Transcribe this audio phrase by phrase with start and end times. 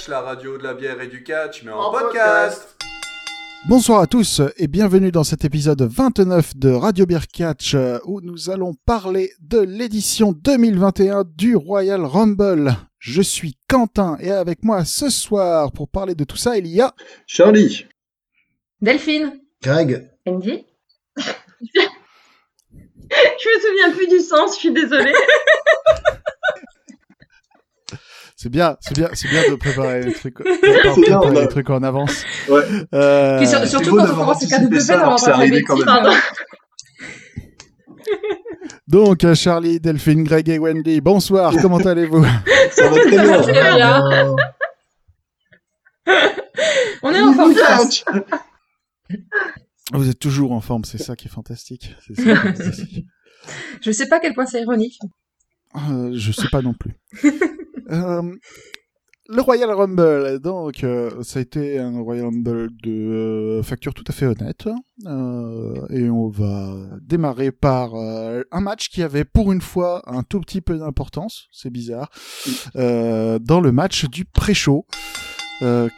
[0.00, 2.76] Catch, la radio de la bière et du catch, mais en, En podcast.
[3.68, 8.20] Bonsoir à tous et bienvenue dans cet épisode 29 de Radio Beer Catch euh, où
[8.20, 12.76] nous allons parler de l'édition 2021 du Royal Rumble.
[12.98, 16.80] Je suis Quentin et avec moi ce soir pour parler de tout ça il y
[16.80, 16.94] a
[17.26, 17.86] Charlie.
[18.80, 19.40] Delphine.
[19.62, 20.64] Greg, Andy.
[21.16, 21.28] je
[23.10, 25.12] me souviens plus du sens, je suis désolée.
[28.42, 31.82] c'est bien, c'est bien, c'est bien de préparer les trucs, de préparer les trucs en
[31.82, 32.24] avance.
[32.48, 32.62] Ouais.
[32.94, 35.76] Euh, Puis sur- c'est surtout quand on commence anticipé KW ça alors c'est arrivé quand
[35.76, 35.86] même.
[38.88, 42.24] Donc euh, Charlie, Delphine, Greg et Wendy, bonsoir, comment allez-vous?
[42.70, 43.42] Ça va très bien.
[43.42, 44.02] Très bien.
[47.02, 47.52] On est en forme.
[49.92, 51.94] Vous êtes toujours en forme, c'est ça qui est fantastique.
[52.08, 53.04] Ça qui est fantastique.
[53.82, 54.98] Je sais pas à quel point c'est ironique.
[55.76, 56.94] Euh, je sais pas non plus.
[57.90, 58.22] Euh,
[59.32, 64.02] le Royal Rumble, donc, euh, ça a été un Royal Rumble de euh, facture tout
[64.08, 64.68] à fait honnête.
[65.90, 70.60] Et on va démarrer par un match qui avait pour une fois un tout petit
[70.60, 72.10] peu d'importance, c'est bizarre,
[72.74, 74.84] euh, dans le match du pré-show,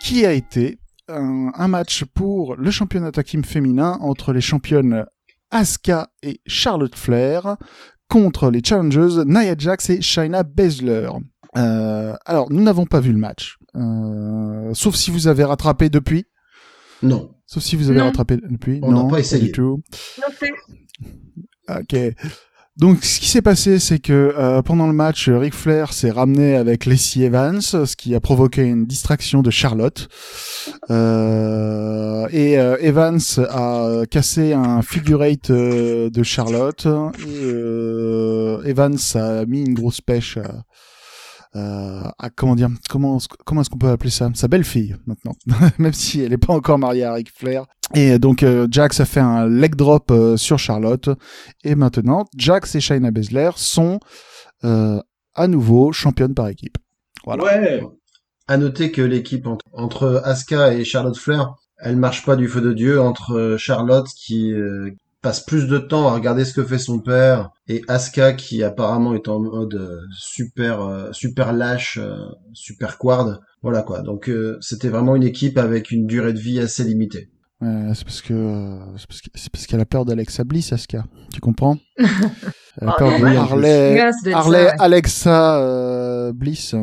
[0.01, 5.07] qui a été un, un match pour le championnat tag team féminin entre les championnes
[5.51, 7.57] Asuka et Charlotte Flair
[8.09, 11.09] contre les challengers Nia Jax et Shayna Baszler.
[11.57, 16.25] Euh, alors, nous n'avons pas vu le match, euh, sauf si vous avez rattrapé depuis.
[17.03, 17.31] non.
[17.47, 18.07] Sauf si vous avez Non.
[18.07, 18.79] rattrapé depuis.
[18.83, 19.45] On n'a non, pas essayé.
[19.47, 19.83] du tout.
[20.19, 20.55] Non plus.
[21.69, 22.15] Ok.
[22.79, 26.57] Donc, ce qui s'est passé, c'est que euh, pendant le match, Ric Flair s'est ramené
[26.57, 30.09] avec Lacey Evans, ce qui a provoqué une distraction de Charlotte.
[30.91, 33.19] Euh, et euh, Evans
[33.51, 36.87] a cassé un figure eight euh, de Charlotte.
[36.87, 40.63] Et euh, Evans a mis une grosse pêche à,
[41.55, 44.31] à- comment dire, comment comment est-ce qu'on peut appeler ça?
[44.35, 45.35] Sa belle-fille maintenant,
[45.79, 47.67] même si elle n'est pas encore mariée à Ric Flair.
[47.95, 51.11] Et donc euh, Jax a fait un leg drop euh, sur Charlotte.
[51.65, 54.01] Et maintenant, Jax et Shayna Baszler sont
[54.65, 55.01] euh,
[55.35, 56.79] à nouveau championnes par équipe.
[57.27, 57.83] Ouais.
[58.49, 62.61] À noter que l'équipe entre, entre Asuka et Charlotte Flair, elle marche pas du feu
[62.61, 64.91] de Dieu entre euh, Charlotte qui euh,
[65.23, 69.15] passe plus de temps à regarder ce que fait son père et Asuka qui apparemment
[69.15, 72.17] est en mode euh, super euh, super lâche, euh,
[72.53, 73.41] super quard.
[73.63, 74.03] Voilà quoi.
[74.03, 77.31] Donc euh, c'était vraiment une équipe avec une durée de vie assez limitée.
[77.63, 80.73] Euh, c'est parce que euh, c'est parce que- c'est parce qu'elle a peur d'Alexa Bliss,
[80.73, 81.05] Asuka.
[81.33, 81.79] Tu comprends
[82.81, 84.73] Elle a Oh, peur de ouais, Harley, Harley ça, ouais.
[84.81, 86.75] Alexa euh, Bliss.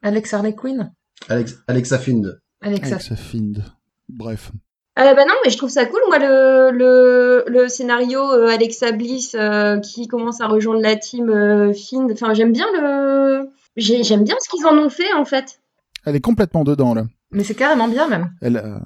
[0.00, 0.90] Alex Harley Quinn?
[1.28, 2.40] Alex, Alexa Find.
[2.62, 2.94] Alexa.
[2.94, 3.62] Alexa Find.
[4.08, 4.50] Bref.
[4.98, 8.92] Euh, bah non, mais je trouve ça cool, moi, le, le, le scénario euh, Alexa
[8.92, 12.10] Bliss euh, qui commence à rejoindre la team euh, Find.
[12.12, 13.48] Enfin, j'aime bien le...
[13.76, 15.60] j'ai- J'aime bien ce qu'ils en ont fait, en fait.
[16.04, 17.04] Elle est complètement dedans là.
[17.30, 18.32] Mais c'est carrément bien même.
[18.42, 18.80] Elle, a-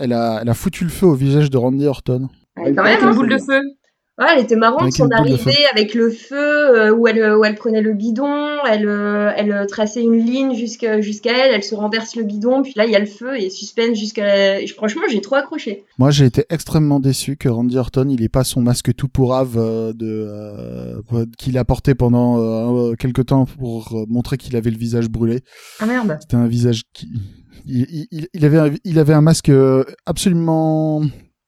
[0.00, 2.28] elle a, elle a foutu le feu au visage de Randy Orton.
[2.58, 3.14] Ouais, quand même, une hein.
[3.14, 3.62] boule de feu.
[4.18, 7.80] Ouais, elle était marrante, son arrivée avec le feu, euh, où, elle, où elle prenait
[7.82, 12.24] le guidon, elle, euh, elle euh, traçait une ligne jusqu'à elle, elle se renverse le
[12.24, 14.60] guidon, puis là, il y a le feu et suspense jusqu'à...
[14.60, 15.84] et Franchement, j'ai trop accroché.
[15.98, 19.54] Moi, j'ai été extrêmement déçu que Randy Orton, il ait pas son masque tout pourrave
[19.56, 21.00] euh, de
[21.38, 22.38] qu'il a porté pendant
[22.90, 25.40] euh, quelque temps pour montrer qu'il avait le visage brûlé.
[25.78, 26.18] Ah merde.
[26.20, 27.08] C'était un visage qui
[27.66, 29.50] il, il- il avait un, il avait un masque
[30.06, 31.02] absolument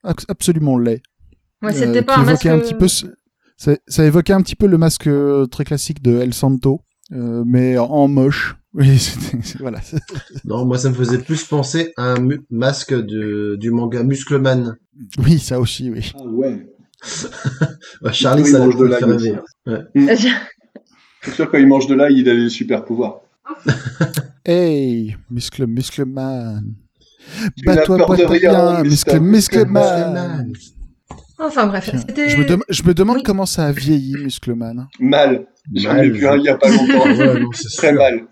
[0.05, 1.03] abs- absolument laid.
[1.63, 2.63] Ouais, Euh, c'était pas qui un évoquait masque.
[2.65, 3.07] un petit peu ce-
[3.57, 6.81] ça, ça évoquait un petit peu le masque euh, très classique de El Santo,
[7.13, 8.57] euh, mais en, moche.
[8.73, 9.01] Oui,
[9.59, 9.81] voilà.
[10.45, 14.77] Non, moi ça me faisait plus penser à un masque de, du manga Muscleman.
[15.19, 16.13] Oui, ça aussi, oui.
[16.17, 16.67] Ah ouais.
[18.13, 19.39] Charlie, Il ça mange de l'ail.
[21.23, 23.21] C'est sûr, quand il mange de l'ail, il a des super pouvoirs.
[24.45, 26.65] Hey, muscle, muscle man.
[27.57, 30.47] Tu n'as Bats-toi, peur de bats-toi rien, bien, muscle, muscle, muscle man.
[30.47, 30.53] Muscleman.
[31.41, 32.29] Enfin bref, c'était.
[32.29, 33.23] Je me, dem- je me demande Oui.
[33.23, 34.89] comment ça a vieilli, muscle man.
[34.99, 35.47] Mal.
[35.75, 36.13] J'en ai Mal.
[36.13, 37.05] vu un il y a pas longtemps.
[37.07, 37.99] Ouais, non, c'est Très sûr.
[37.99, 38.27] mal.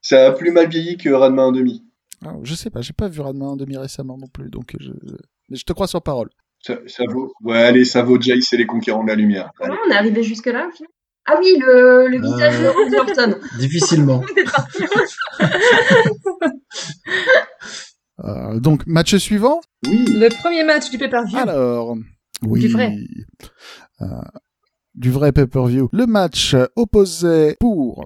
[0.00, 1.82] Ça a plus mal vieilli que Ranma 1,5.
[2.24, 4.90] Alors, je sais pas, j'ai pas vu Radma en demi récemment non plus, donc je,
[5.48, 6.28] mais je te crois sur parole.
[6.60, 7.32] Ça, ça vaut.
[7.42, 9.50] Ouais, allez, ça vaut Jace et les conquérants de la lumière.
[9.58, 10.90] Comment on est arrivé jusque-là, au final?
[11.26, 13.38] Ah oui, le, le visage de Randy Orton.
[13.58, 14.22] Difficilement.
[18.24, 20.04] Euh, donc, match suivant Oui.
[20.08, 21.38] Le premier match du pay-per-view.
[21.38, 21.96] Alors,
[22.46, 22.60] oui.
[22.60, 22.94] Du vrai.
[24.00, 24.06] Euh,
[24.94, 25.88] du vrai pay-per-view.
[25.92, 28.04] Le match opposait pour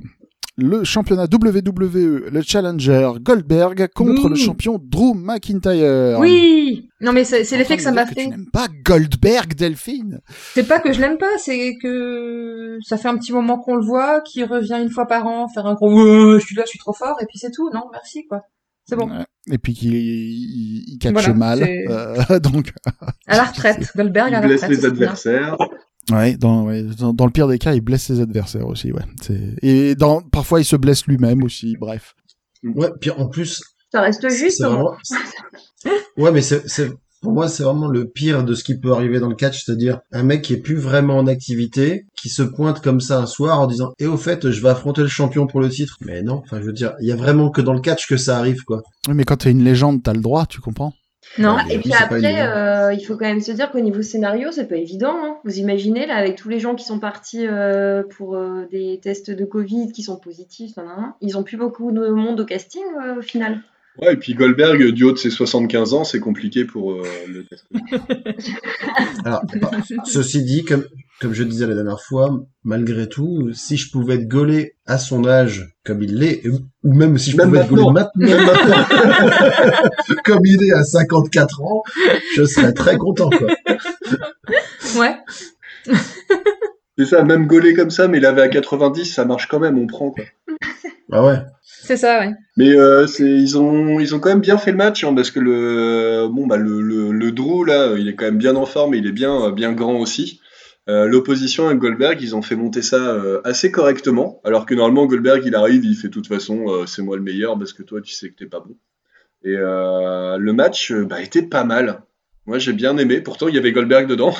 [0.58, 6.18] le championnat WWE, le challenger Goldberg contre le champion Drew McIntyre.
[6.18, 8.26] Oui Non mais c'est l'effet que ça m'a Tu fait.
[8.28, 10.20] n'aimes pas Goldberg, Delphine?
[10.54, 13.84] C'est pas que je l'aime pas, c'est que ça fait un petit moment qu'on le
[13.84, 16.70] voit, qu'il revient une fois par an faire un gros Ouais, je suis là, je
[16.70, 17.68] suis trop fort, et puis c'est tout.
[17.74, 18.40] Non, merci quoi.
[18.88, 19.10] C'est bon.
[19.50, 21.62] Et puis qu'il il, il catche Voilà, mal.
[21.62, 22.72] euh, donc,
[23.26, 24.70] À la retraite, Goldberg à Il la blesse retraite.
[24.70, 24.90] les c'est bien.
[25.08, 25.56] adversaires.
[26.12, 28.92] ouais, dans, ouais, dans, dans le pire des cas, il blesse ses adversaires aussi.
[28.92, 29.02] Ouais.
[29.62, 31.76] Et dans, parfois, il se blesse lui-même aussi.
[31.78, 32.14] Bref.
[32.62, 33.60] Ouais, puis en plus,
[33.92, 34.62] Ça reste juste.
[34.62, 34.68] hein.
[34.70, 34.96] vraiment...
[36.16, 36.90] Ouais, mais c'est, c'est,
[37.26, 39.98] pour moi, c'est vraiment le pire de ce qui peut arriver dans le catch, c'est-à-dire
[40.12, 43.58] un mec qui est plus vraiment en activité, qui se pointe comme ça un soir
[43.60, 45.96] en disant, et au fait, je vais affronter le champion pour le titre.
[46.02, 48.16] Mais non, enfin, je veux dire, il y a vraiment que dans le catch que
[48.16, 48.84] ça arrive, quoi.
[49.08, 50.92] Oui, mais quand t'es une légende, t'as le droit, tu comprends?
[51.36, 51.56] Non.
[51.58, 54.68] Ah, et puis après, euh, il faut quand même se dire qu'au niveau scénario, c'est
[54.68, 55.16] pas évident.
[55.20, 55.38] hein.
[55.44, 59.32] Vous imaginez, là, avec tous les gens qui sont partis euh, pour euh, des tests
[59.32, 60.74] de Covid qui sont positifs,
[61.20, 63.62] ils ont plus beaucoup de monde au casting euh, au final.
[64.00, 67.44] Ouais, et puis Goldberg, du haut de ses 75 ans, c'est compliqué pour euh, le
[67.44, 67.64] test.
[69.24, 69.70] Alors, bah,
[70.04, 70.84] ceci dit, comme,
[71.20, 75.26] comme je disais la dernière fois, malgré tout, si je pouvais être gaulé à son
[75.26, 78.10] âge, comme il l'est, ou même si je Même pouvais être gaulé maintenant.
[80.24, 81.82] comme il est à 54 ans,
[82.36, 83.48] je serais très content, quoi.
[84.98, 85.16] Ouais.
[86.98, 89.86] C'est ça, même gaulé comme ça, mais lavé à 90, ça marche quand même, on
[89.86, 90.24] prend quoi.
[91.12, 91.38] Ah ouais.
[91.62, 92.32] C'est ça, ouais.
[92.56, 95.30] Mais euh, c'est, ils ont, ils ont quand même bien fait le match, hein, parce
[95.30, 98.66] que le, bon bah le, le, le Drew là, il est quand même bien en
[98.66, 100.40] forme, et il est bien, bien grand aussi.
[100.88, 105.06] Euh, L'opposition avec Goldberg, ils ont fait monter ça euh, assez correctement, alors que normalement
[105.06, 107.82] Goldberg il arrive, il fait de toute façon euh, c'est moi le meilleur parce que
[107.82, 108.76] toi tu sais que t'es pas bon.
[109.42, 112.02] Et euh, le match euh, bah, était pas mal.
[112.46, 114.34] Moi j'ai bien aimé, pourtant il y avait Goldberg dedans.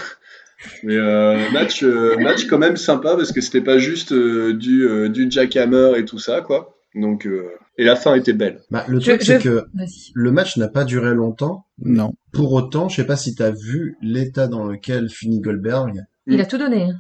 [0.83, 4.87] Mais euh, match, euh, match quand même sympa parce que c'était pas juste euh, du,
[4.89, 6.77] euh, du jackhammer et tout ça quoi.
[6.95, 8.61] Donc euh, et la fin était belle.
[8.71, 9.67] Bah, le truc, je- c'est que
[10.15, 11.67] le match n'a pas duré longtemps.
[11.79, 12.15] Non.
[12.33, 16.05] Pour autant, je sais pas si t'as vu l'état dans lequel finit Goldberg.
[16.27, 16.85] Il a tout donné.
[16.85, 16.95] hein.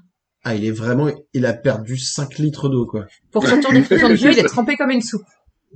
[0.44, 3.06] Ah, il est vraiment, il a perdu 5 litres d'eau, quoi.
[3.32, 5.24] Pour d'une prison de vieux, il est trempé comme une soupe.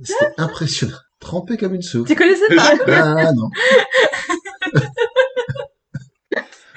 [0.03, 0.93] C'était impressionnant.
[1.19, 2.07] Trempé comme une soupe.
[2.07, 3.49] Tu connaissais pas Ah, non.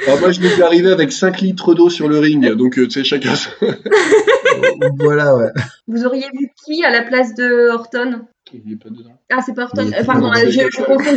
[0.07, 3.03] Alors moi je m'étais arrivé avec 5 litres d'eau sur le ring, donc euh, tu
[3.03, 3.33] sais chacun.
[4.99, 5.51] voilà, ouais.
[5.87, 8.23] Vous auriez vu qui à la place de Horton?
[8.53, 9.19] Il est pas dedans.
[9.33, 9.91] Ah, c'est pas Horton.
[9.93, 11.17] Euh, pardon, je, je confonds.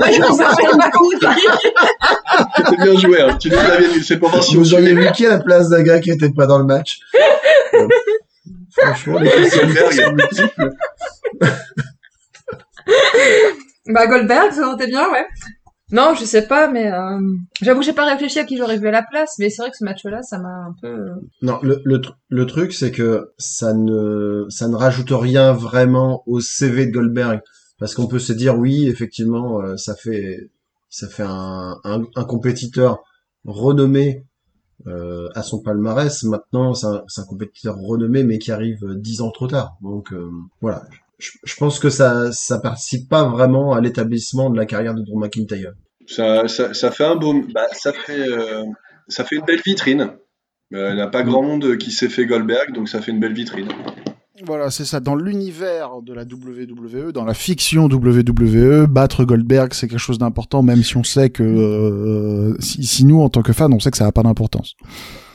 [0.00, 0.20] Je
[0.76, 1.10] beaucoup.
[2.56, 3.36] C'était bien joué, hein.
[3.40, 5.68] tu nous avais dit, c'est pour voir si Vous auriez vu qui à la place
[5.68, 7.00] d'un gars qui était pas dans le match?
[8.70, 10.70] Franchement, les questions sont multiples.
[13.86, 15.26] Bah Goldberg, ça été bien, ouais.
[15.92, 17.18] Non, je sais pas, mais euh,
[17.62, 19.76] j'avoue, j'ai pas réfléchi à qui j'aurais vu à la place, mais c'est vrai que
[19.76, 20.88] ce match-là, ça m'a un peu.
[20.88, 26.22] euh, Non, le, le, le truc, c'est que ça ne, ça ne rajoute rien vraiment
[26.26, 27.40] au CV de Goldberg.
[27.78, 30.50] Parce qu'on peut se dire, oui, effectivement, euh, ça fait,
[30.90, 33.02] ça fait un, un, compétiteur
[33.44, 34.26] renommé
[34.86, 36.22] euh, à son palmarès.
[36.24, 39.76] Maintenant, c'est un, un compétiteur renommé, mais qui arrive dix ans trop tard.
[39.82, 40.14] Donc,
[40.60, 40.84] voilà.
[41.20, 45.02] Je, je pense que ça, ça participe pas vraiment à l'établissement de la carrière de
[45.02, 45.72] Drew McIntyre.
[46.08, 48.64] Ça, ça, ça fait un beau, bah, ça fait, euh,
[49.06, 50.12] ça fait une belle vitrine.
[50.74, 53.20] Euh, Il n'y a pas grand monde qui s'est fait Goldberg, donc ça fait une
[53.20, 53.68] belle vitrine.
[54.46, 55.00] Voilà, c'est ça.
[55.00, 60.62] Dans l'univers de la WWE, dans la fiction WWE, battre Goldberg, c'est quelque chose d'important,
[60.62, 63.90] même si on sait que euh, si, si nous, en tant que fans, on sait
[63.90, 64.74] que ça n'a pas d'importance.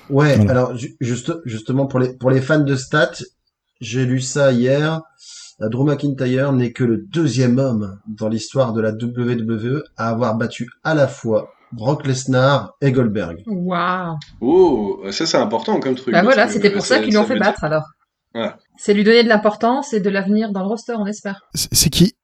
[0.09, 0.51] Ouais, Voilà.
[0.51, 3.11] alors ju- juste, justement pour les pour les fans de stats,
[3.79, 5.01] j'ai lu ça hier.
[5.59, 10.69] Drew McIntyre n'est que le deuxième homme dans l'histoire de la WWE à avoir battu
[10.83, 13.43] à la fois Brock Lesnar et Goldberg.
[13.47, 14.17] Waouh.
[14.41, 16.13] Oh, ça c'est important comme truc.
[16.13, 17.85] Bah voilà, c'était pour ça qu'ils lui ont fait dire- battre alors.
[18.33, 18.51] Ouais.
[18.77, 21.41] C'est lui donner de l'importance et de l'avenir dans le roster, on espère.
[21.53, 22.15] C'est qui?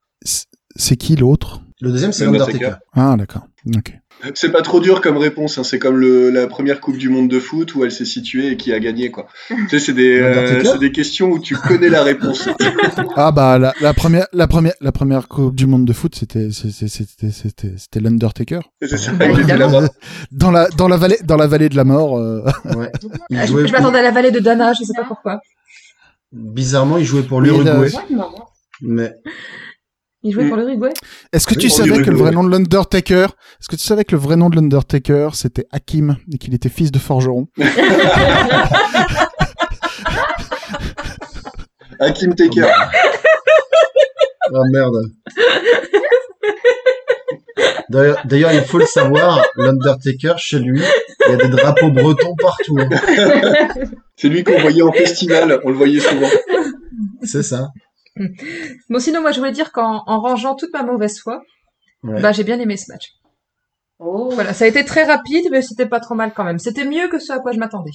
[0.75, 2.73] C'est- qui l'autre Le deuxième, c'est L'Undertaker.
[2.93, 3.43] Ah, d'accord.
[3.75, 3.93] Ok.
[4.35, 5.63] C'est pas trop dur comme réponse, hein.
[5.63, 8.57] c'est comme le, la première Coupe du Monde de foot où elle s'est située et
[8.57, 9.25] qui a gagné quoi.
[9.47, 12.47] tu sais, c'est des, euh, c'est des questions où tu connais la réponse.
[13.15, 16.49] Ah bah la, la première, la première, la première Coupe du Monde de foot, c'était,
[17.99, 18.59] l'Undertaker.
[18.81, 19.79] c'est ça, il était évidemment.
[19.81, 19.89] là-bas.
[20.31, 22.17] Dans la, dans la vallée, dans la vallée de la mort.
[22.19, 22.43] euh,
[22.75, 22.91] Ouais.
[23.35, 25.39] Ah, je je m'attendais à la vallée de Dana, je sais pas pourquoi.
[26.31, 27.89] pour- Bizarrement, il jouait pour l'Uruguay.
[28.81, 29.13] Mais
[30.23, 30.49] Il jouait Mm.
[30.49, 30.89] pour l'Uruguay.
[31.33, 33.25] Est-ce que Oui, tu savais que le vrai nom de l'Undertaker,
[33.59, 36.69] est-ce que tu savais que le vrai nom de l'Undertaker, c'était Hakim et qu'il était
[36.69, 37.47] fils de forgeron?
[41.99, 42.67] Hakim Taker.
[44.53, 44.95] oh merde.
[47.89, 50.81] D'ailleurs, d'ailleurs, il faut le savoir, l'Undertaker chez lui,
[51.27, 52.77] Il y a des drapeaux bretons partout.
[52.79, 52.89] hein.
[54.15, 56.29] C'est lui qu'on voyait en festival, on le voyait souvent.
[57.23, 57.69] C'est ça.
[58.89, 61.41] Bon, sinon, moi, je voulais dire qu'en en rangeant toute ma mauvaise foi,
[62.03, 62.19] Ouais.
[62.21, 63.09] bah, j'ai bien aimé ce match.
[63.99, 64.31] Oh.
[64.33, 66.57] Voilà, ça a été très rapide, mais c'était pas trop mal quand même.
[66.57, 67.91] C'était mieux que ce à quoi je m'attendais.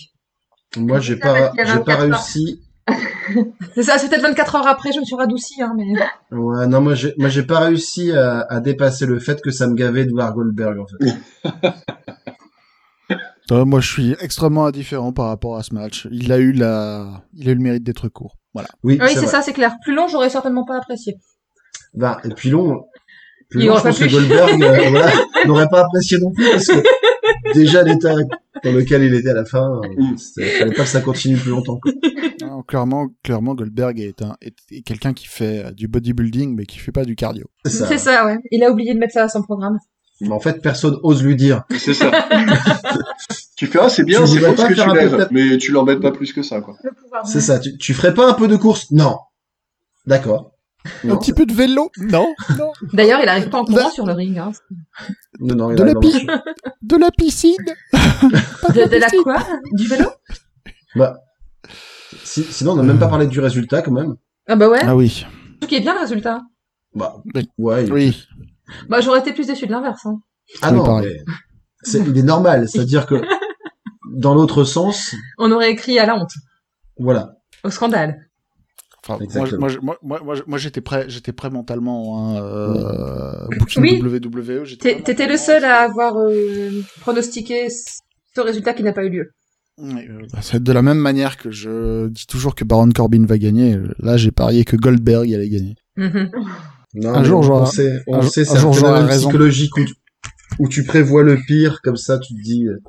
[0.77, 2.01] Moi, j'ai pas, j'ai pas 24 heures.
[2.13, 2.63] réussi.
[3.75, 5.85] C'est ça, c'était 24 heures après, je me suis radoucie, hein, mais...
[6.37, 9.67] Ouais, non, moi, j'ai, moi, j'ai pas réussi à, à dépasser le fait que ça
[9.67, 11.13] me gavait de voir Goldberg, en fait.
[13.53, 16.09] Euh, moi, je suis extrêmement indifférent par rapport à ce match.
[16.11, 18.37] Il a eu la, il a eu le mérite d'être court.
[18.57, 18.69] Voilà.
[18.83, 19.75] Oui, Ah oui, c'est ça, c'est clair.
[19.85, 21.17] Plus long, j'aurais certainement pas apprécié.
[21.93, 22.87] Bah, et puis long,
[23.51, 24.11] plus Il long, je pense que.
[24.11, 25.13] Goldberg, euh, voilà,
[25.47, 28.15] n'aurait pas apprécié non plus parce que déjà l'état
[28.65, 31.51] dans lequel il était à la fin, euh, c'était- fallait pas que ça continue plus
[31.51, 31.79] longtemps.
[31.79, 31.93] quoi.
[32.41, 36.65] Non, clairement, clairement, Goldberg est un, est, est quelqu'un qui fait euh, du bodybuilding, mais
[36.65, 37.47] qui fait pas du cardio.
[37.65, 37.87] C'est ça.
[37.87, 38.39] C'est ça, ouais.
[38.51, 39.79] Il a oublié de mettre ça à son programme.
[40.23, 41.65] Mais en fait, personne ose lui dire.
[41.79, 42.11] C'est ça.
[43.57, 46.01] tu fais, ah, c'est bien, c'est cool ce pas que tu lèves, mais tu l'embêtes
[46.01, 46.77] pas plus que ça, quoi.
[47.25, 47.59] C'est ça.
[47.59, 48.91] Tu, tu ferais pas un peu de course?
[48.91, 49.17] Non.
[50.07, 50.53] D'accord.
[51.09, 51.91] Un petit peu de vélo?
[51.99, 52.71] Non, non.
[52.93, 54.39] D'ailleurs, il arrive pas en courant sur le ring.
[54.39, 54.53] Hein.
[55.41, 55.95] Non, non, il De arrive
[56.27, 56.43] la.
[56.83, 57.57] De la piscine
[57.91, 59.23] Pas De, de la piscine.
[59.25, 59.39] quoi?
[59.73, 60.09] Du vélo?
[60.95, 61.17] Bah,
[62.23, 64.15] si- sinon, on n'a même pas parlé du résultat quand même.
[64.47, 64.79] Ah bah ouais.
[64.83, 65.27] Ah oui,
[65.63, 66.43] Ce qui est bien le résultat.
[66.95, 67.49] Bah, Oui.
[67.59, 67.85] ouais.
[67.85, 68.25] il- oui.
[68.89, 70.07] Bah j'aurais été plus déçu de l'inverse.
[70.07, 70.21] Hein.
[70.63, 71.17] Ah non, mais
[71.83, 72.69] c'est, il est normal.
[72.69, 73.17] C'est-à-dire que
[74.17, 76.33] dans l'autre sens, On aurait écrit à la honte,
[76.99, 77.37] voilà.
[77.65, 78.23] au scandale.
[79.09, 79.19] Enfin,
[80.03, 82.19] moi, j'étais prêt, j'étais prêt mentalement.
[82.37, 84.03] Hein, euh, Booking Oui.
[84.03, 84.65] WWE.
[84.79, 89.31] T'étais le seul à avoir euh, pronostiqué ce résultat qui n'a pas eu lieu.
[89.79, 93.39] Oui, bah, C'est de la même manière que je dis toujours que Baron Corbin va
[93.39, 93.79] gagner.
[94.01, 95.77] Là, j'ai parié que Goldberg allait gagner.
[95.97, 96.31] Mhm.
[96.95, 99.07] Non, Un jour, on sait, on un jour- sait, un c'est jour, un j'aurai phénomène
[99.11, 99.29] raison.
[99.29, 99.95] psychologique où tu,
[100.59, 102.81] où tu prévois le pire, comme ça, tu te dis, euh,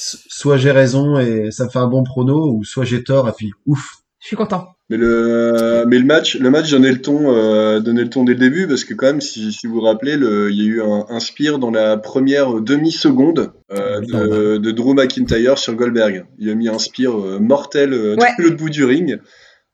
[0.00, 3.32] soit j'ai raison et ça me fait un bon prono, ou soit j'ai tort et
[3.36, 3.96] puis ouf.
[4.20, 4.68] Je suis content.
[4.90, 8.32] Mais le, mais le match, le match donnait le ton, euh, donnait le ton dès
[8.32, 10.64] le début parce que quand même, si, si vous vous rappelez, le, il y a
[10.64, 16.26] eu un, un spear dans la première demi-seconde euh, de, de Drew McIntyre sur Goldberg.
[16.38, 18.28] Il a mis un spear euh, mortel euh, Ouais.
[18.38, 19.20] l'autre bout du ring.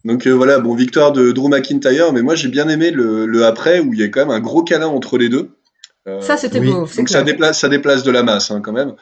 [0.04, 3.44] Donc euh, voilà, bon victoire de Drew McIntyre, mais moi j'ai bien aimé le, le
[3.46, 5.48] après où il y a quand même un gros câlin entre les deux.
[6.06, 6.70] Euh, Ça, c'était oui.
[6.70, 6.86] beau.
[6.96, 8.92] donc ça déplace, ça déplace de la masse hein, quand même.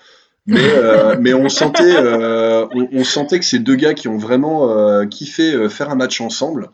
[0.47, 4.19] Mais, euh, mais on sentait, euh, on, on sentait que ces deux gars qui ont
[4.19, 6.69] vraiment euh, kiffé euh, faire un match ensemble.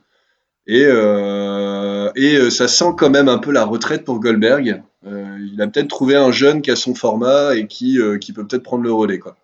[0.67, 4.83] Et, euh, et euh, ça sent quand même un peu la retraite pour Goldberg.
[5.07, 8.33] Euh, il a peut-être trouvé un jeune qui a son format et qui, euh, qui
[8.33, 9.19] peut peut-être prendre le relais.
[9.19, 9.37] Quoi.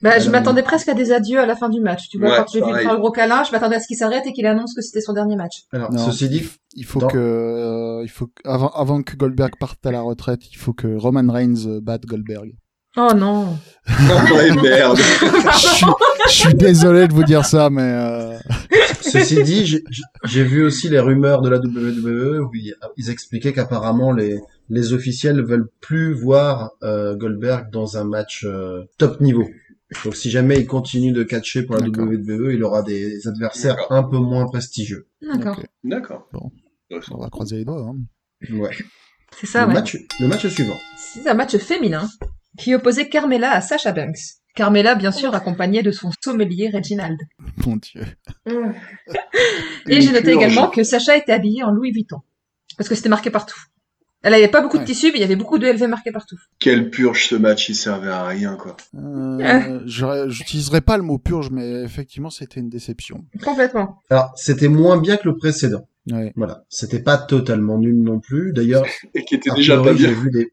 [0.00, 2.08] Bah, je m'attendais presque à des adieux à la fin du match.
[2.08, 3.96] Tu vois, Ouais, quand j'ai vu faire le gros câlin, je m'attendais à ce qu'il
[3.96, 5.64] s'arrête et qu'il annonce que c'était son dernier match.
[5.72, 5.98] Alors, Non.
[6.06, 9.90] ceci dit, Il faut que, euh, il faut que- avant, avant que Goldberg parte à
[9.90, 12.54] la retraite, il faut que Roman Reigns batte Goldberg.
[13.00, 13.56] Oh non.
[14.34, 14.98] ouais, merde.
[14.98, 15.86] je, suis,
[16.26, 18.36] je suis désolé de vous dire ça, mais euh,
[19.00, 19.80] ceci dit,
[20.24, 24.92] j'ai- vu aussi les rumeurs de la WWE où ils, ils expliquaient qu'apparemment les, les
[24.92, 29.48] officiels veulent plus voir euh, Goldberg dans un match euh, top niveau.
[30.04, 31.86] Donc si jamais il continue de catcher pour la.
[31.86, 35.06] WWE, il aura des adversaires un peu moins prestigieux.
[35.22, 35.58] D'accord.
[35.84, 36.28] D'accord.
[36.32, 36.50] Bon.
[37.12, 37.88] on va croiser les doigts.
[37.88, 38.54] Hein.
[38.54, 38.76] Ouais.
[39.40, 39.74] C'est ça, le, ouais.
[39.74, 40.76] match, le match suivant.
[40.98, 42.06] C'est un match féminin
[42.58, 44.18] qui opposait Carmela à Sasha Banks.
[44.54, 47.18] Carmela, bien sûr, accompagnée de son sommelier Reginald.
[47.64, 48.02] Mon Dieu.
[49.88, 52.18] Et j'ai noté également que Sacha était habillée en Louis Vuitton.
[52.76, 53.58] Parce que c'était marqué partout.
[54.22, 54.86] Elle avait pas beaucoup de Ouais.
[54.88, 56.36] tissu, mais il y avait beaucoup de LV marqué partout.
[56.58, 58.56] Quelle purge ce match, il servait à rien.
[58.56, 58.76] quoi.
[58.96, 59.80] Euh,
[60.28, 63.24] J'utiliserai pas le mot purge, mais effectivement, c'était une déception.
[63.44, 64.00] Complètement.
[64.10, 65.88] Alors, c'était moins bien que le précédent.
[66.10, 66.32] Ouais.
[66.34, 66.64] Voilà.
[66.68, 68.52] C'était pas totalement nul non plus.
[68.52, 70.10] D'ailleurs, Et qui était déjà pas bien.
[70.10, 70.52] vu des...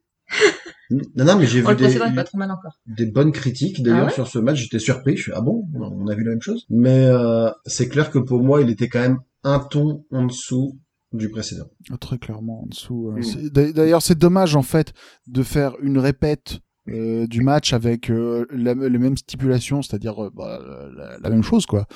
[0.92, 2.80] Non, non, mais j'ai vu le des, précédent est pas trop mal encore.
[2.86, 4.58] des bonnes critiques d'ailleurs Ah ouais sur ce match.
[4.60, 5.15] J'étais surpris.
[5.18, 6.65] Je suis ah bon, on a vu la même chose.
[6.70, 10.77] Mais euh, c'est clair que pour moi, il était quand même un ton en dessous
[11.13, 11.65] du précédent.
[11.92, 13.10] Ah, Très clairement en dessous.
[13.15, 13.72] euh, Mm.
[13.72, 14.94] D'ailleurs, c'est dommage en fait
[15.27, 20.60] de faire une répète euh, du match avec euh, les mêmes stipulations, c'est-à-dire euh, bah,
[21.22, 21.88] la, même chose quoi,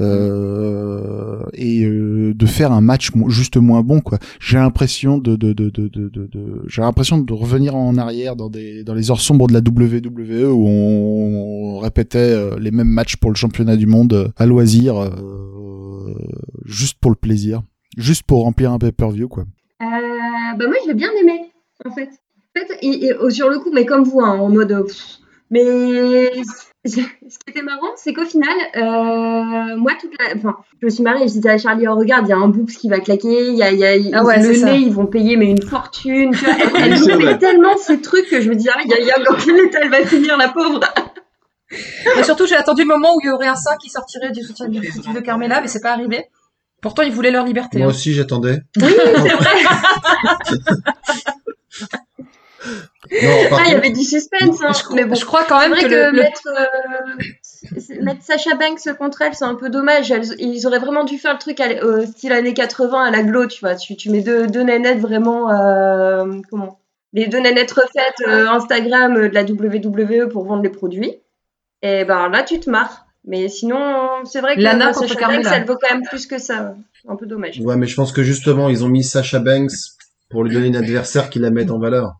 [0.00, 4.18] euh, et de faire un match juste moins bon quoi.
[4.40, 8.50] J'ai l'impression de, de, de, de, de, de- j'ai l'impression de revenir en arrière dans
[8.50, 13.30] des dans les heures sombres de la WWE où on, répétait les mêmes matchs pour
[13.30, 15.10] le championnat du monde à loisir,
[16.64, 17.62] juste pour le plaisir,
[17.96, 19.44] juste pour remplir un pay-per-view quoi.
[19.78, 21.52] Bah moi, je l'ai bien aimé,
[21.84, 22.08] en fait.
[22.56, 24.72] En fait, et, et, oh, sur le coup, mais comme vous, hein, en mode.
[24.72, 25.18] euh, pff,
[25.50, 25.60] mais
[26.86, 27.04] ce qui
[27.48, 30.36] était marrant, c'est qu'au final, euh, moi, toute la.
[30.36, 32.48] Enfin, je me suis marrée, je disais à Charlie, oh, regarde, il y a un
[32.48, 34.66] boobs qui va claquer, il y a, il y a Ah ouais, le ça.
[34.66, 36.32] nez, ils vont payer, mais une fortune.
[36.32, 38.94] Tu vois, elle elle fait tellement ces trucs que je me dis, ah, il y
[38.94, 40.80] a, il y a dans quel état elle va finir, la pauvre.
[42.18, 44.42] Et surtout, j'ai attendu le moment où il y aurait un sein qui sortirait du
[44.42, 46.24] soutien du de Carmela, mais c'est pas arrivé.
[46.80, 47.78] Pourtant, ils voulaient leur liberté.
[47.78, 47.90] Moi hein.
[47.90, 48.58] aussi, j'attendais.
[48.80, 49.50] Oui, c'est vrai.
[53.10, 54.72] Non, Ah, il y avait du suspense, hein.
[54.72, 55.14] Je, mais bon.
[55.14, 59.22] je crois quand même vrai que, que, le, le- mettre, euh, mettre Sacha Banks contre
[59.22, 60.10] elle, c'est un peu dommage.
[60.10, 63.22] Elles- ils auraient vraiment dû faire le truc à euh, style années 80 à la
[63.22, 63.74] glow, tu vois.
[63.76, 65.50] Tu, tu mets deux, deux nanettes vraiment.
[65.50, 66.80] euh, comment?
[67.12, 71.14] Les deux nanettes refaites euh, Instagram de la WWE pour vendre les produits.
[71.82, 73.06] Et ben là, tu te marres.
[73.28, 75.42] Mais sinon, c'est vrai que Lana Carmella.
[75.42, 76.74] Banks, elle vaut quand même plus que ça.
[77.08, 77.58] Un peu dommage.
[77.60, 79.72] Ouais, mais je pense que justement, ils ont mis Sasha Banks
[80.30, 82.14] pour lui donner une adversaire qui la mette en valeur.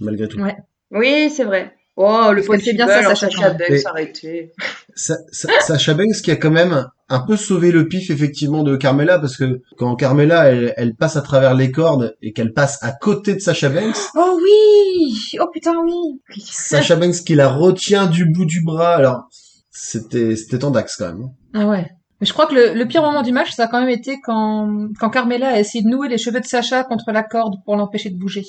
[0.00, 0.38] Malgré tout.
[0.40, 0.56] Ouais.
[0.90, 1.74] Oui, c'est vrai.
[1.96, 3.80] Oh, le fait bien ça, Sacha Sacha même.
[3.84, 4.52] arrêtez.
[4.94, 8.76] Sa- Sa- Sasha Banks qui a quand même un peu sauvé le pif effectivement de
[8.76, 12.78] Carmela parce que quand Carmela elle, elle passe à travers les cordes et qu'elle passe
[12.82, 18.06] à côté de Sasha Banks, Oh oui Oh putain, oui Sasha Banks qui la retient
[18.06, 19.28] du bout du bras, alors
[19.70, 21.28] c'était c'était tendax quand même.
[21.54, 21.86] Ah ouais.
[22.20, 24.18] Mais je crois que le, le pire moment du match, ça a quand même été
[24.22, 27.76] quand, quand Carmela a essayé de nouer les cheveux de Sacha contre la corde pour
[27.76, 28.44] l'empêcher de bouger.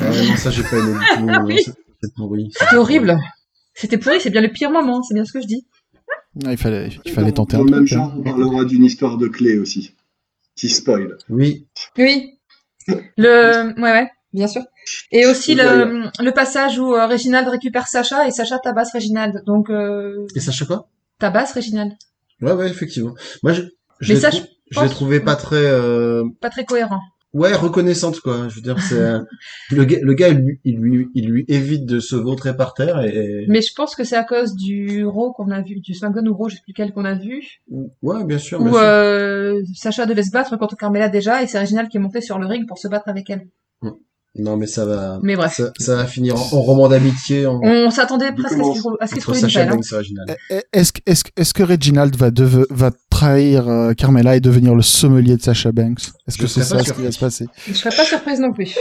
[0.00, 1.26] Ah ouais, non, ça j'ai pas aimé du tout.
[1.26, 1.72] non, c'est-
[2.02, 2.50] C'est pourri.
[2.58, 3.16] C'était horrible.
[3.74, 5.66] C'était pourri, c'est bien le pire moment, c'est bien ce que je dis.
[6.44, 7.92] Ah, il fallait, il fallait tenter Dans un le même truc.
[7.98, 8.04] hein.
[8.04, 9.94] genre, on parlera d'une histoire de clé aussi.
[10.56, 11.16] Qui spoil.
[11.30, 12.38] Oui, Oui.
[13.16, 14.62] Le, ouais, ouais, bien sûr.
[15.10, 19.42] Et aussi le, le passage où euh, Reginald récupère Sacha et Sacha tabasse Reginald.
[19.46, 20.88] Donc, euh, et Sasha quoi?
[21.18, 21.92] tabasse Reginald.
[22.42, 23.14] Ouais ouais effectivement.
[23.42, 23.62] Moi je
[24.00, 26.64] je Mais l'ai ça, trou- je je l'ai pense- trouvé pas très euh, Pas très
[26.66, 27.00] cohérent.
[27.34, 28.48] Ouais reconnaissante quoi.
[28.48, 29.26] Je veux dire c'est un-
[29.70, 32.72] le gars le gars il lui, il lui il lui évite de se vautrer par
[32.74, 35.92] terre et, Mais je pense que c'est à cause du Raw qu'on a vu, du
[35.94, 37.42] SmackDown ou Raw, je sais plus lequel qu'on a vu,
[38.02, 38.58] ouais bien sûr.
[38.62, 38.80] bien où sûr.
[38.82, 42.38] euh, Sacha devait se battre contre Carmela déjà et c'est Reginald qui est monté sur
[42.38, 43.46] le ring pour se battre avec elle.
[44.36, 45.54] Non mais ça va Mais bref.
[45.54, 48.58] ça, ça va finir en, en roman d'amitié en On s'attendait presque
[49.00, 49.76] à ce qu'il trouve une hein.
[49.92, 50.36] Reginald.
[50.50, 54.82] Eh, Est-ce que- est-ce que- Reginald va, deve- va trahir euh, Carmela et devenir le
[54.82, 56.10] sommelier de Sacha Banks?
[56.26, 57.46] Est-ce que c'est ça ce qui va se passer?
[57.68, 58.74] Je serais pas surprise non plus.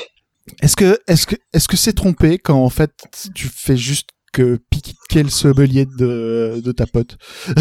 [0.62, 2.92] Est-ce que est-ce que est-ce que c'est trompé quand en fait
[3.36, 7.18] tu fais juste que piquer le sommelier de, de ta pote?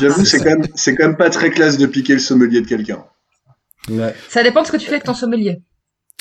[0.00, 2.66] J'avoue, c'est quand même, c'est quand même pas très classe de piquer le sommelier de
[2.66, 3.04] quelqu'un.
[3.88, 4.14] Ouais.
[4.28, 5.62] Ça dépend de ce que tu fais avec ton sommelier.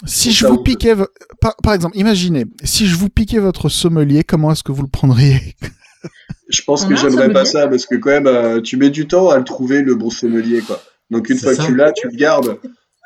[0.05, 0.95] Si je vous piquais,
[1.41, 4.87] par, par exemple, imaginez, si je vous piquais votre sommelier, comment est-ce que vous le
[4.87, 5.55] prendriez
[6.49, 8.89] Je pense On que j'aimerais pas sommelier ça parce que quand même, euh, tu mets
[8.89, 10.81] du temps à le trouver le bon sommelier quoi.
[11.09, 11.63] Donc une fois ça.
[11.63, 12.59] que tu l'as, tu le gardes.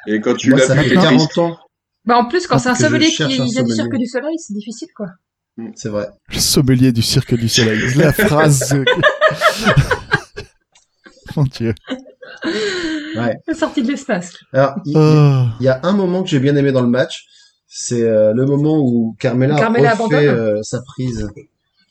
[0.07, 1.33] Et quand tu l'as ça plus, fait t'es triste.
[1.33, 1.57] 40 ans.
[2.05, 4.89] Bah en plus quand c'est un sommelier qui vient du cirque du soleil, c'est difficile
[4.95, 5.07] quoi.
[5.75, 6.07] C'est vrai.
[6.29, 7.79] Le sommelier du cirque du soleil.
[7.95, 8.75] La phrase.
[11.35, 11.73] Mon Dieu.
[13.53, 14.33] Sortie de l'espace.
[14.51, 15.45] Alors il Oh.
[15.59, 17.25] il y a un moment que j'ai bien aimé dans le match,
[17.67, 21.29] c'est euh, le moment où Carmela, Carmela refait euh, sa prise,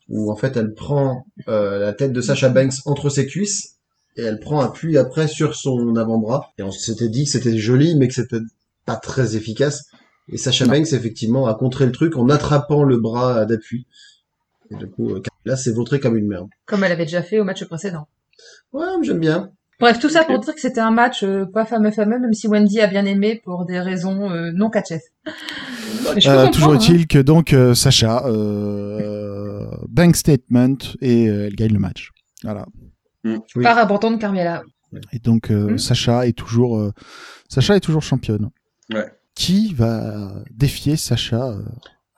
[0.09, 3.77] où en fait elle prend euh, la tête de Sasha Banks entre ses cuisses
[4.17, 6.53] et elle prend appui après sur son avant-bras.
[6.59, 8.41] Et on s'était dit que c'était joli, mais que c'était
[8.85, 9.87] pas très efficace.
[10.29, 10.73] Et Sasha Non.
[10.73, 13.87] Banks effectivement a contré le truc en attrapant le bras d'appui.
[14.71, 16.49] Et du coup, Carmela s'est vautrée comme une merde.
[16.67, 18.07] Comme elle avait déjà fait au match précédent.
[18.73, 19.51] Ouais, j'aime bien.
[19.81, 22.47] Bref, tout ça pour dire que c'était un match euh, pas fameux fameux, même si
[22.47, 25.01] Wendy a bien aimé pour des raisons euh, non catchées.
[26.27, 26.79] Euh, toujours hein.
[26.79, 32.11] est-il que donc euh, Sacha euh, bank statement et euh, elle gagne le match.
[32.43, 32.67] Voilà.
[33.25, 33.39] Oui.
[33.63, 34.63] Par abandon de Carmela.
[35.13, 35.79] Et donc euh, Hmm.
[35.79, 36.93] Sacha est toujours euh,
[37.49, 38.51] Sacha est toujours championne.
[38.93, 39.07] Ouais.
[39.35, 41.63] Qui va défier Sacha euh,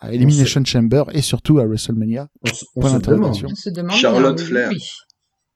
[0.01, 2.29] à Elimination Chamber et surtout à WrestleMania?
[2.43, 3.03] On, se- on Point se demande.
[3.33, 3.49] d'interrogation.
[3.51, 4.69] On se demande Charlotte Flair.
[4.71, 4.83] oui.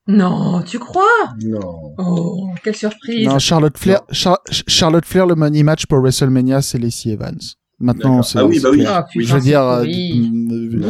[0.09, 1.05] Non, tu crois?
[1.45, 1.95] Non.
[1.99, 3.27] Oh, quelle surprise.
[3.27, 7.39] Non, Charlotte Flair, Char- Charlotte Flair, le money match pour WrestleMania, c'est Lacey Evans.
[7.79, 8.85] Maintenant, c'est Ah oui, bah oui.
[8.87, 10.81] Ah, Je veux dire, euh, vu-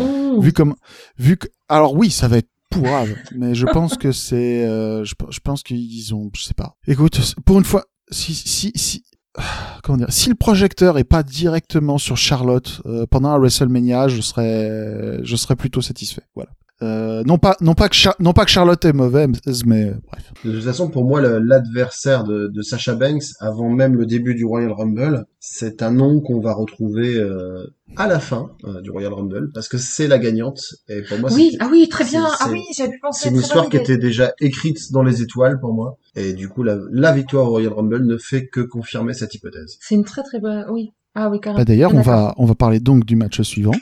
[0.40, 0.74] vu comme,
[1.18, 5.14] vu que, alors oui, ça va être pourrave, mais je pense que c'est, euh, je,
[5.31, 6.76] je pense qu'ils ont, je sais pas.
[6.87, 9.02] Écoute, pour une fois, si, si, si,
[9.83, 14.20] comment dire, si le projecteur est pas directement sur Charlotte euh, pendant un WrestleMania, je
[14.20, 16.22] serais, je serais plutôt satisfait.
[16.35, 16.50] Voilà.
[16.81, 19.31] Euh, non pas, non pas que, Char- non pas que Charlotte est mauvaise,
[19.67, 20.33] mais euh, bref.
[20.45, 24.45] De toute façon, pour moi, l'adversaire de, de Sasha Banks, avant même le début du
[24.45, 27.64] Royal Rumble, c'est un nom qu'on va retrouver euh,
[27.97, 30.61] à la fin euh, du Royal Rumble, parce que c'est la gagnante.
[30.88, 32.27] Et pour moi, Oui, ah oui, très bien.
[32.29, 33.25] c'est- Ah oui, j'avais pu penser.
[33.25, 35.97] c'est une histoire qui était déjà écrite dans les étoiles pour moi.
[36.14, 39.79] Et du coup, la, la victoire au Royal Rumble ne fait que confirmer cette hypothèse.
[39.81, 40.64] C'est une très très bonne.
[40.71, 40.93] Oui.
[41.17, 41.59] Ah oui, carrément.
[41.59, 42.12] Bah, D'ailleurs, on D'accord.
[42.12, 43.73] va, on va parler donc du match suivant,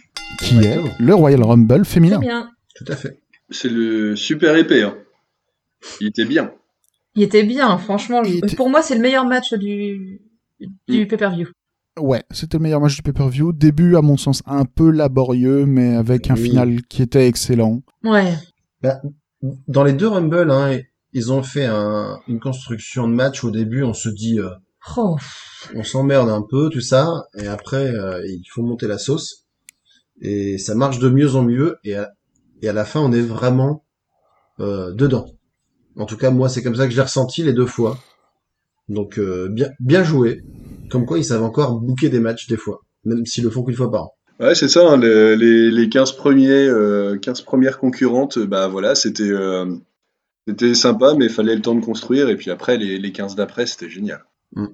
[0.40, 2.16] qui est le Royal Rumble féminin.
[2.16, 2.48] Très bien.
[2.76, 3.18] Tout à fait.
[3.50, 4.82] C'est le super épée.
[4.82, 4.96] Hein.
[6.00, 6.52] Il était bien.
[7.14, 8.22] Il était bien, franchement.
[8.22, 10.20] Était- Pour moi, c'est le meilleur match du,
[10.88, 11.06] du Mm.
[11.08, 11.48] pay-per-view.
[11.98, 13.52] Ouais, c'était le meilleur match du pay-per-view.
[13.52, 16.42] Début, à mon sens, un peu laborieux, mais avec un Oui.
[16.50, 17.82] final qui était excellent.
[18.04, 18.34] Ouais.
[19.68, 20.78] Dans les deux Rumble, hein,
[21.12, 23.44] ils ont fait un- une construction de match.
[23.44, 24.50] Au début, on se dit, euh,
[24.96, 25.16] Oh.
[25.74, 27.08] on s'emmerde un peu, tout ça,
[27.38, 29.46] et après, euh, il faut monter la sauce.
[30.20, 32.10] Et ça marche de mieux en mieux, et à,
[32.62, 33.84] et à la fin, on est vraiment
[34.60, 35.26] euh, dedans.
[35.96, 37.98] En tout cas, moi, c'est comme ça que je l'ai ressenti les deux fois.
[38.88, 40.42] Donc, euh, bien, bien joué.
[40.90, 43.74] Comme quoi, ils savent encore booker des matchs des fois, même s'ils le font qu'une
[43.74, 44.12] fois par an.
[44.38, 48.94] Ouais, c'est ça, hein, le- les, les 15 premiers, euh, 15 premières concurrentes, bah voilà,
[48.94, 49.74] c'était euh,
[50.46, 53.34] c'était sympa, mais il fallait le temps de construire, et puis après, les, les 15
[53.34, 54.24] d'après, c'était génial.
[54.54, 54.66] Mm.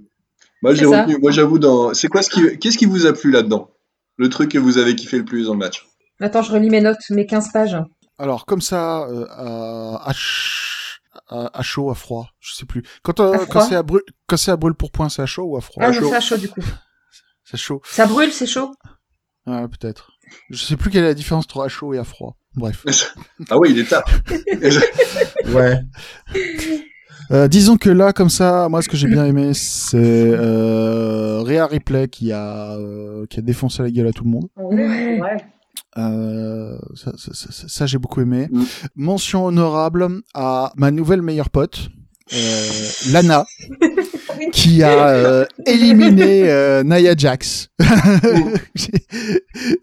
[0.62, 3.30] Moi, j'ai retenu, moi, j'avoue, dans, c'est quoi ce qui, qu'est-ce qui vous a plu
[3.30, 3.70] là-dedans?
[4.16, 5.86] Le truc que vous avez kiffé le plus dans le match?
[6.22, 7.76] Attends, je relis mes notes, mes 15 pages.
[8.18, 12.82] Alors, comme ça, euh, à, à, ch- à, à chaud, à froid, je sais plus.
[13.02, 15.44] Quand, euh, quand c'est à brûle, quand c'est à brûle pour point, c'est à chaud
[15.44, 15.82] ou à froid?
[15.84, 16.08] Ah, À non, chaud.
[16.10, 16.60] c'est à chaud du coup.
[17.44, 17.82] C'est chaud.
[17.84, 18.72] Ça brûle, c'est chaud?
[19.46, 20.12] Ouais, peut-être.
[20.48, 22.36] Je sais plus quelle est la différence entre à chaud et à froid.
[22.54, 22.86] Bref.
[23.50, 24.04] Ah oui, il est tard.
[25.52, 25.80] Ouais.
[27.30, 31.66] Euh, disons que là, comme ça, moi, ce que j'ai bien aimé, c'est euh, Rhea
[31.66, 34.48] Ripley qui a euh, qui a défoncé la gueule à tout le monde.
[34.56, 35.20] Ouais.
[35.20, 35.36] ouais.
[35.98, 38.48] Euh, ça, ça, ça- ça- j'ai beaucoup aimé.
[38.50, 38.62] Mm.
[38.96, 41.88] Mention honorable à ma nouvelle meilleure pote,
[42.32, 42.68] euh,
[43.10, 43.44] Lana,
[44.52, 47.68] qui a euh, éliminé euh, Nia Jax.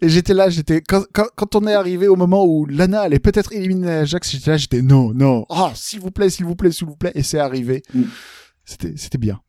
[0.02, 3.18] Et j'étais là, j'étais quand, quand, quand on est arrivé au moment où Lana allait
[3.18, 6.56] peut-être éliminer Nia Jax, j'étais là, j'étais non, non, oh s'il vous plaît, s'il vous
[6.56, 7.82] plaît, s'il vous plaît, et c'est arrivé.
[7.94, 8.02] Mm.
[8.64, 9.40] C'était c'était bien,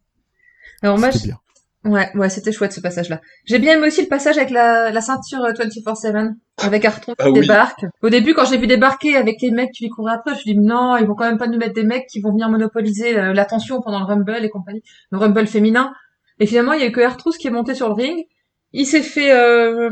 [0.81, 1.37] Alors moi, c'était je- bien.
[1.85, 3.21] Ouais, ouais, c'était chouette ce passage-là.
[3.45, 7.23] J'ai bien aimé aussi le passage avec la, la ceinture euh, 24/7 avec Arthur qui
[7.23, 7.41] Ah oui.
[7.41, 7.85] débarque.
[8.01, 10.53] Au début, quand j'ai vu débarquer avec les mecs qui lui couraient après, je me
[10.53, 13.17] dis non, ils vont quand même pas nous mettre des mecs qui vont venir monopoliser
[13.17, 15.91] euh, l'attention pendant le Rumble et compagnie, le Rumble féminin.
[16.39, 18.25] Et finalement, il y a eu que Artruth qui est monté sur le ring.
[18.73, 19.89] Il s'est fait, euh,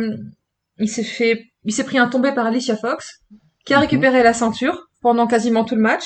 [0.79, 3.19] il s'est fait, il s'est pris un tombé par Alicia Fox,
[3.65, 3.81] qui a Mhm.
[3.81, 6.05] récupéré la ceinture pendant quasiment tout le match.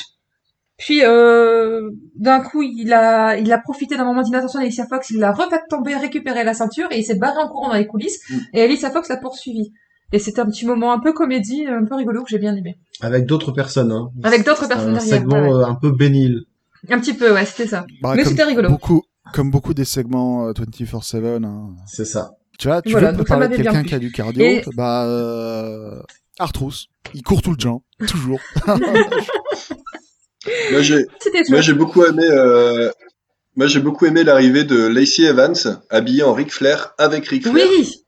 [0.77, 5.19] Puis euh, d'un coup, il a, il a profité d'un moment d'inattention d'Alicia Fox, il
[5.19, 8.19] l'a refait tomber, récupéré la ceinture et il s'est barré en courant dans les coulisses.
[8.29, 8.37] Mm.
[8.53, 9.71] Et Alicia Fox l'a poursuivi.
[10.11, 12.75] Et c'était un petit moment un peu comédie, un peu rigolo que j'ai bien aimé.
[13.01, 14.09] Avec d'autres personnes, hein.
[14.23, 15.17] Avec d'autres personnes Un derrière.
[15.19, 16.41] segment ouais, euh, un peu bénil.
[16.89, 17.85] Un petit peu, ouais, c'était ça.
[18.01, 18.69] Bah, Mais c'était rigolo.
[18.69, 19.01] Beaucoup,
[19.33, 21.43] comme beaucoup des segments euh, 24/7.
[21.45, 21.69] Hein.
[21.87, 22.31] C'est ça.
[22.59, 25.99] Tu vois, tu Voilà, veux parler de quelqu'un qui a du cardio, Et- bah euh,
[26.37, 28.39] Artrousse, il court tout le temps, toujours.
[30.71, 31.05] Moi, j'ai,
[31.49, 32.89] moi, beaucoup aimé, euh,
[33.55, 35.55] moi, j'ai beaucoup aimé l'arrivée de Lacey Evans,
[35.89, 37.67] habillée en Ric Flair, avec Ric Flair.
[37.69, 38.03] Oui!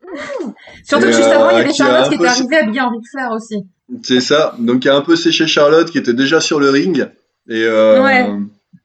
[0.83, 3.03] Surtout que juste avant, il y euh, avait Charlotte qui était arrivée habillée en Ric
[3.11, 3.65] Flair aussi.
[4.03, 4.55] C'est ça.
[4.59, 7.07] Donc, il y a un peu séché Charlotte qui était déjà sur le ring.
[7.47, 8.27] Et euh, Ouais.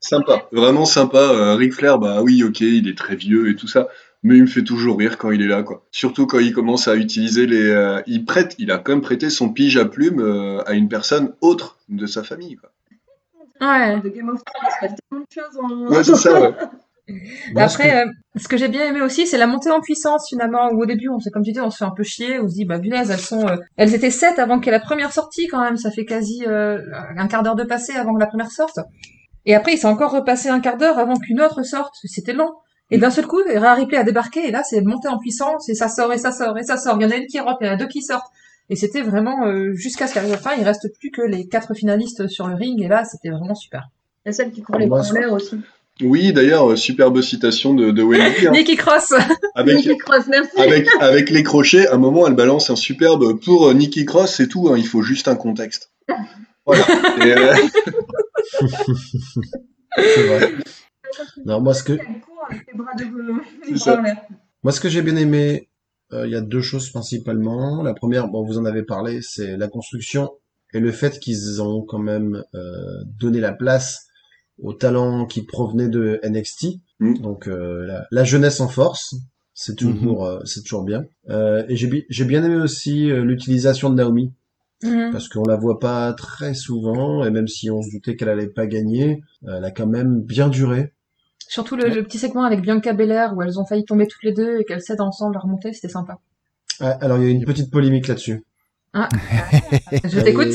[0.01, 1.19] sympa, vraiment sympa.
[1.19, 3.89] Euh, Ric Flair, bah oui, ok, il est très vieux et tout ça.
[4.23, 5.87] Mais il me fait toujours rire quand il est là, quoi.
[5.93, 7.71] Surtout quand il commence à utiliser les.
[7.71, 10.21] euh, il prête, il a quand même prêté son pige à plume
[10.67, 12.71] à une personne autre de sa famille, quoi.
[13.61, 14.01] Ouais.
[14.01, 15.95] De Game of Thrones, il se passe tellement de choses en...
[15.95, 16.55] Ouais, c'est ça, ouais.
[17.53, 20.29] Moi, ce Après, euh, ce que j'ai bien aimé aussi, c'est la montée en puissance
[20.29, 20.71] finalement.
[20.71, 22.39] Où au début, on sait comme tu dis, on se fait un peu chier.
[22.41, 25.13] On se dit, bah punaise, elles sont, euh, elles étaient sept avant qu'elle la première
[25.13, 25.77] sortie quand même.
[25.77, 26.79] Ça fait quasi euh,
[27.17, 28.79] un quart d'heure de passé avant que la première sorte.
[29.47, 31.95] Et après, il s'est encore repassé un quart d'heure avant qu'une autre sorte.
[32.05, 32.51] C'était long.
[32.93, 35.75] Et d'un seul coup, Rhea Ripley a débarqué et là, c'est monté en puissance et
[35.75, 36.97] ça sort et ça sort et ça sort.
[37.01, 38.27] Il y en a une qui rentre, il y en a deux qui sortent.
[38.71, 41.75] Et c'était vraiment euh, jusqu'à ce qu'à la fin, il reste plus que les quatre
[41.75, 42.81] finalistes sur le ring.
[42.81, 43.89] Et là, c'était vraiment super.
[44.25, 45.57] Il y a celle qui court les en l'air aussi.
[46.03, 48.47] Oui, d'ailleurs, euh, superbe citation de, de Wendy.
[48.47, 48.53] hein.
[48.53, 49.13] Nikki Cross.
[49.55, 50.59] avec, Nikki Cross, merci.
[50.59, 54.37] avec, avec les crochets, à un moment, elle balance un superbe pour euh, Nikki Cross,
[54.37, 55.91] c'est tout, hein, il faut juste un contexte.
[56.67, 56.85] Voilà.
[57.25, 57.55] Et, euh,
[59.97, 60.53] C'est vrai.
[61.45, 61.95] Non, moi, ce que,
[64.63, 65.70] moi, ce que j'ai bien aimé,
[66.13, 67.83] euh, il y a deux choses principalement.
[67.83, 70.31] La première, bon, vous en avez parlé, c'est la construction
[70.73, 74.07] et le fait qu'ils ont quand même euh, donné la place
[74.63, 76.77] aux talents qui provenaient de NXT.
[77.01, 77.19] Mm.
[77.21, 79.15] Donc euh, la, la jeunesse en force,
[79.55, 81.05] c'est toujours, euh, c'est toujours bien.
[81.29, 84.33] Euh, et j'ai bi- j'ai bien aimé aussi euh, l'utilisation de Naomi
[84.83, 85.11] Mhm.
[85.13, 88.49] parce qu'on la voit pas très souvent et même si on se doutait qu'elle allait
[88.49, 90.95] pas gagner, elle a quand même bien duré.
[91.51, 94.33] Surtout le, le petit segment avec Bianca Belair où elles ont failli tomber toutes les
[94.33, 96.21] deux et qu'elles cèdent ensemble à remonter, c'était sympa.
[96.79, 98.45] Ah, alors il y a une petite polémique là-dessus.
[98.95, 100.55] Je Elle t'écoute.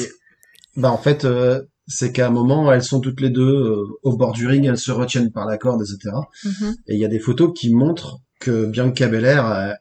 [0.78, 4.16] Bah en fait, euh, c'est qu'à un moment, elles sont toutes les deux euh, au
[4.16, 6.16] bord du ring, elles se retiennent par la corde, etc.
[6.46, 6.76] Mhm.
[6.88, 9.74] Et il y a des photos qui montrent que Bianca Belair, euh,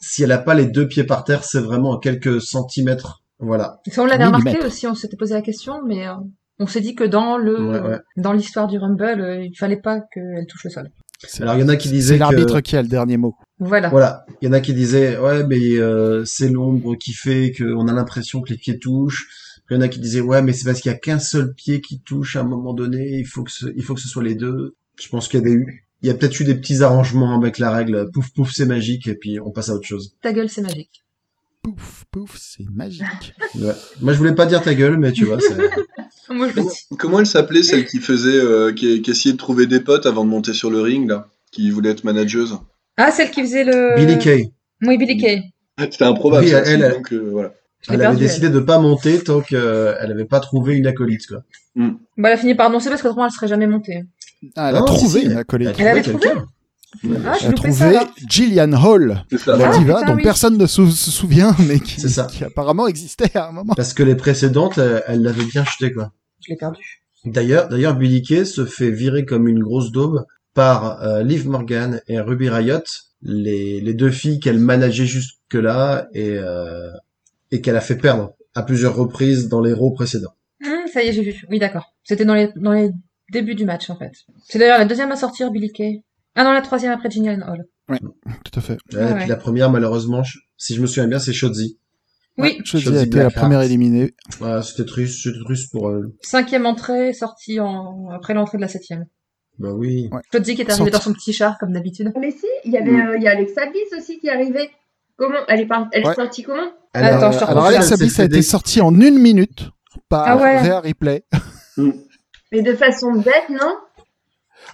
[0.00, 3.24] si elle a pas les deux pieds par terre, c'est vraiment à quelques centimètres.
[3.40, 3.80] Voilà.
[3.90, 6.14] Ça, on l'avait remarqué aussi, on s'était posé la question, mais euh,
[6.60, 7.98] on s'est dit que dans le Ouais, ouais.
[8.16, 10.90] dans l'histoire du Rumble, euh, il fallait pas qu'elle touche le sol.
[11.26, 13.16] C'est- Alors, il y en a qui c'est disaient que- l'arbitre qui a le dernier
[13.18, 13.34] mot.
[13.58, 13.88] Voilà.
[13.90, 17.88] Voilà, il y en a qui disaient ouais mais euh, c'est l'ombre qui fait qu'on
[17.88, 19.28] a l'impression que les pieds touchent.
[19.70, 21.52] Il y en a qui disaient ouais mais c'est parce qu'il y a qu'un seul
[21.54, 24.08] pied qui touche à un moment donné, il faut que ce, il faut que ce
[24.08, 24.76] soit les deux.
[24.98, 27.58] Je pense qu'il y avait eu il y a peut-être eu des petits arrangements avec
[27.58, 30.14] la règle pouf pouf c'est magique et puis on passe à autre chose.
[30.22, 31.04] Ta gueule, c'est magique.
[31.62, 33.04] Pouf, pouf, c'est magique.
[33.56, 33.72] Ouais.
[34.00, 35.38] Moi je voulais pas dire ta gueule mais tu vois
[36.30, 36.94] Moi, je.
[36.96, 40.24] Comment elle s'appelait celle qui faisait, euh, qui, qui essayait de trouver des potes avant
[40.24, 42.58] de monter sur le ring là, qui voulait être manageuse?
[42.96, 43.96] Ah, celle qui faisait le.
[43.96, 44.52] Billy Kay.
[44.86, 45.42] Oui, Billy Kay.
[45.78, 46.44] C'était improbable.
[46.44, 47.52] Oui, elle- aussi, elle- donc euh, voilà.
[47.88, 49.58] Avait décidé de pas monter tant qu'elle
[50.10, 51.42] avait pas trouvé une acolyte quoi.
[51.74, 54.04] Bah, elle a fini par annoncer parce qu'autrement, elle serait jamais montée.
[54.54, 55.70] Ah, elle a Non, trouvé si, si, une acolyte.
[55.78, 56.28] Elle avait trouvé.
[57.24, 57.98] Ah, a ça, trouvé.
[58.28, 59.56] Gillian Hall, ça.
[59.56, 60.22] la Ah, diva dont oui.
[60.22, 62.24] personne ne sou- se souvient, mais qui, C'est ça.
[62.30, 63.74] qui apparemment existait à un moment.
[63.74, 66.12] Parce que les précédentes euh, elle l'avait bien jeté quoi.
[66.44, 67.02] Je l'ai perdu.
[67.24, 70.24] D'ailleurs, d'ailleurs, Billy Kay se fait virer comme une grosse daube
[70.54, 72.78] par euh, Liv Morgan et Ruby Riot,
[73.22, 76.90] les, les deux filles qu'elle manageait jusque-là et, euh,
[77.52, 80.34] et qu'elle a fait perdre à plusieurs reprises dans les rows précédents.
[80.64, 81.44] Hum, ça y est, j'ai vu.
[81.50, 81.94] Oui, d'accord.
[82.04, 82.90] C'était dans les, dans les
[83.30, 84.12] débuts du match, en fait.
[84.48, 86.02] C'est d'ailleurs la deuxième à sortir, Billy Kay.
[86.36, 87.64] Ah non, la troisième après Gillian Hall.
[88.44, 88.78] Tout à fait.
[88.94, 91.78] Ouais, et puis la première, malheureusement, je- si je me souviens bien, c'est Shotzi.
[92.38, 94.14] Oui, dis, Shotzi a été la première éliminée.
[94.40, 96.04] Ouais, c'était triste, c'était triste pour elle.
[96.22, 98.08] cinquième entrée, sortie en...
[98.10, 99.06] après l'entrée de la septième.
[99.58, 100.08] Bah oui.
[100.12, 100.20] Ouais.
[100.32, 100.92] Jodzi qui est arrivé Sorti.
[100.92, 102.12] dans son petit char, comme d'habitude.
[102.18, 103.08] Mais si, il y avait, Mm.
[103.08, 104.70] euh, il y a Alexa Bliss aussi qui est arrivée.
[105.16, 105.40] Comment?
[105.48, 105.88] Elle est, par...
[105.92, 106.12] elle Ouais.
[106.12, 106.70] est sortie comment?
[106.94, 107.64] Elle Attends, a- je te Alors.
[107.66, 109.68] Alexa Bliss a été des- sortie en une minute
[110.08, 110.60] par Ah ouais.
[110.62, 111.24] Rhea Ripley.
[112.52, 113.74] Mais de façon bête, non?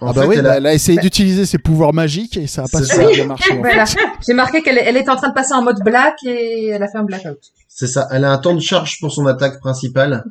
[0.01, 2.37] En ah bah fait, oui, elle bah, a- elle a essayé d'utiliser ses pouvoirs magiques
[2.37, 3.13] et ça a pas super ça.
[3.13, 3.53] bien marché.
[3.59, 3.85] Voilà.
[4.25, 6.87] J'ai marqué qu'elle elle était en train de passer en mode black et elle a
[6.87, 7.39] fait un blackout.
[7.67, 8.07] c'est ça.
[8.11, 10.23] Elle a un temps de charge pour son attaque principale.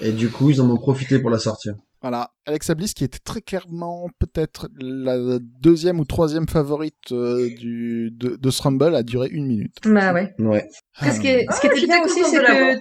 [0.00, 1.74] Et du coup, ils en ont profité pour la sortir.
[2.02, 8.10] Voilà, Alexa Bliss qui était très clairement peut-être la deuxième ou troisième favorite euh, du,
[8.12, 9.74] de, de ce Rumble a duré une minute.
[9.84, 10.32] Bah ouais.
[10.38, 10.68] Ouais.
[11.02, 12.78] Qu'est-ce qui, est, ce qui Ah, était j'étais bien aussi, c'est que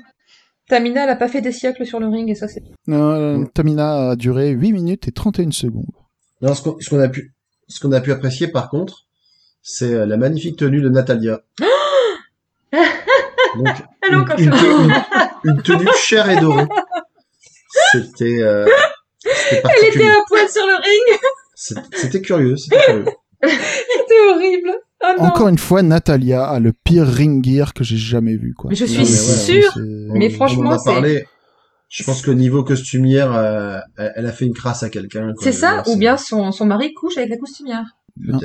[0.68, 2.62] Tamina, elle a pas fait des siècles sur le ring et ça, c'est.
[2.90, 3.48] Euh, Mm.
[3.54, 5.86] Tamina a duré 8 minutes et 31 secondes.
[6.46, 7.34] Non, ce qu'on a pu,
[7.68, 9.06] ce qu'on a pu apprécier par contre,
[9.64, 11.42] c'est euh, la magnifique tenue de Natalia.
[12.72, 13.68] Donc,
[14.02, 14.92] Elle est encore une, chaude.
[15.44, 16.66] une- une tenue chère et dorée.
[17.92, 18.66] C'était, euh,
[19.26, 21.20] Elle était à poil sur le ring,
[21.96, 23.06] C'était curieux, c'était curieux.
[23.44, 24.72] c'était horrible.
[25.04, 25.24] Oh non.
[25.26, 28.54] Encore une fois, Natalia a le pire ring gear que j'ai jamais vu.
[28.54, 28.70] Quoi.
[28.70, 29.74] Mais je suis Non, mais ouais, sûre.
[30.14, 31.26] Mais franchement, on en a c'est- parlé.
[31.90, 35.34] Je pense que niveau costumière, euh, elle elle a fait une crasse à quelqu'un.
[35.40, 37.86] C'est ça, ou bien son, son mari couche avec la costumière.
[38.18, 38.40] Non,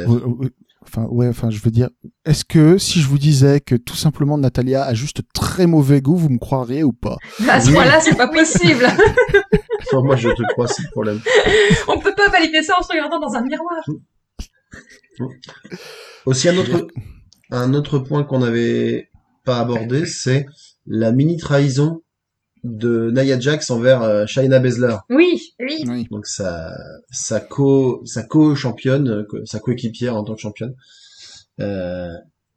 [0.82, 1.90] Enfin, ouais, enfin, je veux dire,
[2.24, 6.16] est-ce que si je vous disais que tout simplement Natalia a juste très mauvais goût,
[6.16, 7.18] vous me croiriez ou pas?
[7.48, 8.86] À ce point-là, c'est pas possible.
[9.92, 11.20] Enfin, moi, je te crois, c'est le problème.
[11.88, 13.82] On peut pas valider ça en se regardant dans un miroir.
[16.26, 16.86] Aussi, un autre,
[17.50, 19.10] un autre point qu'on n'avait
[19.44, 20.46] pas abordé, c'est
[20.86, 22.02] la mini trahison
[22.64, 24.96] de Nia Jax envers euh, Shayna Baszler.
[25.08, 25.40] Oui.
[25.60, 25.84] Oui.
[25.88, 26.06] Oui.
[26.10, 26.76] Donc sa
[27.10, 30.74] sa co sa co-championne, co- sa coéquipière en tant que championne.
[31.60, 32.12] Euh,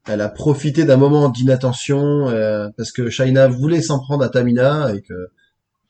[0.08, 4.94] elle a profité d'un moment d'inattention euh, parce que Shayna voulait s'en prendre à Tamina
[4.94, 5.30] et que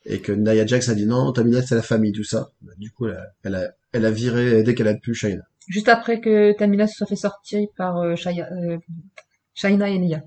[0.06, 2.50] et que Nia Jax a dit non, Tamina c'est la famille tout ça.
[2.78, 5.42] Du coup elle a elle a, elle a viré dès qu'elle a pu Shayna.
[5.68, 8.78] Juste après que Tamina se soit fait sortir par euh, Shaya- euh,
[9.54, 10.22] Shaina et Nia.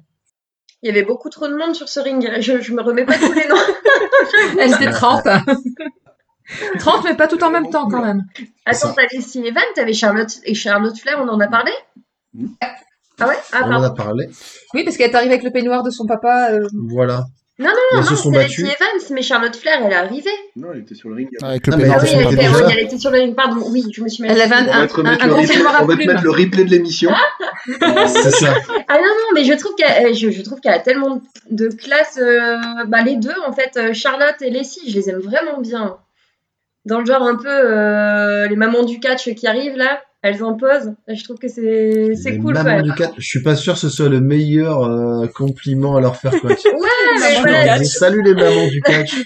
[0.83, 2.29] Il y avait beaucoup trop de monde sur ce ring.
[2.39, 3.55] Je, je me remets pas tous les noms.
[4.59, 5.23] Elles étaient 30.
[6.79, 8.23] 30, mais pas tout en même temps quand même.
[8.65, 11.71] Attends, Leslie Evan, t'avais Charlotte et Charlotte Flair, on en a parlé
[12.33, 12.47] Mm.
[13.19, 13.37] Ah ouais?
[13.51, 14.29] Ah On en a parlé.
[14.75, 16.51] Oui, parce qu'elle est arrivée avec le peignoir de son papa.
[16.51, 17.23] euh, Voilà.
[17.59, 18.43] Non, Non, sont c'est.
[18.43, 20.29] Leslie Evans, mais Charlotte Flair, elle est arrivée.
[20.55, 21.29] Non, elle était sur le ring.
[21.41, 23.17] Avec le Ah, mais peignoir Ah de oui, elle, était, oui, elle était sur le
[23.17, 23.65] ring, pardon.
[23.71, 25.33] Oui, je me suis mal Elle avait un, On va un, un, un le,
[25.81, 27.09] on va te mettre le replay de l'émission.
[27.65, 28.53] C'est ça.
[28.87, 32.19] Ah non, non, mais je trouve qu'elle je, je trouve qu'elle a tellement de classe.
[32.21, 35.97] euh, bah, les deux, en fait, euh, Charlotte et Leslie, je les aime vraiment bien.
[36.85, 40.53] Dans le genre un peu euh, les mamans du catch qui arrivent là, elles en
[40.55, 40.93] posent.
[41.07, 42.83] Je trouve que c'est c'est cool même.
[42.83, 46.31] du je suis pas sûr que ce soit le meilleur euh, compliment à leur faire
[46.39, 46.49] quoi.
[46.65, 47.83] Ouais, mais voilà.
[47.83, 49.15] Salut les mamans du catch.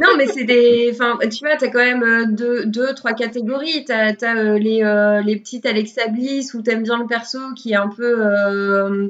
[0.00, 0.88] Non, mais c'est des.
[0.94, 3.84] Enfin, tu vois, t'as quand même euh, deux, deux, trois catégories.
[3.84, 7.72] T'as as, euh, les, euh, les petites Alexa Bliss où t'aimes bien le perso qui
[7.72, 8.14] est un peu.
[8.26, 9.08] Euh,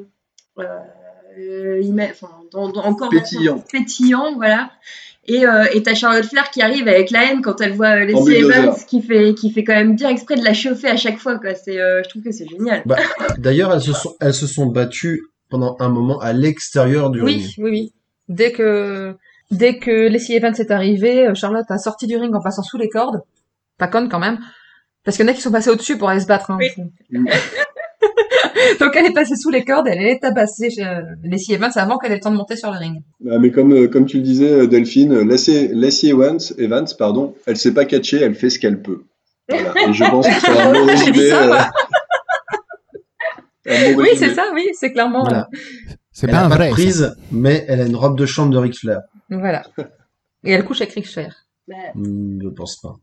[0.58, 3.62] euh, ima- enfin, dans, dans- encore Pétillant.
[3.70, 4.70] pétillant, voilà.
[5.26, 8.04] Et euh, et t'as Charlotte Flair qui arrive avec la haine quand elle voit euh,
[8.04, 8.36] Leslie.
[8.36, 11.38] Evans qui fait, qui fait quand même bien exprès de la chauffer à chaque fois.
[11.38, 11.54] Quoi.
[11.54, 12.82] C'est, euh, je trouve que c'est génial.
[13.38, 17.42] D'ailleurs, elles se sont, elles se sont battues pendant un moment à l'extérieur du ring.
[17.42, 17.92] Oui, oui, oui.
[18.28, 19.14] Dès que,
[19.50, 22.78] dès que Leslie Evans est arrivée, euh, Charlotte a sorti du ring en passant sous
[22.78, 23.20] les cordes.
[23.76, 24.38] Pas conne quand même.
[25.04, 26.50] Parce qu'il y en a qui sont passés au-dessus pour aller se battre.
[26.50, 26.58] Hein.
[26.58, 26.70] Oui.
[28.80, 30.84] Donc elle est passée sous les cordes, elle est tabassée chez
[31.24, 33.02] Lacey Evans avant qu'elle ait le temps de monter sur le ring.
[33.30, 36.86] Ah, mais comme, euh, comme tu le disais, euh, Delphine, euh, Lacey, Lacey Evans, Evans,
[36.98, 39.04] pardon, elle sait pas catcher, elle fait ce qu'elle peut.
[39.48, 39.72] Voilà.
[39.88, 41.32] Et je pense que c'est un bon résumé.
[41.32, 41.56] euh,
[43.96, 45.22] Oui, c'est ça, oui, c'est clairement.
[45.24, 45.48] Voilà.
[46.12, 46.68] C'est pas a un pas vrai.
[46.68, 46.72] ça.
[46.74, 49.00] prise, mais elle a une robe de chambre de Ric Flair.
[49.28, 49.62] Voilà.
[50.44, 51.34] Et elle couche avec Ric Flair.
[51.68, 52.94] Bah, Hmm, je pense pas.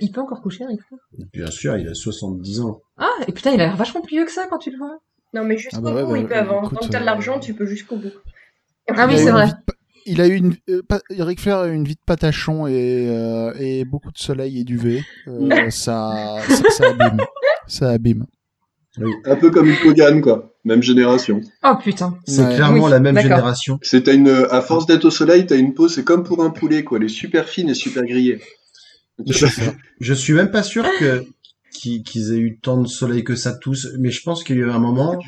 [0.00, 1.00] Il peut encore coucher, Ric Flair
[1.32, 2.80] Bien sûr, il a 70 ans.
[2.98, 4.98] Ah, et putain, il a l'air vachement plus vieux que ça quand tu le vois.
[5.34, 6.64] non, mais jusqu'au Ah bah ouais, bout, bah, il peut bah, avoir.
[6.64, 8.12] écoute, Tant que t'as de euh, l'argent, tu peux jusqu'au bout.
[8.88, 9.46] Ah oui, Il a c'est eu une vrai.
[9.46, 9.52] de
[10.06, 13.52] Il a eu une, euh, Ric Flair a eu une vie de patachon et, euh,
[13.58, 15.02] et beaucoup de soleil et d'UV.
[15.28, 17.20] Euh, ça, ça, ça abîme.
[17.66, 18.26] Ça abîme.
[19.24, 20.52] Un peu comme Hulk Hogan, quoi.
[20.64, 21.40] Même génération.
[21.64, 22.18] Oh putain.
[22.26, 22.54] C'est Ouais.
[22.56, 23.78] clairement Oui, la même génération.
[23.82, 26.82] C'est une, à force d'être au soleil, t'as une peau, c'est comme pour un poulet,
[26.82, 26.98] quoi.
[26.98, 28.40] Elle est super fine et super grillée.
[29.26, 29.46] Je,
[30.00, 31.24] je suis même pas sûr que
[31.72, 34.62] qu'ils aient eu tant de soleil que ça tous, mais je pense qu'il y a
[34.66, 35.18] eu un moment,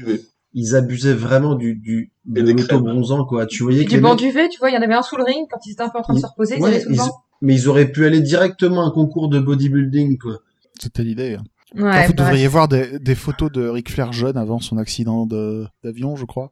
[0.54, 3.46] ils abusaient vraiment du, du de l'auto-bronzant, quoi.
[3.46, 5.02] Tu voyais que Du les banc mecs- duvet, tu vois, il y en avait un
[5.02, 6.68] sous le ring quand ils étaient un peu en train de se reposer, ils Ouais,
[6.70, 7.22] allaient sous le ils- banc.
[7.40, 10.38] mais ils auraient pu aller directement à un concours de bodybuilding, quoi.
[10.78, 11.34] C'était l'idée.
[11.38, 11.44] hein.
[11.74, 12.26] Ouais, Enfin, vous bref.
[12.28, 16.26] devriez voir des, des photos de Ric Flair jeune avant son accident de- d'avion, je
[16.26, 16.50] crois.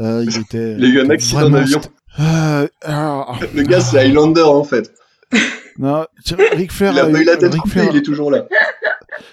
[0.00, 0.74] Euh, il était.
[0.76, 1.80] Il a eu un était accident d'avion.
[2.18, 4.92] Euh, alors, Le gars, c'est Highlander, en fait.
[5.78, 6.06] non,
[6.52, 8.46] Ric Flair Il a eu la tête Ric coupée, Flair- il est toujours là.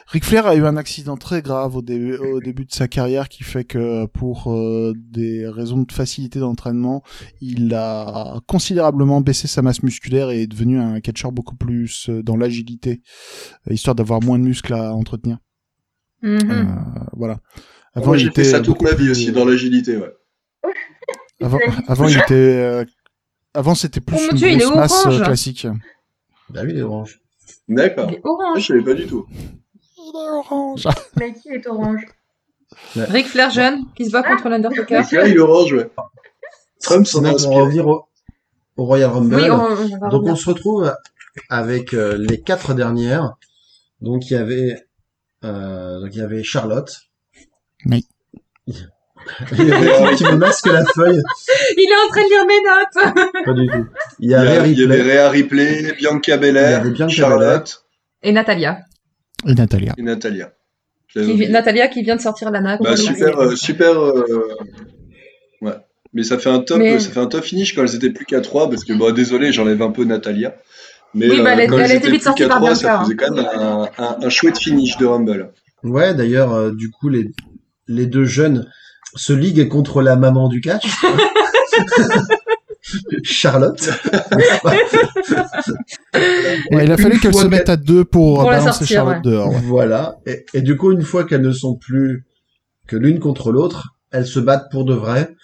[0.08, 3.28] Ric Flair a eu un accident très grave au début, au début de sa carrière
[3.30, 7.04] qui fait que pour euh, des raisons de facilité d'entraînement,
[7.42, 12.22] il a considérablement baissé sa masse musculaire et est devenu un catcheur beaucoup plus euh,
[12.24, 13.02] dans l'agilité,
[13.70, 15.38] euh, histoire d'avoir moins de muscles à entretenir.
[16.22, 16.40] Mhm.
[16.52, 16.64] Euh,
[17.18, 17.40] voilà.
[17.96, 20.14] Avant, Moi, j'ai fait ça toute ma vie plus- aussi, dans l'agilité, ouais.
[21.42, 22.34] Avant, avant il était.
[22.34, 22.86] euh,
[23.54, 25.24] Avant, c'était plus Oh une grosse masse orange.
[25.24, 25.68] classique.
[26.54, 27.22] Bah oui, il est orange.
[27.68, 28.10] D'accord.
[28.10, 28.60] Il est Ah, orange.
[28.62, 29.26] je savais pas du tout.
[29.32, 30.88] Il est orange.
[31.18, 32.02] Mais qui est orange
[32.96, 35.02] Ric Flair jeune, qui se bat contre l'Undertaker.
[35.12, 35.90] Là, il est orange, ouais.
[36.82, 37.56] Trump s'en inspiré.
[37.62, 38.06] revenir au,
[38.78, 39.36] au Royal Rumble.
[39.36, 40.94] Oui, on, on Donc on se retrouve
[41.50, 43.36] avec euh, les quatre dernières.
[44.02, 44.84] Donc il y avait
[45.44, 47.02] euh, donc il y avait Charlotte.
[47.86, 48.08] Oui.
[49.58, 51.22] Il y avait qui me masque la feuille.
[51.78, 53.46] Il est en train de lire mes notes.
[53.46, 53.88] Pas du tout.
[54.20, 55.14] Il y Il y, avait a- il y avait Ripley.
[55.14, 57.86] Rhea Ripley, Bianca Belair, Bianca Charlotte
[58.22, 58.80] Et Natalia.
[59.48, 59.94] Et Natalia.
[59.98, 60.52] et Natalia.
[61.12, 61.50] Qui.
[61.50, 62.78] Natalia qui vient de sortir Lana.
[62.78, 64.00] Bah, super, euh, super.
[64.00, 64.48] euh,
[65.62, 65.74] Ouais.
[66.14, 68.26] Mais ça fait un top, Mais- ça fait un top finish quand elles étaient plus
[68.26, 70.56] qu'à 3 parce que bon, désolé, j'enlève un peu Natalia.
[71.16, 72.58] Mais Oui, bah, elle euh, est- quand elle été étaient vite plus sortie qu'à par
[72.58, 75.52] 3, ça Bianca, faisait quand même un, un, un chouette finish de Rumble.
[75.84, 77.30] Ouais, d'ailleurs, euh, du coup, les,
[77.88, 78.68] les deux jeunes
[79.16, 80.88] se liguent contre la maman du catch.
[83.24, 83.90] Charlotte.
[86.72, 89.26] Ouais, il a fallu qu'elle se mette à deux pour, Pour la balancer sortir, Charlotte
[89.26, 89.32] ouais.
[89.32, 89.50] dehors.
[89.50, 89.62] ouais.
[89.64, 90.18] Voilà.
[90.26, 92.26] Et, et du coup, une fois qu'elles ne sont plus
[92.88, 95.36] que l'une contre l'autre, elles se battent pour de vrai.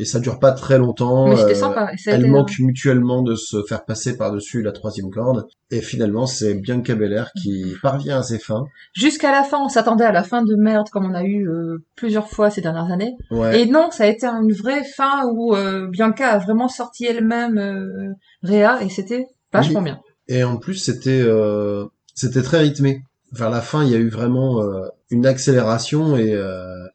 [0.00, 1.26] Et ça dure pas très longtemps.
[1.28, 1.90] Mais c'était euh, sympa.
[1.92, 5.46] Été- manquent mutuellement de se faire passer par-dessus la troisième corde.
[5.72, 8.64] Et finalement, c'est Bianca Belair qui parvient à ses fins.
[8.94, 11.78] Jusqu'à la fin, on s'attendait à la fin de merde comme on a eu euh,
[11.96, 13.16] plusieurs fois ces dernières années.
[13.32, 13.60] Ouais.
[13.62, 17.58] Et non, ça a été une vraie fin où euh, Bianca a vraiment sorti elle-même
[17.58, 19.86] euh, Rhea et c'était vachement Oui.
[19.86, 20.00] bien.
[20.28, 21.84] Et en plus, c'était euh,
[22.14, 23.02] c'était très rythmé.
[23.32, 24.62] Vers la fin, il y a eu vraiment
[25.10, 26.30] une accélération et,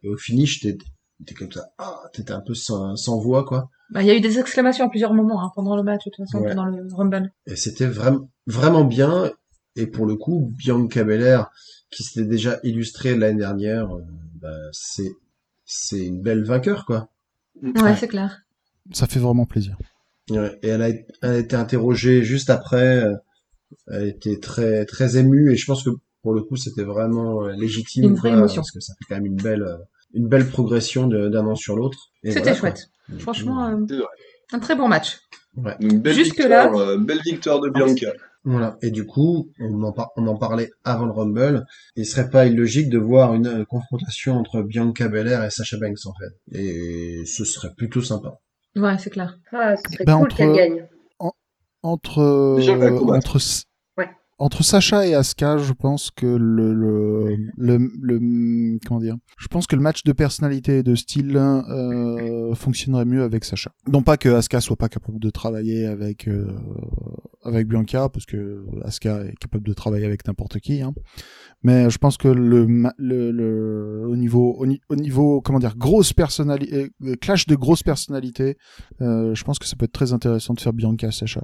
[0.04, 0.78] et au finish, t'es
[1.26, 3.70] t'es comme ça, ah, t'étais un peu sans, sans voix quoi.
[3.92, 6.12] Bah, Il y a eu des exclamations à plusieurs moments hein, pendant le match, de
[6.12, 6.50] toute façon, Ouais.
[6.50, 7.32] pendant le Rumble.
[7.48, 9.32] Et c'était vraiment vraiment bien.
[9.76, 11.50] Et pour le coup, Bianca Belair,
[11.92, 14.02] qui s'était déjà illustrée l'année dernière, euh,
[14.42, 15.12] bah, c'est
[15.66, 17.10] c'est une belle vainqueur quoi.
[17.62, 17.96] Ouais, Ouais.
[17.96, 18.42] c'est clair.
[18.92, 19.78] Ça fait vraiment plaisir.
[20.30, 23.04] Ouais, et elle a, elle a été interrogée juste après.
[23.06, 23.16] euh,
[23.88, 25.90] Elle était très très émue et je pense que
[26.22, 28.04] pour le coup c'était vraiment euh, légitime.
[28.06, 28.62] Une vraie quoi, émotion.
[28.62, 29.78] Parce que ça fait quand même une belle euh,
[30.14, 31.98] une belle progression d'un an sur l'autre.
[32.24, 32.60] C'était voilà, quoi.
[32.60, 32.88] chouette.
[33.20, 34.06] Franchement, euh, C'est vrai.
[34.54, 35.20] un très bon match.
[35.56, 38.12] Donc, belle Jusque-là- victoire, euh, belle victoire de Bianca.
[38.46, 38.78] Voilà.
[38.82, 41.66] Et du coup, on en, par- on en parlait avant le Rumble.
[41.96, 46.06] Il serait pas illogique de voir une euh, confrontation entre Bianca Belair et Sasha Banks
[46.06, 46.58] en fait.
[46.60, 48.34] Et ce serait plutôt sympa.
[48.76, 49.38] Ouais, c'est clair.
[49.54, 50.88] Ah, ce serait Ben, cool entre- qu'elle gagne.
[51.84, 53.20] Entre, Déjà, Ouais.
[54.40, 57.36] Entre Sacha et Asuka, je pense que le,
[58.86, 63.24] comment dire, je pense que le match de personnalité et de style euh, fonctionnerait mieux
[63.24, 63.72] avec Sacha.
[63.88, 66.48] Non pas que Asuka soit pas capable de travailler avec euh,
[67.44, 70.94] avec Bianca, parce que Asuka est capable de travailler avec n'importe qui, hein.
[71.66, 76.90] Mais je pense que le, au niveau au, ni- au niveau comment dire grosse personnalité
[77.22, 78.58] clash de grosses personnalités,
[79.02, 81.44] euh, je pense que ça peut être très intéressant de faire Bianca Sacha.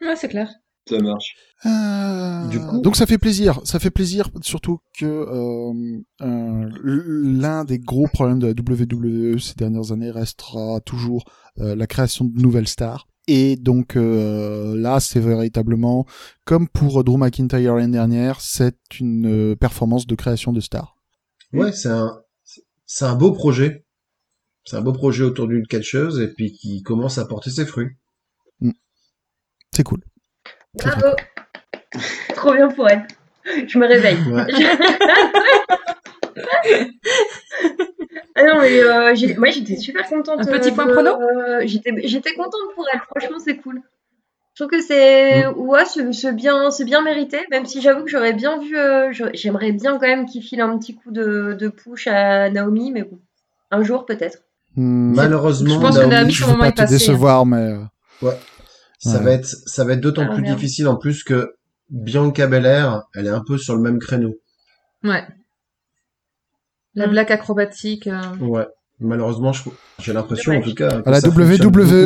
[0.00, 0.48] Ouais, c'est clair.
[0.88, 1.36] Ça marche.
[1.64, 7.64] Euh, Du coup- donc ça fait plaisir, ça fait plaisir surtout que euh, euh, l'un
[7.64, 11.24] des gros problèmes de la WWE ces dernières années restera toujours
[11.60, 13.06] euh, la création de nouvelles stars.
[13.28, 16.04] Et donc euh, là, c'est véritablement
[16.44, 20.96] comme pour Drew McIntyre l'année dernière, c'est une euh, performance de création de stars.
[21.52, 22.20] Ouais, c'est un,
[22.86, 23.86] c'est un beau projet.
[24.64, 27.90] C'est un beau projet autour d'une catcheuse et puis qui commence à porter ses fruits.
[29.74, 30.02] C'est cool.
[30.74, 31.16] Bravo.
[32.34, 33.06] Trop bien pour elle.
[33.66, 34.18] Je me réveille.
[34.30, 34.46] Ouais.
[38.34, 40.40] Ah non, mais euh, j'étais super contente.
[40.40, 43.82] Un petit euh, point de- prono euh, J'étais j'étais contente pour elle, franchement c'est cool.
[44.54, 45.52] Je trouve que c'est Mm.
[45.58, 49.72] ouais, c'est bien, c'est bien mérité, même si j'avoue que j'aurais bien vu, euh, j'aimerais
[49.72, 53.18] bien quand même qu'il file un petit coup de, de push à Naomi, mais bon,
[53.70, 54.38] un jour peut-être.
[54.76, 57.76] Hmm, Malheureusement, Je pense que Naomi, je pas te passé, décevoir, mais
[58.22, 58.30] euh,
[59.02, 59.24] ça Ouais.
[59.24, 60.56] va être, ça va être d'autant Ah, plus merde.
[60.56, 61.54] difficile en plus que
[61.90, 64.34] Bianca Belair, elle est un peu sur le même créneau.
[65.04, 65.24] Ouais.
[66.94, 67.10] La Mm.
[67.10, 68.06] blague acrobatique.
[68.06, 68.66] euh, Ouais.
[69.00, 71.00] Malheureusement, je- j'ai l'impression en tout cas.
[71.04, 71.58] à la WWE,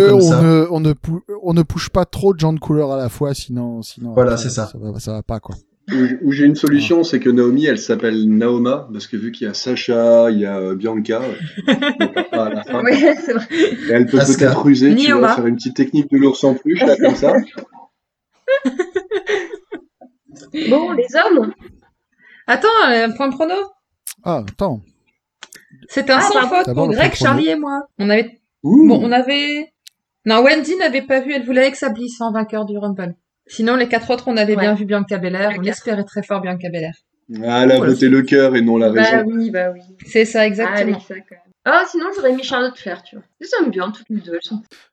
[0.09, 0.95] comme on ne, on ne,
[1.43, 4.15] on ne push pas trop de gens de couleur à la fois, sinon, sinon.
[4.15, 4.67] Voilà, c'est ça.
[4.67, 5.55] Ça va, ça va pas quoi.
[5.93, 9.47] Où, où j'ai une solution, c'est que Naomi, elle s'appelle Naoma, parce que vu qu'il
[9.47, 11.35] y a Sacha, il y a euh, Bianca, euh,
[12.01, 12.83] on perd pas à la fin.
[12.83, 13.47] Ouais, c'est vrai.
[13.53, 14.47] Et elle peut Asuka.
[14.47, 17.33] peut-être ruser, tu vois, faire une petite technique de l'ours en peluche, là, comme ça.
[20.71, 21.53] Bon, les hommes,
[22.47, 23.55] Attends, un point prono.
[24.23, 24.81] Ah, attends.
[25.89, 27.13] C'est un Ah, sans faute pour Greg.
[27.15, 27.89] Charlie et moi.
[27.99, 28.87] On avait, Ouh.
[28.89, 29.73] bon, on avait,
[30.25, 33.15] non, Wendy n'avait pas vu, elle voulait Alexa Bliss en vainqueur du Rumble.
[33.49, 34.61] Sinon, les quatre autres, on avait Ouais.
[34.63, 35.51] bien vu Bianca Belair.
[35.59, 36.95] On espérait très fort Bianca Belair.
[37.45, 37.93] Ah, elle a Voilà.
[37.93, 39.25] voté le cœur et non la bah raison.
[39.27, 39.81] oui, bah oui.
[40.07, 40.79] C'est ça, Ah, exactement.
[40.79, 41.41] Alexa, quand même.
[41.65, 43.25] Ah, sinon j'aurais mis Charlotte Flair, tu vois.
[43.41, 44.39] Elles sont bien toutes les deux,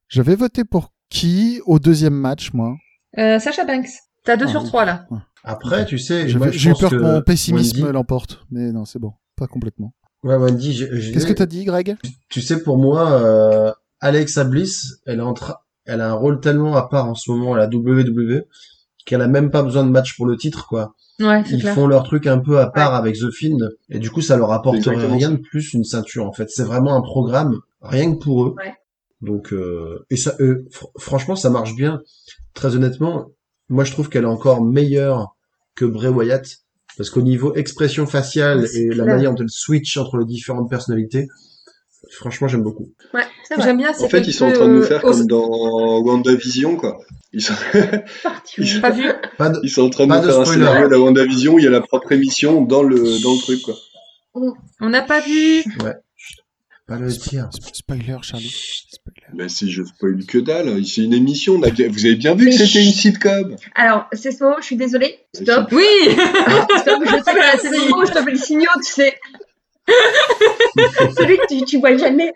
[0.08, 2.76] J'avais voté pour qui au deuxième match, moi
[3.20, 3.90] Euh, Sacha Banks.
[4.24, 4.68] T'as deux Ah, sur oui.
[4.68, 5.06] trois, là.
[5.44, 6.36] Après, tu sais, J'ai
[6.72, 9.94] eu peur que, que mon pessimisme Wendy- l'emporte, mais non, c'est bon, pas complètement.
[10.24, 11.98] Ouais, Wendy, je- je Qu'est-ce que t'as dit, Greg?
[12.30, 16.40] Tu sais, pour moi, euh, Alexa Bliss, elle est en train, elle a un rôle
[16.40, 18.44] tellement à part en ce moment à la WWE
[19.06, 20.96] qu'elle a même pas besoin de match pour le titre, quoi.
[21.20, 21.76] Ouais, c'est Ils clair.
[21.76, 23.58] font leur truc un peu à part avec The Fiend
[23.90, 26.26] et du coup, ça leur apporterait exactement rien de plus une ceinture.
[26.26, 28.56] En fait, c'est vraiment un programme rien que pour eux.
[28.58, 28.74] Ouais.
[29.22, 32.02] Donc, euh, et ça, euh, fr- franchement, ça marche bien.
[32.54, 33.28] Très honnêtement,
[33.70, 35.36] moi, je trouve qu'elle est encore meilleure
[35.76, 36.46] que Bray Wyatt
[36.98, 41.28] parce qu'au niveau expression faciale et la manière dont elle switch entre les différentes personnalités,
[42.12, 42.90] franchement, j'aime beaucoup.
[43.14, 43.24] Ouais.
[43.62, 46.98] J'aime bien, En fait, ils sont en train de nous faire comme dans WandaVision, quoi.
[47.34, 47.54] Ils sont,
[48.24, 48.80] Parti.
[48.82, 49.10] Pas vu.
[49.38, 50.66] Pas de, ils sont en train de Pas nous de faire un spoiler.
[50.66, 53.40] scénario de la WandaVision où il y a la propre émission dans le, dans le
[53.40, 53.76] truc, quoi.
[54.82, 55.64] On n'a pas vu.
[56.88, 57.08] pas le.
[57.10, 58.50] Sp- Spoiler, Charlie.
[58.90, 59.28] Spoiler.
[59.36, 61.60] Mais si je spoil que dalle, c'est une émission.
[61.60, 61.66] Vous
[62.06, 63.56] avez bien vu que c'était une sitcom.
[63.76, 65.18] Alors, c'est ce moment, je suis désolée.
[65.34, 65.70] Stop.
[65.72, 65.84] Oui.
[66.80, 67.90] Stop, je sais que c'est le Merci.
[67.90, 69.14] moment où je te fais les signaux, tu sais.
[71.18, 72.34] Celui que tu, tu vois jamais.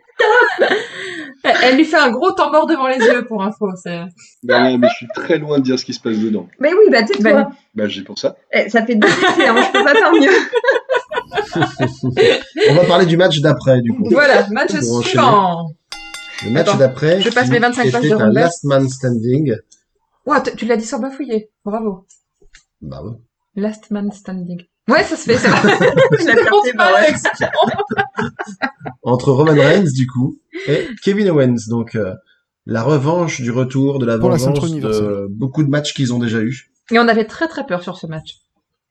[1.43, 3.69] Elle, elle lui fait un gros tambour devant les yeux pour info.
[3.81, 4.01] C'est...
[4.43, 6.47] Non, mais je suis très loin de dire ce qui se passe dedans.
[6.59, 7.33] Mais oui, bah tais-toi.
[7.33, 8.35] Bah, Bah, j'ai pour ça.
[8.51, 10.29] Eh, ça fait deux essais, hein, je peux pas faire mieux.
[12.69, 14.07] On va parler du match d'après, du coup.
[14.11, 15.71] Voilà, match suivant.
[16.45, 17.21] Le match d'après.
[17.21, 18.29] je passe mes 25 pages de un.
[18.31, 19.55] Last Man Standing.
[20.25, 21.49] Ouah, tu tu l'as dit sans bafouiller.
[21.63, 22.05] Bravo.
[22.81, 23.15] Bah ouais.
[23.55, 24.61] Last man standing.
[24.87, 25.61] Ouais, ça se fait, c'est vrai.
[26.19, 27.13] Je l'ai capté, bah ouais.
[29.03, 31.67] Entre Roman Reigns, du coup, et Kevin Owens.
[31.69, 32.13] Donc, euh,
[32.65, 36.19] la revanche du retour, de la Pour la vengeance de beaucoup de matchs qu'ils ont
[36.19, 36.71] déjà eu.
[36.91, 38.35] Et on avait très très peur sur ce match.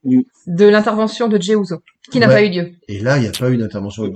[0.04, 0.20] Mm.
[0.46, 2.34] De l'intervention de Jey Uso, qui n'a Ouais.
[2.34, 2.72] pas eu lieu.
[2.88, 4.12] Et là, il n'y a pas eu d'intervention de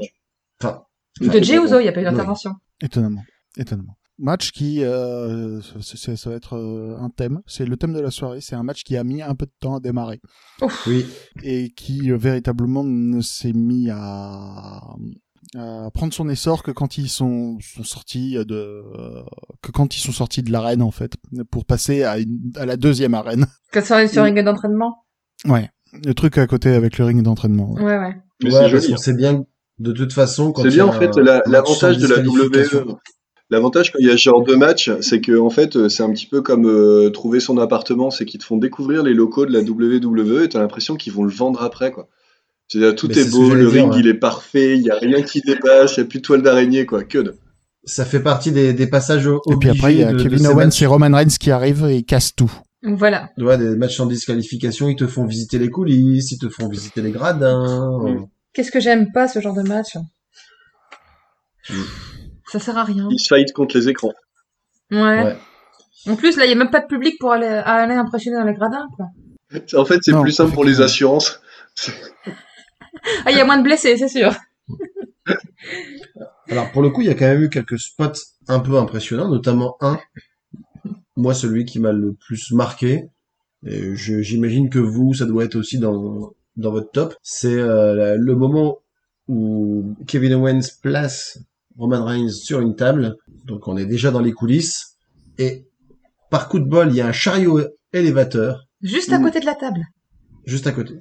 [0.62, 0.82] Enfin,
[1.20, 2.52] De Jey Uso, il n'y a pas eu d'intervention.
[2.82, 3.24] Étonnamment.
[3.56, 3.96] Étonnamment.
[4.20, 7.40] Match qui, euh, ça va être euh, un thème.
[7.46, 8.40] C'est le thème de la soirée.
[8.40, 10.20] C'est un match qui a mis un peu de temps à démarrer
[10.86, 11.06] oui.
[11.42, 14.82] et qui euh, véritablement ne s'est mis à,
[15.56, 19.22] à prendre son essor que quand ils sont, sont sortis de, euh,
[19.62, 21.14] que quand ils sont sortis de l'arène en fait,
[21.50, 23.46] pour passer à, une- à la deuxième arène.
[23.72, 25.04] Que sur, sur ring d'entraînement?
[25.46, 25.70] Ouais.
[26.04, 27.72] Le truc à côté avec le ring d'entraînement.
[27.72, 27.82] ouais.
[27.82, 28.16] Ouais, ouais.
[28.42, 28.86] Mais ouais, c'est parce joli.
[28.88, 28.96] qu'on hein.
[28.98, 29.44] sait bien,
[29.78, 32.18] de toute façon, quand C'est bien en fait la- l'avantage de la.
[32.20, 32.96] WWE.
[33.50, 36.12] L'avantage quand il y a ce genre de match, c'est que en fait, c'est un
[36.12, 39.52] petit peu comme euh, trouver son appartement, c'est qu'ils te font découvrir les locaux de
[39.52, 42.08] la WWE et t'as l'impression qu'ils vont le vendre après quoi.
[42.68, 43.98] C'est-à-dire tout Mais est beau, le dire, ring ouais.
[44.00, 46.42] il est parfait, il y a rien qui dépasse, il y a plus de toile
[46.42, 47.34] d'araignée quoi, que de.
[47.84, 50.22] Ça fait partie des, des passages o- Et puis obligés après, il y a de,
[50.22, 52.52] Kevin Owens et Roman Reigns qui arrivent et cassent tout.
[52.84, 53.30] Voilà.
[53.38, 57.02] Ouais, des matchs sans disqualification, ils te font visiter les coulisses, ils te font visiter
[57.02, 58.26] les gradins.
[58.52, 59.96] Qu'est-ce que j'aime pas ce genre de match
[61.68, 61.74] Mm.
[62.50, 63.08] Ça sert à rien.
[63.10, 64.12] Ils se fight contre les écrans.
[64.90, 64.98] Ouais.
[64.98, 65.36] Ouais.
[66.08, 68.44] En plus, là, il y a même pas de public pour aller, aller impressionner dans
[68.44, 69.06] les gradins, quoi.
[69.74, 71.40] En fait, c'est plus simple pour les assurances.
[73.24, 74.34] Ah, il y a moins de blessés, c'est sûr.
[76.48, 79.28] Alors pour le coup, il y a quand même eu quelques spots un peu impressionnants,
[79.28, 79.98] notamment un,
[81.16, 83.08] moi celui qui m'a le plus marqué.
[83.64, 87.14] Et j'imagine que vous, ça doit être aussi dans dans votre top.
[87.22, 88.78] C'est euh, le moment
[89.28, 91.38] où Kevin Owens place
[91.76, 93.16] Roman Reigns sur une table.
[93.46, 94.96] Donc on est déjà dans les coulisses
[95.38, 95.66] et
[96.30, 97.60] par coup de bol, il y a un chariot
[97.92, 99.24] élévateur Juste à Mm.
[99.24, 99.84] côté de la table.
[100.46, 100.94] juste à côté.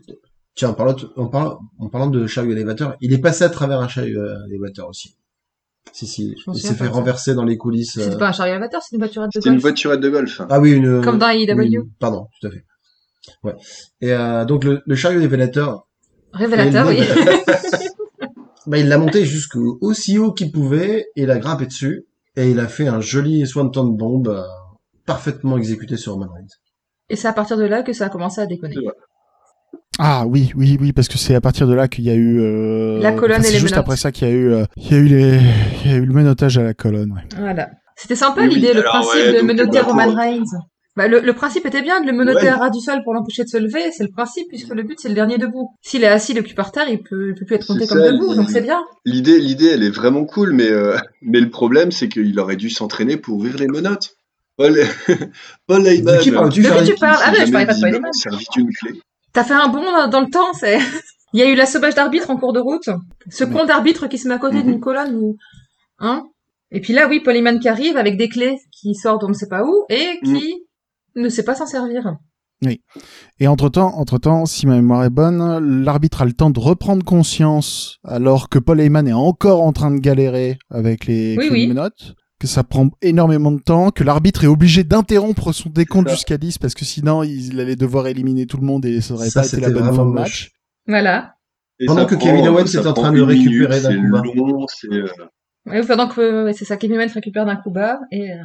[0.56, 3.50] Tiens, en parlant, de- en parlant, en parlant de chariot élévateur, il est passé à
[3.50, 5.16] travers un chariot euh, élévateur aussi.
[5.94, 7.94] Si, si, il s'est fait renverser dans les coulisses.
[7.94, 9.62] C'était euh, pas un chariot élévateur, c'est une voiturette de C'était une golf.
[9.62, 10.42] voiturette de golf.
[10.50, 11.02] Ah oui, une...
[11.02, 11.58] Comme dans AEW.
[11.58, 12.64] oui, pardon, tout à fait.
[13.44, 13.56] Ouais.
[14.02, 15.88] Et euh, donc le, le chariot élévateur,
[16.34, 17.00] Révélateur, oui.
[18.70, 22.06] bah, il l'a monté jusqu'au aussi haut qu'il pouvait et il a grimpé dessus
[22.36, 24.44] et il a fait un joli swanton bomb euh,
[25.06, 26.48] parfaitement exécuté sur Roman Reigns.
[27.10, 28.76] Et c'est à partir de là que ça a commencé à déconner.
[30.02, 32.40] Ah oui, oui, oui, parce que c'est à partir de là qu'il y a eu
[32.40, 33.86] euh, La colonne enfin, et c'est les juste menottes.
[33.86, 35.40] après ça qu'il y a eu, euh, il y a eu les,
[35.84, 37.12] il y a eu le menottage à la colonne.
[37.12, 37.24] Ouais.
[37.38, 37.70] Voilà.
[37.98, 40.44] C'était sympa Oui, l'idée, le principe ouais, de menotter bah, pour- Roman Reigns.
[40.96, 42.48] Bah, le, le principe était bien de le menotter Ouais.
[42.50, 45.00] à ras du sol pour l'empêcher de se lever, c'est le principe, puisque le but
[45.00, 45.70] c'est le dernier debout.
[45.82, 48.00] S'il est assis le cul par terre, il peut, il peut plus être compté comme
[48.00, 48.82] ça, debout, donc c'est bien.
[49.06, 52.70] L'idée, l'idée, elle est vraiment cool, mais euh, mais le problème, c'est qu'il aurait dû
[52.70, 54.16] s'entraîner pour ouvrir les menottes.
[54.58, 54.78] Paul,
[55.68, 57.74] Paul Heyman, De qui parles-tu, De qui Charlie tu parles Ah ouais, je parlais pas
[57.76, 58.12] de Paul Heyman.
[58.56, 59.02] d'une clé.
[59.32, 60.80] T'as fait un bond dans- dans le temps, c'est...
[61.34, 62.90] Il y a eu l'assommage d'arbitre en cours de route.
[63.30, 64.64] Ce con d'arbitre qui se met à côté Mhm.
[64.64, 65.38] d'une colonne ou...
[66.00, 66.24] Hein
[66.72, 69.34] Et puis là, oui, Paul Heyman qui arrive avec des clés qui sortent on ne
[69.34, 70.56] sait pas où et qui
[71.22, 72.16] ne sait pas s'en servir.
[73.40, 78.00] Et entre-temps, entre-temps, si ma mémoire est bonne, l'arbitre a le temps de reprendre conscience
[78.04, 81.64] alors que Paul Heyman est encore en train de galérer avec les Oui, oui.
[81.68, 86.10] de menottes, que ça prend énormément de temps, que l'arbitre est obligé d'interrompre son décompte
[86.10, 89.30] jusqu'à 10 parce que sinon il allait devoir éliminer tout le monde et ça aurait
[89.30, 90.52] Ça, pas été la bonne fin de match.
[90.86, 91.36] Voilà.
[91.80, 94.22] Et Pendant que prend- Kevin Owens est en train de récupérer d'un c'est coup bas.
[94.36, 95.06] long, c'est, euh,
[95.66, 98.36] Ouais, pendant que ouais, c'est ça, Kevin Owens récupère d'un coup bas et euh,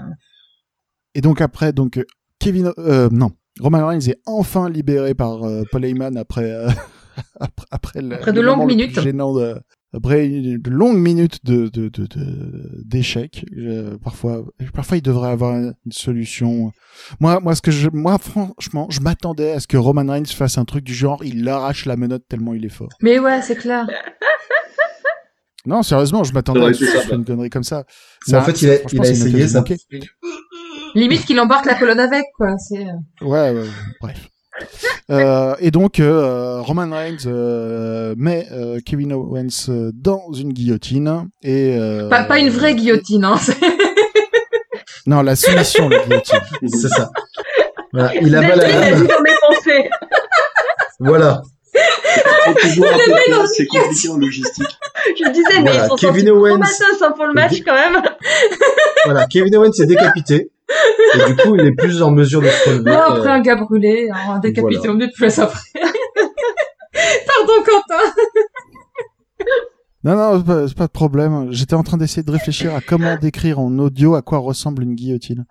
[1.16, 2.05] Et donc après, donc euh,
[2.45, 6.69] Kevin, euh, non, Roman Reigns est enfin libéré par euh, Paul Heyman après euh,
[7.41, 9.01] après, après, le- Après de le longues minutes.
[9.01, 9.57] gênant de-
[9.97, 13.45] après de longues minutes de de de de- d'échecs.
[13.57, 16.73] Euh, parfois, parfois il devrait avoir une solution.
[17.21, 20.59] Moi, moi, ce que je, moi, franchement, je m'attendais à ce que Roman Reigns fasse
[20.59, 22.89] un truc du genre, il arrache la menotte tellement il est fort.
[23.03, 23.87] Mais ouais, c'est clair.
[25.67, 27.85] Non, sérieusement, je m'attendais à ce fasse une connerie comme ça.
[28.33, 29.65] En fait, il a, il a essayé ça.
[30.95, 32.57] Limite qu'il embarque la colonne avec, quoi.
[32.59, 33.69] C'est euh, Ouais, ouais, ouais,
[34.01, 34.29] bref.
[35.11, 41.77] Euh, et donc, euh, Roman Reigns euh, met euh, Kevin Owens dans une guillotine et
[41.77, 43.39] euh, pas, pas une vraie guillotine, hein.
[45.07, 46.39] Non, la soumission, la guillotine.
[46.67, 47.11] C'est ça.
[47.93, 49.09] Voilà, il abat la lame.
[51.01, 51.43] Voilà.
[53.53, 54.79] c'est compliqué en logistique.
[55.19, 56.61] Je disais, mais Voilà, ils sont Kevin Owens.
[57.17, 58.03] pour le match quand même.
[59.05, 59.27] Voilà.
[59.27, 60.51] Kevin Owens est décapité.
[61.15, 62.91] Et du coup, il est plus en mesure de se relever.
[62.91, 64.93] Non, après Euh, un gars brûlé, un décapité, Voilà.
[64.93, 65.61] on ne plus après.
[67.27, 68.05] Pardon, Quentin.
[70.05, 71.49] Non, non, c'est pas, de problème.
[71.51, 74.95] J'étais en train d'essayer de réfléchir à comment décrire en audio à quoi ressemble une
[74.95, 75.47] guillotine.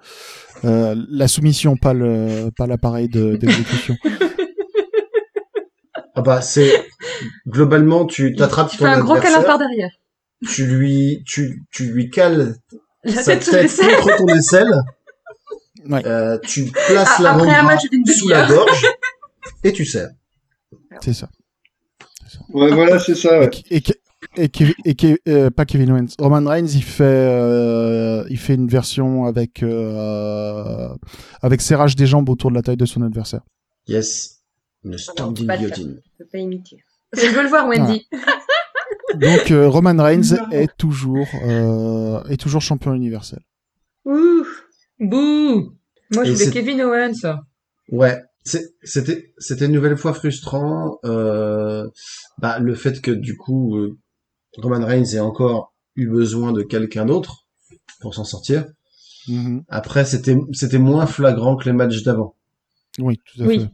[0.63, 3.95] Euh, la soumission, pas le, pas l'appareil de- d'exécution.
[6.15, 6.85] Ah bah, c'est,
[7.47, 9.89] globalement, tu t'attrapes Tu ton fais un gros câlin adversaire, par derrière.
[10.47, 12.55] tu lui, tu, tu lui cales
[13.03, 14.71] La sa tête tête contre ton aisselle,
[15.87, 16.05] Ouais.
[16.05, 18.85] euh, tu places Ah, la après un match d'une sous la gorge,
[19.63, 20.11] et tu serres.
[21.01, 21.29] C'est ça.
[22.49, 23.39] Ouais, voilà, c'est ça.
[23.39, 23.49] ouais.
[23.69, 23.77] Et,
[24.37, 24.43] et,
[24.85, 26.07] et Ke- euh, pas Kevin Owens.
[26.19, 30.87] Roman Reigns, il fait, euh, il fait une version avec, euh,
[31.41, 33.41] avec serrage des jambes autour de la taille de son adversaire.
[33.87, 34.39] Yes.
[34.85, 36.01] Une standing guillotine.
[36.05, 36.77] Je peux pas imiter.
[37.15, 38.07] Je veux le voir, Wendy.
[39.15, 43.39] Donc euh, Roman Reigns est toujours, euh, est toujours champion universel.
[44.05, 44.45] Ouh.
[45.09, 45.73] Bouh.
[46.13, 47.37] Moi, voulais c'est- Kevin Owens.
[47.89, 48.21] Ouais,
[48.83, 50.99] c'était c'était une nouvelle fois frustrant.
[51.05, 51.87] Euh,
[52.37, 53.97] bah, le fait que du coup euh,
[54.57, 57.45] Roman Reigns ait encore eu besoin de quelqu'un d'autre
[57.99, 58.65] pour s'en sortir.
[59.27, 59.63] Mhm.
[59.69, 62.35] Après, c'était c'était moins flagrant que les matchs d'avant.
[62.99, 63.59] Oui, tout à Oui.
[63.59, 63.69] fait.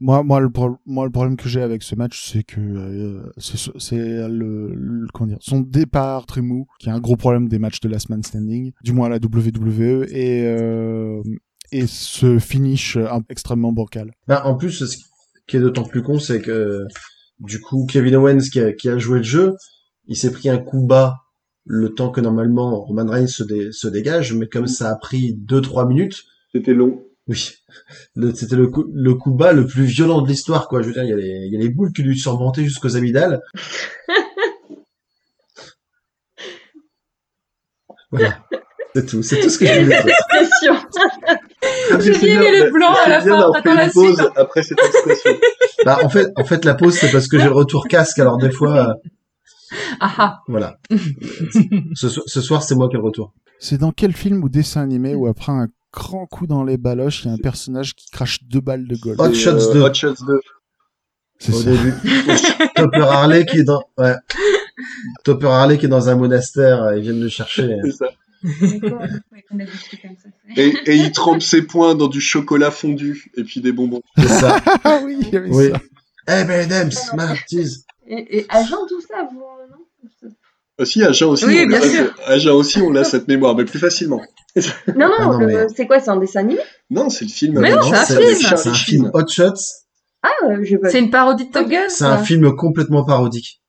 [0.00, 3.22] Moi, moi, le, pro- moi, le problème que j'ai avec ce match, c'est que euh,
[3.36, 7.48] c'est c'est le, le- comment dire, son départ très mou, qui est un gros problème
[7.48, 11.22] des matchs de Last Man Standing, du moins à la WWE, et euh,
[11.72, 14.12] et ce finish euh, extrêmement bancal.
[14.26, 14.96] Bah, en plus, ce
[15.46, 16.84] qui est d'autant plus con, c'est que
[17.38, 19.54] du coup Kevin Owens qui a, qui a joué le jeu,
[20.06, 21.16] il s'est pris un coup bas
[21.66, 25.34] le temps que normalement Roman Reigns se, dé- se dégage, mais comme ça a pris
[25.46, 26.22] 2-3 minutes,
[26.54, 27.04] C'était long.
[27.30, 27.52] Oui.
[28.34, 30.82] C'était le coup, le coup bas le plus violent de l'histoire, quoi.
[30.82, 32.36] Je veux dire, il y a les, il y a les boules qui lui sont
[32.36, 33.40] remontées jusqu'aux amygdales.
[38.12, 38.44] Voilà.
[38.96, 39.22] C'est tout.
[39.22, 40.14] C'est tout ce que je voulais dire.
[40.32, 40.74] Expression.
[42.00, 42.10] J'ai
[42.40, 43.94] mis le blanc à la fin, fait la une suite.
[43.94, 45.30] pause après cette expression.
[45.84, 48.18] Bah, en fait, en fait, la pause, c'est parce que j'ai le retour casque.
[48.18, 48.94] Alors, des fois, euh,
[50.00, 50.38] Ah ah.
[50.48, 50.78] voilà.
[51.94, 52.08] ce
[52.40, 53.32] soir, c'est moi qui ai le retour.
[53.60, 57.24] C'est dans quel film ou dessin animé où après un grand coup dans les baloches,
[57.24, 59.80] il y a un personnage qui crache deux balles de golf Hot Shots euh, 2.
[59.82, 60.40] Hot Shots 2.
[61.38, 61.70] C'est Au ça.
[61.70, 61.94] début.
[62.76, 64.14] Topper Harley qui est dans, ouais.
[65.24, 67.76] Topper Harley qui est dans un monastère, euh, ils viennent le chercher.
[67.84, 68.06] C'est ça.
[70.56, 74.02] Et, et il trempe ses poings dans du chocolat fondu et puis des bonbons.
[74.16, 74.60] C'est ça.
[74.84, 75.70] Ah oui, il y avait Oui.
[75.70, 76.40] ça.
[76.42, 77.84] Eh ben, Dems, Smarties.
[78.06, 80.30] Et, et agent, tout ça, vous, euh, non?
[80.80, 82.30] Aussi, Agent aussi, Oui, on.
[82.30, 84.20] Agent aussi, on a cette mémoire, mais plus facilement.
[84.56, 84.62] Non,
[84.96, 86.60] non, Ah non, mais- c'est quoi C'est un dessin animé?
[86.90, 87.60] Non, c'est le film.
[87.60, 89.00] Mais non, avec- c'est un un Sheen.
[89.02, 89.52] film Hot Shots.
[90.22, 91.78] Ah, euh, je C'est une parodie de Top Gun.
[91.88, 93.60] C'est un film complètement parodique.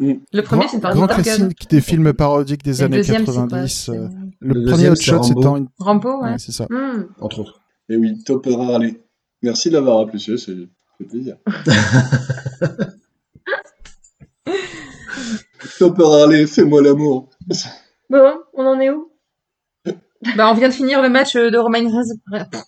[0.00, 1.36] Le premier, c'est une parodie Grand de Top Gun.
[1.36, 3.68] classique des films parodiques des Et le années deuxième, c'est quoi 90.
[3.84, 4.08] C'est- euh,
[4.40, 5.40] Le premier Hot c'est Shot Rambo.
[5.40, 5.66] étant une...
[5.78, 6.30] Rambo, ouais.
[6.30, 6.64] Ouais, c'est ça.
[6.70, 7.04] Hmm.
[7.20, 7.60] Entre autres.
[7.90, 8.98] Et oui, Topper Harley.
[9.42, 10.58] Merci de l'avoir apprécié, c'est ça
[10.98, 11.36] fait plaisir.
[15.78, 17.28] Topper Harley, fais-moi l'amour.
[18.08, 19.12] Bon, on en est où?
[20.36, 22.50] Bah, on vient de finir le match euh, de Romain Reigns.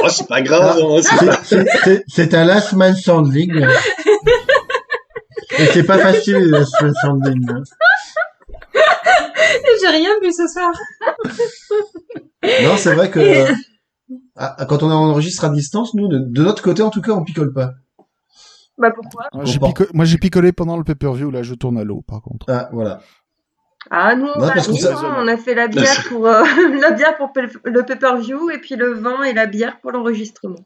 [0.00, 3.66] Oh, c'est pas grave, hein, c'est pas- un last man standing.
[5.58, 7.46] Et c'est pas facile, le last man standing.
[7.50, 7.62] hein.
[9.80, 10.70] J'ai rien vu ce soir.
[12.64, 13.52] Non, c'est vrai que euh,
[14.36, 17.12] à- à- quand on enregistre à distance, nous, de, de notre côté, en tout cas,
[17.12, 17.72] on picole pas.
[18.78, 19.24] Bah pourquoi?
[19.32, 22.46] Ah, pico- Moi, j'ai picolé pendant le pay-per-view, là, je tourne à l'eau, par contre.
[22.48, 23.00] Ah, voilà.
[23.90, 26.42] Ah nous, on, Non, nous, ça- on a fait la bière pour euh,
[26.80, 27.30] la bière pour
[27.64, 30.58] le pay-per-view et puis le vin et la bière pour l'enregistrement.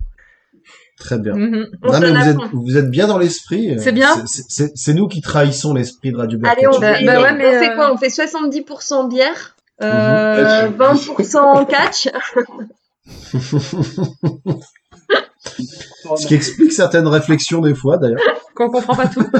[0.98, 1.34] Très bien.
[1.34, 1.66] Mhm.
[1.82, 2.48] On Non, mais vous êtes, fond.
[2.52, 3.76] vous êtes bien dans l'esprit.
[3.78, 4.10] C'est bien.
[4.26, 6.78] C'est- nous qui trahissons l'esprit de Radio Allez, on.
[6.78, 7.92] Bah- fait, bah ouais, mais, on fait euh, quoi?
[7.92, 10.76] On fait 70% bière, euh, Mhm.
[10.76, 12.08] 20% catch.
[15.45, 18.20] Ce qui explique certaines réflexions des fois, d'ailleurs.
[18.55, 19.24] Qu'on comprend pas tout.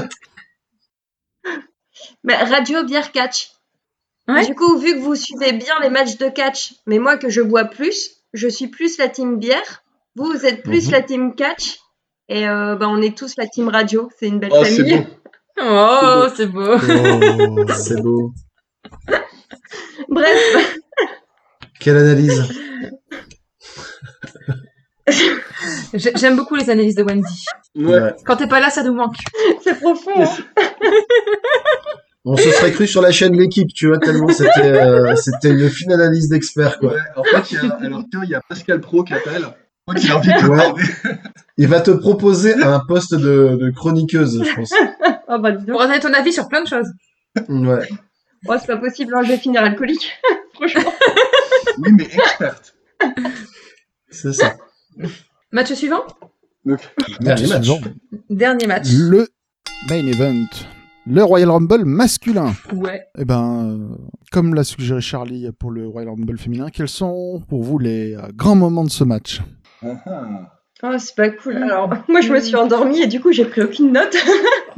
[2.23, 3.49] Mais radio, bière, catch.
[4.27, 4.45] Ouais.
[4.45, 7.41] Du coup, vu que vous suivez bien les matchs de catch, mais moi que je
[7.41, 9.83] bois plus, je suis plus la team bière.
[10.15, 10.91] Vous, vous êtes plus Mhm.
[10.93, 11.79] la team catch.
[12.29, 14.09] Et euh, bah, on est tous la team radio.
[14.17, 15.07] C'est une belle Oh, c'est famille.
[15.59, 16.77] Oh, c'est beau.
[16.77, 17.65] Oh.
[17.75, 18.33] C'est beau.
[20.09, 20.77] Bref,
[21.81, 22.43] Quelle analyse.
[25.93, 27.45] J'ai- J'aime beaucoup les analyses de Wendy.
[27.75, 28.13] Ouais.
[28.25, 29.15] Quand t'es pas là, ça nous manque.
[29.63, 30.11] c'est profond.
[30.23, 30.29] hein.
[32.25, 35.69] On se serait cru sur la chaîne L'équipe, tu vois, tellement c'était euh, c'était une
[35.69, 36.93] fine analyse d'expert, quoi.
[36.93, 39.45] Ouais, en fait, il y a, alors, tiens, il y a Pascal Pro qui appelle.
[39.87, 40.73] Envie de Ouais.
[41.57, 44.71] Il va te proposer un poste de, de chroniqueuse, je pense.
[45.29, 45.51] Oh bah.
[45.53, 46.87] Pour donner ton avis sur plein de choses.
[47.49, 47.87] Ouais.
[48.47, 50.11] Oh, c'est pas possible, hein, je vais finir alcoolique.
[50.53, 50.93] Franchement.
[51.79, 52.75] Oui, mais experte.
[54.11, 54.55] C'est ça.
[55.51, 56.03] Match suivant?
[57.19, 57.63] Dernier match.
[57.67, 57.81] Suivant.
[58.29, 58.87] Dernier match.
[58.91, 59.27] Le
[59.89, 60.45] main event.
[61.05, 62.53] Le Royal Rumble masculin.
[62.73, 63.03] Ouais.
[63.17, 63.95] Eh ben, euh,
[64.31, 68.21] comme l'a suggéré Charlie pour le Royal Rumble féminin, quels sont pour vous les euh,
[68.33, 69.41] grands moments de ce match?
[69.81, 70.29] Ah, ah.
[70.83, 71.57] Oh, c'est pas cool.
[71.57, 74.15] Alors, moi, je me suis endormie et du coup, j'ai pris aucune note.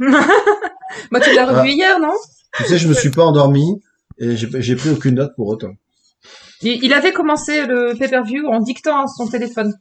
[1.10, 1.68] Bah, tu l'as revu Ah.
[1.68, 2.12] hier, non?
[2.56, 3.82] Tu sais, je me suis pas endormi
[4.18, 5.72] et j'ai pris aucune note pour autant.
[6.62, 9.74] il, il avait commencé le pay-per-view en dictant à son téléphone.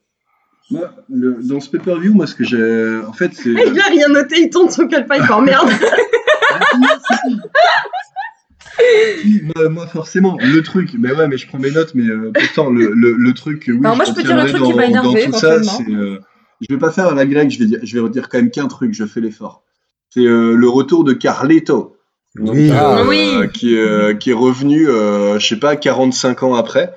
[0.71, 2.99] Moi, le- dans ce pay-per-view, moi, ce que j'ai.
[3.07, 3.49] En fait, c'est.
[3.49, 5.69] Il a rien noté, il tourne son calepin, il oh, merde.
[9.55, 12.69] Moi, moi, forcément, le truc, mais ouais, mais je prends mes notes, mais euh, pourtant,
[12.69, 14.83] le, le, le truc, oui, Alors, moi, je je peux dire le truc qui m'a
[14.83, 16.19] dans- énervé, dans tout ça, c'est, euh,
[16.61, 18.67] je vais pas faire la grecque, je vais dire, je vais redire quand même qu'un
[18.67, 19.63] truc, je fais l'effort.
[20.09, 21.13] C'est euh, le retour de
[22.37, 22.69] Oui.
[22.71, 23.49] euh, Oui.
[23.53, 26.93] qui, est, euh, qui est revenu, euh, je sais pas, 45 ans après,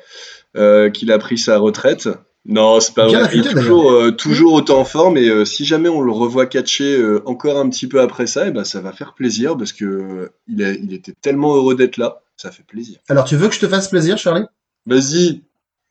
[0.56, 2.08] euh, qu'il a pris sa retraite.
[2.48, 3.30] Non, c'est pas Bien vrai.
[3.34, 5.16] Il est toujours, euh, toujours autant en forme.
[5.18, 8.48] Et euh, si jamais on le revoit catcher euh, encore un petit peu après ça,
[8.48, 11.74] eh ben, ça va faire plaisir parce que euh, il, a- il était tellement heureux
[11.76, 12.22] d'être là.
[12.36, 12.98] Ça fait plaisir.
[13.08, 14.44] Alors, tu veux que je te fasse plaisir, Charlie?
[14.86, 15.42] Vas-y.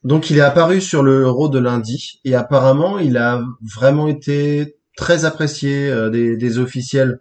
[0.03, 4.78] Donc, il est apparu sur le Euro de lundi et apparemment, il a vraiment été
[4.95, 7.20] très apprécié euh, des, des officiels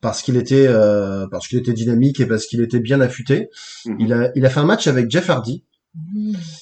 [0.00, 3.48] parce qu'il était euh, parce qu'il était dynamique et parce qu'il était bien affûté.
[3.86, 3.96] Mhm.
[3.98, 5.64] Il a il a fait un match avec Jeff Hardy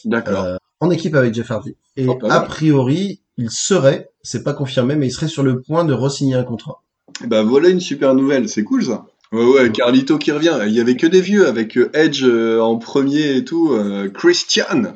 [0.05, 0.45] D'accord.
[0.45, 4.97] euh, en équipe avec Jeff Hardy et Oh, a priori, il serait, c'est pas confirmé,
[4.97, 6.83] mais il serait sur le point de re-signer un contrat.
[7.27, 8.49] Bah voilà une super nouvelle.
[8.49, 9.07] C'est cool ça.
[9.33, 10.59] Ouais, ouais, Carlito qui revient.
[10.67, 13.73] Il y avait que des vieux avec euh, Edge euh, en premier et tout.
[13.73, 14.93] euh, Christian.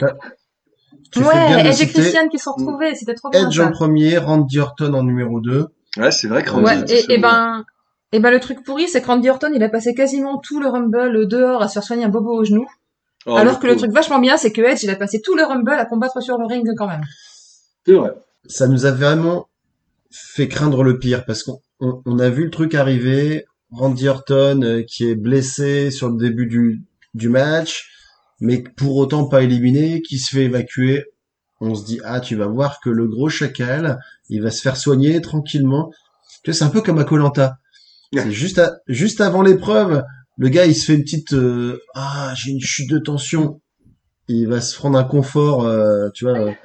[1.13, 1.87] tu Ouais, Edge et.
[1.89, 3.49] Christian qui se sont retrouvés, c'était trop bien.
[3.49, 3.67] Edge ça.
[3.67, 5.67] en premier, Randy Orton en numéro 2.
[5.97, 7.65] Ouais, c'est vrai que Randy Ouais, et, et ben,
[8.13, 10.69] et ben le truc pourri, c'est que Randy Orton, il a passé quasiment tout le
[10.69, 12.67] Rumble dehors à se faire soigner un bobo au genou.
[13.29, 15.45] Oh, alors que le truc vachement bien, c'est que Edge, il a passé tout le
[15.45, 17.03] Rumble à combattre sur le ring quand même.
[17.87, 18.13] C'est vrai.
[18.47, 19.49] Ça nous a vraiment
[20.11, 23.45] fait craindre le pire parce qu'on on, on a vu le truc arriver.
[23.71, 27.91] Randy Orton euh, qui est blessé sur le début du, du match,
[28.41, 31.05] mais pour autant pas éliminé, qui se fait évacuer.
[31.61, 33.99] On se dit ah tu vas voir que le gros chacal,
[34.31, 35.91] il va se faire soigner tranquillement.
[36.45, 37.59] Tu vois c'est un peu comme à Colanta.
[38.15, 40.03] C'est juste à- juste avant l'épreuve,
[40.39, 43.61] le gars il se fait une petite euh, ah j'ai une chute de tension.
[44.31, 46.39] Il va se prendre un confort, euh, tu vois.
[46.39, 46.53] euh,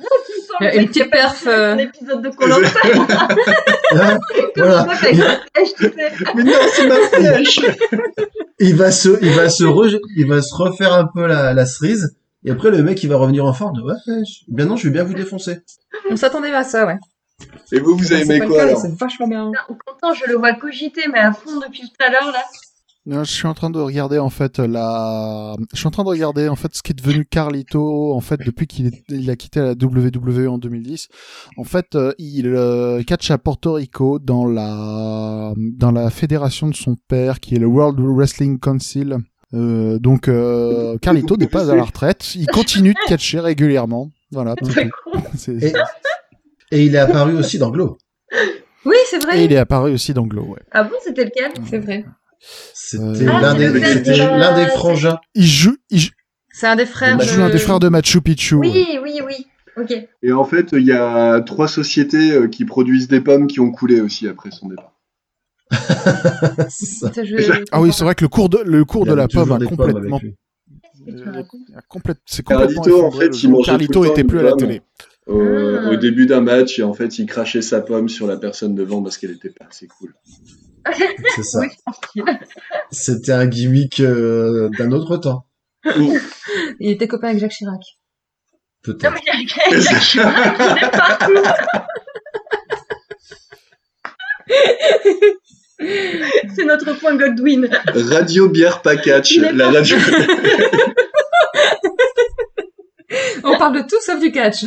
[0.61, 2.31] Il y a une petite perf, euh, Un épisode de hein,
[4.55, 4.81] Comme voilà.
[4.81, 5.23] une meuf avec une
[5.55, 6.11] flèche, tu sais.
[6.35, 7.59] Mais non, c'est ma flèche
[8.59, 11.65] il va se, il va se, re- il va se refaire un peu la, la
[11.65, 12.15] cerise.
[12.45, 13.75] Et après, le mec, il va revenir en forme.
[13.75, 13.93] de, Ouais,
[14.47, 15.59] bien non, je vais bien vous défoncer.
[16.09, 16.97] on s'attendait à ça, ouais.
[17.71, 19.51] Et vous, vous avez aimé quoi cas, alors C'est vachement bien.
[19.85, 22.43] Quentin, je le vois cogiter, mais à fond depuis tout à l'heure, là.
[23.05, 26.09] Non, je suis en train de regarder en fait la, je suis en train de
[26.09, 29.35] regarder en fait ce qui est devenu Carlito en fait depuis qu'il est- il a
[29.35, 31.09] quitté la WWE en 2010.
[31.57, 36.75] En fait, euh, il euh, catch à Porto Rico dans la dans la fédération de
[36.75, 39.17] son père qui est le World Wrestling Council.
[39.53, 44.11] Euh, donc euh, Carlito n'est pas à la retraite, il continue de catcher régulièrement.
[44.31, 44.55] Voilà.
[45.35, 45.73] c'est Et,
[46.71, 47.97] et il est apparu aussi dans Glow.
[48.85, 49.43] Oui, c'est Et vrai.
[49.45, 50.43] il est apparu aussi dans Glow.
[50.45, 50.61] Ouais.
[50.71, 51.51] Ah bon, c'était lequel?
[51.69, 52.05] C'est vrai.
[52.73, 53.69] C'était Ah, l'un des,
[54.65, 55.17] de- frangins.
[55.35, 56.11] Il joue, il joue,
[56.51, 57.31] C'est un des frères il de...
[57.31, 58.55] joue un des frères de Machu Picchu.
[58.55, 59.47] Oui, oui, oui.
[59.75, 59.91] Ok.
[60.21, 63.71] Et en fait, il y a trois sociétés euh, qui produisent des pommes qui ont
[63.71, 64.91] coulé aussi après son départ.
[67.71, 70.19] Ah oui, c'est vrai que le cours de le cours de la pomme a complètement.
[71.07, 71.43] Euh,
[71.89, 74.81] complète- c'est complètement Carlito, en fait, il Carlito était plus à la télé.
[75.25, 75.89] Au, Ah.
[75.91, 79.01] au début d'un match, et en fait, il crachait sa pomme sur la personne devant
[79.01, 80.13] parce qu'elle était pas assez cool.
[81.35, 81.59] C'est ça.
[81.59, 81.67] Oui.
[82.91, 85.47] C'était un gimmick euh, d'un autre temps.
[86.79, 87.73] Il était copain avec Jacques Chirac.
[87.75, 87.79] Non,
[88.83, 89.13] Peut-être.
[89.13, 91.33] mais il y a il y a Chirac qui est partout.
[96.55, 97.69] C'est notre point Godwin.
[97.87, 99.95] Radio Bière Package, la radio.
[103.43, 104.65] On parle de tout sauf du catch.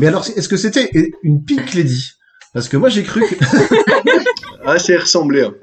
[0.00, 0.90] Mais alors, est-ce que c'était
[1.22, 2.10] une Pink Lady?
[2.52, 3.34] Parce que moi, j'ai cru que...
[4.70, 5.42] ah, c'est ressemblé.
[5.44, 5.54] hein.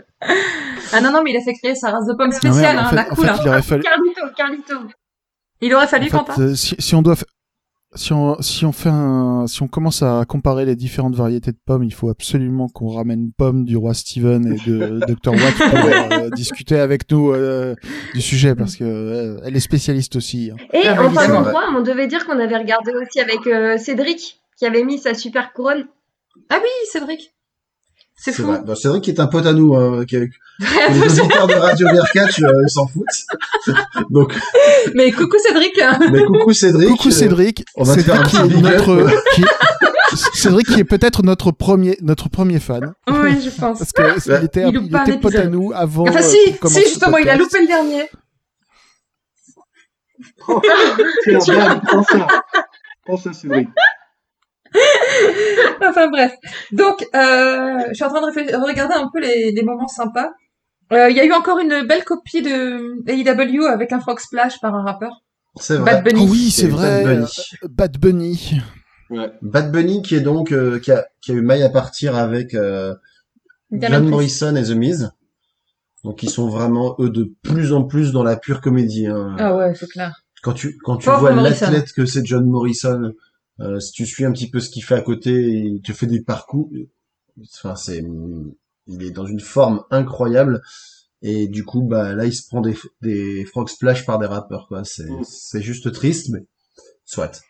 [0.93, 2.77] Ah non, non, mais il a fait créer sa race de pommes Non, spéciale, merde,
[2.77, 3.25] en hein, fait, la en cool.
[3.25, 3.37] fait, hein.
[3.43, 4.75] il aurait fallu, Carlito, Carlito.
[5.61, 6.41] Il aurait fallu, en fait, Quentin.
[6.41, 7.15] euh, si, si on doit,
[7.95, 11.57] si on, si on fait un, si on commence à comparer les différentes variétés de
[11.65, 15.79] pommes, il faut absolument qu'on ramène pomme du roi Steven et de Dr Watt pour
[15.85, 17.73] euh, discuter avec nous euh,
[18.13, 20.51] du sujet parce que euh, elle est spécialiste aussi.
[20.51, 20.57] hein.
[20.73, 24.39] Et Ah en parlant de on devait dire qu'on avait regardé aussi avec euh, Cédric,
[24.57, 25.85] qui avait mis sa super couronne.
[26.49, 27.31] Ah oui, Cédric.
[28.17, 28.43] C'est fou.
[28.43, 28.61] vrai.
[28.65, 30.15] Bah, Cédric est un pote à nous, hein, qui,
[30.59, 33.05] les auditeurs de Radio Bière Catch euh, ils s'en foutent.
[34.09, 34.33] Donc,
[34.95, 35.79] mais coucou Cédric.
[36.11, 36.89] mais coucou Cédric.
[36.89, 39.43] Coucou euh, Cédric, on va te Cédric faire un qui petit notre, qui
[40.33, 42.93] Cédric qui est peut-être notre premier, notre premier fan.
[43.09, 43.79] oui, je pense.
[43.79, 44.39] Parce que Ouais.
[44.39, 46.07] il était, Il il était pote à nous avant.
[46.07, 48.09] Enfin euh, si, si justement, il a loupé le dernier.
[53.05, 53.67] Prends ça, Cédric.
[55.81, 56.33] Enfin bref.
[56.71, 60.31] Donc, euh, je suis en train de regarder un peu les, les moments sympas.
[60.93, 64.59] Euh, Il y a eu encore une belle copie de AEW avec un frog splash
[64.61, 65.21] par un rappeur.
[65.59, 65.93] C'est vrai.
[65.95, 66.25] Bad Bunny.
[66.27, 67.03] Oh oui, c'est vrai.
[67.03, 67.27] Bad Bunny.
[67.63, 68.61] Bad Bunny.
[69.09, 69.31] Ouais.
[69.41, 72.53] Bad Bunny qui est donc euh, qui, a, qui a eu maille à partir avec
[72.55, 72.93] euh,
[73.71, 74.09] John.
[74.09, 75.11] Morrison et The Miz.
[76.03, 79.07] Donc ils sont vraiment eux de plus en plus dans la pure comédie.
[79.07, 79.35] hein.
[79.39, 80.13] Ah ouais, c'est clair.
[80.43, 83.13] Quand tu quand tu vois l'athlète que c'est John Morrison,
[83.59, 86.07] euh, si tu suis un petit peu ce qu'il fait à côté, il te fait
[86.07, 86.69] des parcours.
[87.55, 88.03] Enfin c'est
[88.87, 90.61] il est dans une forme incroyable.
[91.21, 94.67] Et du coup, bah là, il se prend des, des frog splash par des rappeurs,
[94.67, 94.83] quoi.
[94.83, 95.23] C'est, Mm.
[95.23, 96.45] c'est juste triste, mais
[97.03, 97.41] soit.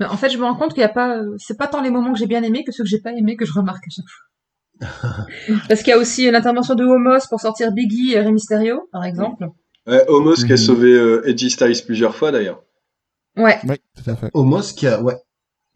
[0.00, 1.90] Mais en fait, je me rends compte qu'il y a pas, c'est pas tant les
[1.90, 3.90] moments que j'ai bien aimés que ceux que j'ai pas aimés que je remarque à
[3.90, 5.26] chaque fois.
[5.68, 9.04] Parce qu'il y a aussi l'intervention de Homos pour sortir Biggie et Rey Mysterio, par
[9.04, 9.46] exemple.
[9.86, 10.56] Ouais, Homos qui a Mhm.
[10.56, 12.64] sauvé euh, Edgy Styles plusieurs fois d'ailleurs.
[13.36, 13.58] Ouais.
[13.68, 14.30] Oui, tout à fait.
[14.34, 15.16] Homos qui a, ouais,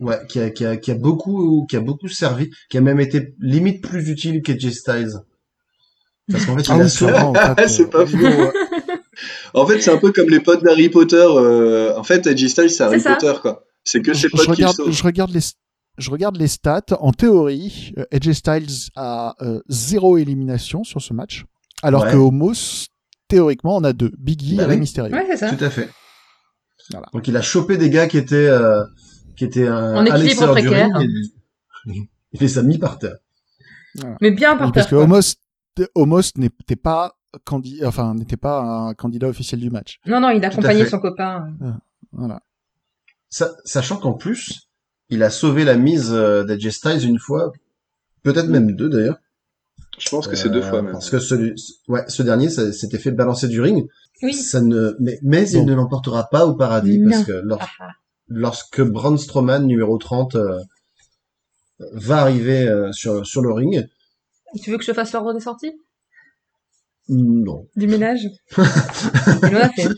[0.05, 3.01] ouais, qui a, qui a, qui a beaucoup, qui a beaucoup servi, qui a même
[3.01, 5.13] été limite plus utile qu'Edgy Styles.
[6.31, 8.51] Parce qu'en fait, il Ah c'est sauvé- vrai, en fait, C'est euh, pas euh,
[9.55, 11.17] En fait, c'est un peu comme les potes d'Harry Potter.
[11.17, 13.01] euh, En fait, Edgy Styles, c'est Harry.
[13.03, 13.65] Potter, quoi.
[13.85, 14.91] C'est que ses je potes qui le regarde, sauvent.
[14.93, 15.41] je regarde les,
[15.99, 16.81] je regarde les stats.
[17.01, 21.45] En théorie, euh, AJ Styles a euh, zéro élimination sur ce match,
[21.83, 22.13] alors Ouais.
[22.13, 22.87] que Homos,
[23.29, 24.11] théoriquement, on a deux.
[24.19, 24.77] Biggie Bah et oui.
[24.79, 25.15] Mysterio.
[25.15, 25.51] Ouais, c'est ça.
[25.55, 25.91] Tout à fait.
[26.91, 27.07] Voilà.
[27.13, 28.83] Donc il a chopé des gars qui étaient, euh,
[29.37, 30.89] qui était un, En à équilibre l'extérieur du précaire.
[30.99, 31.11] ring,
[31.87, 33.16] il, il les a mis par terre.
[34.20, 34.99] Mais bien par Oui, parce terre.
[34.99, 35.03] que.
[35.05, 35.35] Homos,
[35.95, 39.99] Homos n'était pas candidat, enfin n'était pas un candidat officiel du match.
[40.07, 40.91] Non, non, il accompagnait fait.
[40.91, 41.53] son copain.
[42.12, 42.41] Voilà.
[43.28, 44.68] Sa- sachant qu'en plus,
[45.11, 47.53] il a sauvé la mise euh, d'AJ Styles une fois,
[48.22, 49.18] peut-être même deux d'ailleurs.
[49.99, 50.93] Je pense que c'est deux Euh, fois même.
[50.93, 51.35] Parce que ce,
[51.89, 53.87] ouais, ce dernier, s'était fait balancer du ring.
[54.22, 54.32] Oui.
[54.35, 57.11] Ça ne, mais, mais il ne l'emportera pas au paradis Non.
[57.11, 57.91] parce que lors- Ah, ah.
[58.29, 60.61] Lorsque Braun Strowman, numéro 30, euh,
[61.93, 63.87] va arriver euh, sur, sur le ring,
[64.62, 65.72] Tu veux que je fasse l'ordre des sorties?
[67.09, 67.66] Non.
[67.77, 68.27] du ménage?
[68.57, 69.89] Il en a fait.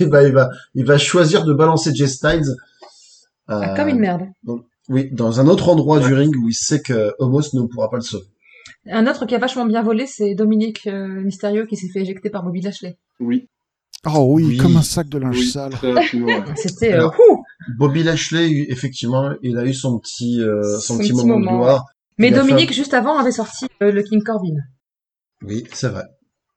[0.00, 2.42] Et ben, il va, il va choisir de balancer Jay Styles.
[3.50, 4.22] euh, Ah, comme une merde.
[4.88, 7.96] Oui, dans un autre endroit du ring où il sait que Homos ne pourra pas
[7.96, 8.26] le sauver.
[8.86, 12.28] Un autre qui a vachement bien volé, c'est Dominique euh, Mysterio qui s'est fait éjecter
[12.30, 12.98] par Bobby Lashley.
[13.18, 13.48] Oui.
[14.06, 14.56] Oh oui, Oui.
[14.58, 15.72] comme un sac de linge Oui, sale.
[15.72, 16.44] très rapidement, ouais.
[16.56, 17.08] C'était euh,
[17.78, 21.44] Bobby Lashley, effectivement, il a eu son petit, euh, son Son petit petit moment, de
[21.44, 21.58] moment.
[21.58, 21.84] gloire.
[22.18, 24.54] Mais Il Dominique, juste avant, avait sorti euh, le King Corbin.
[25.42, 26.04] Oui, c'est vrai.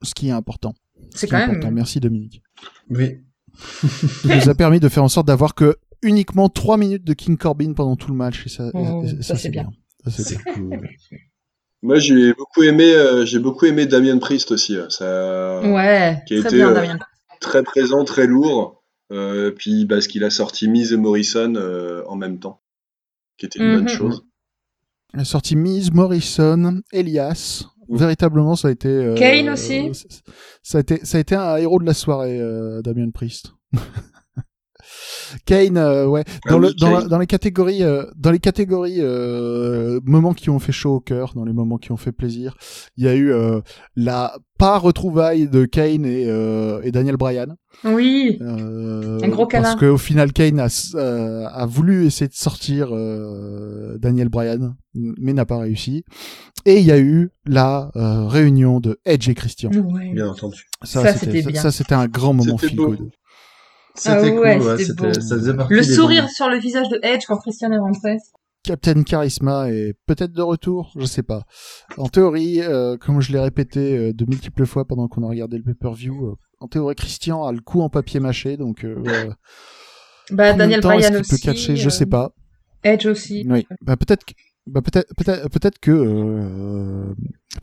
[0.03, 0.73] Ce qui est important.
[1.13, 1.49] Ce C'est quand même.
[1.51, 1.71] important.
[1.71, 2.41] Merci Dominique.
[2.89, 3.17] Oui.
[4.25, 7.37] Il nous a permis de faire en sorte d'avoir que uniquement 3 minutes de King
[7.37, 8.45] Corbin pendant tout le match.
[8.45, 9.69] Et ça, Oh, et- ça, c'est bien.
[10.05, 10.53] Ça, c'est bien.
[10.53, 10.87] cool.
[11.81, 14.77] Moi, j'ai beaucoup aimé, euh, j'ai beaucoup aimé Damien Priest aussi.
[14.89, 16.99] Ça, Ouais, qui a très été, bien, euh, Damien.
[17.39, 18.83] Très présent, très lourd.
[19.11, 22.61] Euh, puis parce qu'il a sorti Miz et Morrison euh, en même temps,
[23.37, 23.75] qui était une Mhm.
[23.77, 24.25] bonne chose.
[25.13, 27.63] Il a sorti Miz, Morrison, Elias.
[27.89, 28.89] Véritablement, ça a été.
[28.89, 29.89] euh, Kane aussi.
[30.61, 33.53] Ça a été, ça a été un héros de la soirée, euh, Damien Priest.
[35.45, 36.23] Kane, euh, ouais.
[36.45, 40.49] Ah Dans, le, dans, la- dans les catégories, euh, dans les catégories euh, moments qui
[40.49, 42.55] ont fait chaud au cœur, dans les moments qui ont fait plaisir,
[42.97, 43.59] il y a eu euh,
[43.95, 47.55] la pas retrouvaille de Kane et, euh, et Daniel Bryan.
[47.83, 49.63] Oui, Euh, Un gros câlin.
[49.63, 55.33] Parce qu'au final, Kane a, euh, a voulu essayer de sortir euh, Daniel Bryan, mais
[55.33, 56.03] n'a pas réussi.
[56.65, 59.69] Et il y a eu la euh, réunion de Edge et Christian.
[59.71, 60.11] ouais.
[60.13, 60.65] Bien entendu.
[60.83, 61.61] Ça, c'était ça, bien.
[61.61, 62.87] ça, c'était un grand moment C'était feel beau.
[62.95, 63.09] good.
[63.97, 65.13] C'était Ah cool, ouais, ouais, c'était c'était, beau.
[65.13, 68.17] ça faisait partie Le sourire sur le visage de Edge quand Christian est rentré.
[68.63, 71.43] Captain Charisma est peut-être de retour, je sais pas.
[71.97, 75.57] En théorie, euh, comme je l'ai répété euh, de multiples fois pendant qu'on a regardé
[75.57, 78.85] le pay-per-view, euh, en théorie, Christian a le coup en papier mâché, donc
[80.31, 81.41] Bah, Daniel Bryan qu'il peut aussi.
[81.41, 82.31] catcher, je sais pas.
[82.83, 83.45] Edge aussi.
[83.49, 83.65] Oui.
[83.81, 84.33] Bah peut-être que
[84.67, 87.13] bah peut-être peut-être peut-être que euh,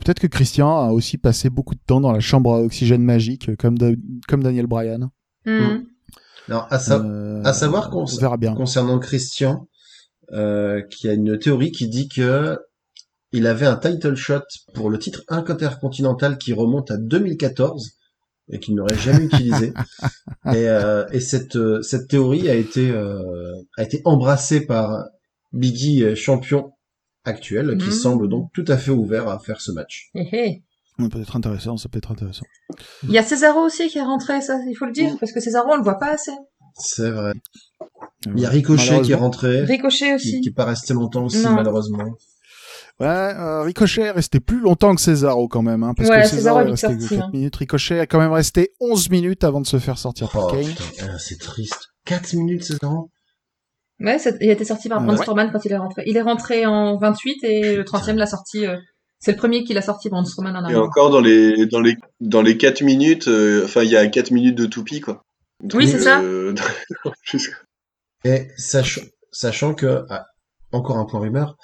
[0.03, 3.55] peut-être que Christian a aussi passé beaucoup de temps dans la chambre à oxygène magique
[3.57, 3.91] comme Da-
[4.27, 5.09] comme Daniel Bryan.
[5.45, 5.83] Hmm.
[6.47, 8.53] Alors, à, sa- Euh, à savoir qu'on on verra bien.
[8.55, 9.67] concernant Christian,
[10.31, 12.57] euh, qui a une théorie qui dit que
[13.31, 14.41] il avait un title shot
[14.73, 17.91] pour le titre intercontinental qui remonte à 2014
[18.49, 19.73] et qu'il n'aurait jamais utilisé.
[20.53, 25.05] Et, euh, et cette cette théorie a été euh, a été embrassée par
[25.53, 26.71] Biggie champion
[27.23, 27.91] actuel qui Mhm.
[27.91, 30.11] semble donc tout à fait ouvert à faire ce match.
[30.99, 32.45] Ça peut être intéressant, ça peut être intéressant.
[33.03, 35.39] Il y a Cesaro aussi qui est rentré, ça, il faut le dire, parce que
[35.41, 36.31] Cesaro, on le voit pas assez.
[36.77, 37.31] C'est vrai.
[37.81, 40.41] Euh, Il y a Ricochet qui est rentré, Ricochet qui, aussi.
[40.41, 41.51] qui est pas resté longtemps aussi Non.
[41.51, 42.03] malheureusement.
[43.01, 46.27] Ouais, euh, Ricochet est resté plus longtemps que Cesaro quand même, hein, parce Ouais, que
[46.27, 47.29] Cesaro Cesaro est resté sorti, 4 hein.
[47.33, 47.55] minutes.
[47.57, 50.63] Ricochet a quand même resté 11 minutes avant de se faire sortir par Oh Kane.
[50.65, 50.83] putain,
[51.13, 51.89] ah, c'est triste.
[52.05, 53.09] 4 minutes, grand.
[53.99, 55.49] Ouais, il a été sorti par Ah, Braun ouais.
[55.51, 56.03] Quand il est rentré.
[56.05, 58.65] Il est rentré en 28 et le 30e l'a sorti.
[58.65, 58.77] euh,
[59.19, 60.81] C'est le premier qui l'a sorti, Braun Strowman en Et arrière.
[60.83, 64.31] encore dans les dans les dans les 4 minutes, euh, enfin il y a 4
[64.31, 65.23] minutes de toupie quoi.
[65.73, 66.21] Oui, c'est ça.
[66.21, 66.53] euh,
[68.25, 69.01] Et sachant,
[69.31, 70.25] sachant que, ah,
[70.71, 71.55] encore un point rumeur,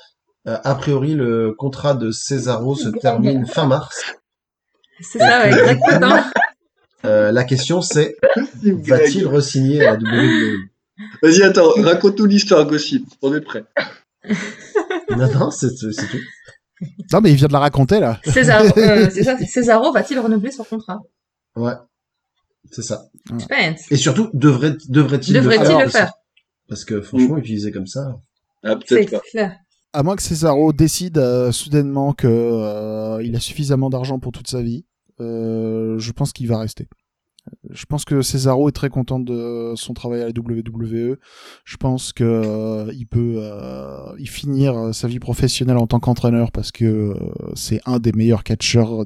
[0.47, 4.13] euh, a priori le contrat de Cesaro se termine fin mars.
[5.01, 6.23] C'est ça, ouais, exactement.
[7.03, 8.15] Euh, la question c'est,
[8.63, 10.57] va-t-il re-signer à la WWE
[11.23, 13.63] Vas-y attends, raconte-nous l'histoire Gossip, on est prêt.
[15.09, 16.19] Non, non, c'est c'est tout.
[17.11, 18.19] Non, mais il vient de la raconter là.
[18.23, 20.99] Cesaro, euh, va-t-il renouveler son contrat?
[21.55, 21.73] Ouais,
[22.71, 23.05] c'est ça.
[23.29, 23.91] Suspense.
[23.91, 25.91] Et surtout, devrait, devrait-il le faire le aussi?
[25.97, 26.13] Faire
[26.67, 28.19] Parce que franchement, utilisé comme ça.
[28.63, 29.19] Ah C'est peut-être pas.
[29.19, 29.57] clair.
[29.93, 34.47] À moins que Cesaro décide euh, soudainement que euh, il a suffisamment d'argent pour toute
[34.47, 34.85] sa vie,
[35.19, 36.87] euh, je pense qu'il va rester.
[37.69, 41.17] Je pense que Cesaro est très content de son travail à la WWE.
[41.65, 45.99] Je pense que euh, il peut euh, y finir euh, sa vie professionnelle en tant
[45.99, 47.15] qu'entraîneur parce que
[47.55, 49.05] c'est un des meilleurs catcheurs.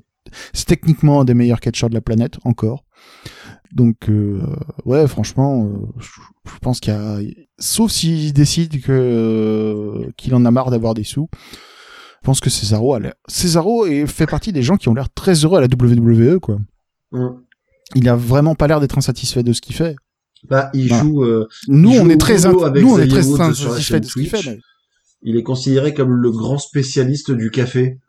[0.54, 2.86] C'est techniquement un des meilleurs catcheurs de la planète encore.
[3.72, 4.10] Donc
[4.86, 5.70] ouais, franchement,
[6.00, 7.20] je pense qu'il y a,
[7.60, 11.30] sauf s'il décide que qu'il en a marre d'avoir des sous.
[12.22, 15.62] Je pense que Cesaro Cesaro fait partie des gens qui ont l'air très heureux à
[15.62, 16.58] la WWE quoi.
[17.12, 17.45] Hum.
[17.94, 19.96] Il a vraiment pas l'air d'être insatisfait de ce qu'il fait.
[20.50, 21.04] Bah, il Voilà.
[21.04, 21.24] joue.
[21.24, 23.70] euh, Nous, Il on joue est très, nous, on est Xavier très Woods satisfait sur
[23.72, 24.42] la de chaîne ce qu'il fait.
[24.46, 24.60] Mais-
[25.28, 28.00] il est considéré comme le grand spécialiste du café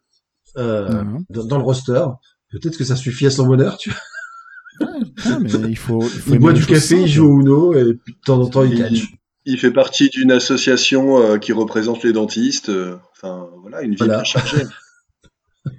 [0.58, 2.04] euh, dans, dans le roster.
[2.50, 5.38] Peut-être que ça suffit à son bonheur, tu vois.
[5.40, 8.12] Mais il faut, il faut Il boit du café, il joue au Uno et puis
[8.14, 9.06] de temps en temps il Il- catch.
[9.48, 12.68] Il fait partie d'une association euh, qui représente les dentistes.
[12.68, 14.16] euh, Enfin, voilà, une vie Voilà.
[14.16, 14.64] très chargée.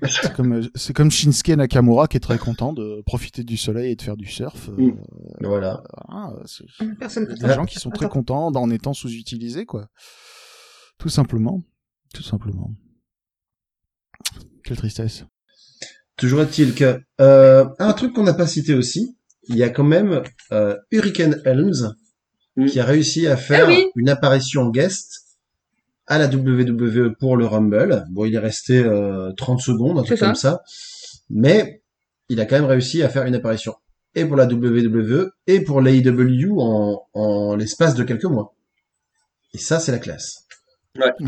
[0.10, 3.96] C'est comme, c'est comme Shinsuke Nakamura qui est très content de profiter du soleil et
[3.96, 4.70] de faire du surf.
[4.70, 5.02] Euh, Mm.
[5.42, 5.84] Voilà.
[6.10, 6.66] ah, c'est-
[7.00, 7.28] Personne.
[7.36, 9.88] Il y a des gens qui sont très contents en étant sous-utilisés, quoi.
[10.98, 11.64] Tout simplement.
[12.14, 12.72] Tout simplement.
[14.64, 15.24] Quelle tristesse.
[16.18, 19.84] Toujours est-il que euh, un truc qu'on n'a pas cité aussi, il y a quand
[19.84, 21.94] même euh, Hurricane Helms
[22.56, 22.66] Mm.
[22.66, 23.86] qui a réussi à faire Ah oui.
[23.96, 25.27] une apparition guest
[26.08, 28.06] à la WWE pour le Rumble.
[28.12, 30.26] Bon, il est resté euh, 30 secondes, un truc ça.
[30.28, 30.62] comme ça,
[31.30, 31.82] mais
[32.30, 33.74] il a quand même réussi à faire une apparition
[34.16, 38.56] et pour la WWE et pour l'AEW en, en l'espace de quelques mois.
[39.54, 40.44] Et ça, c'est la classe.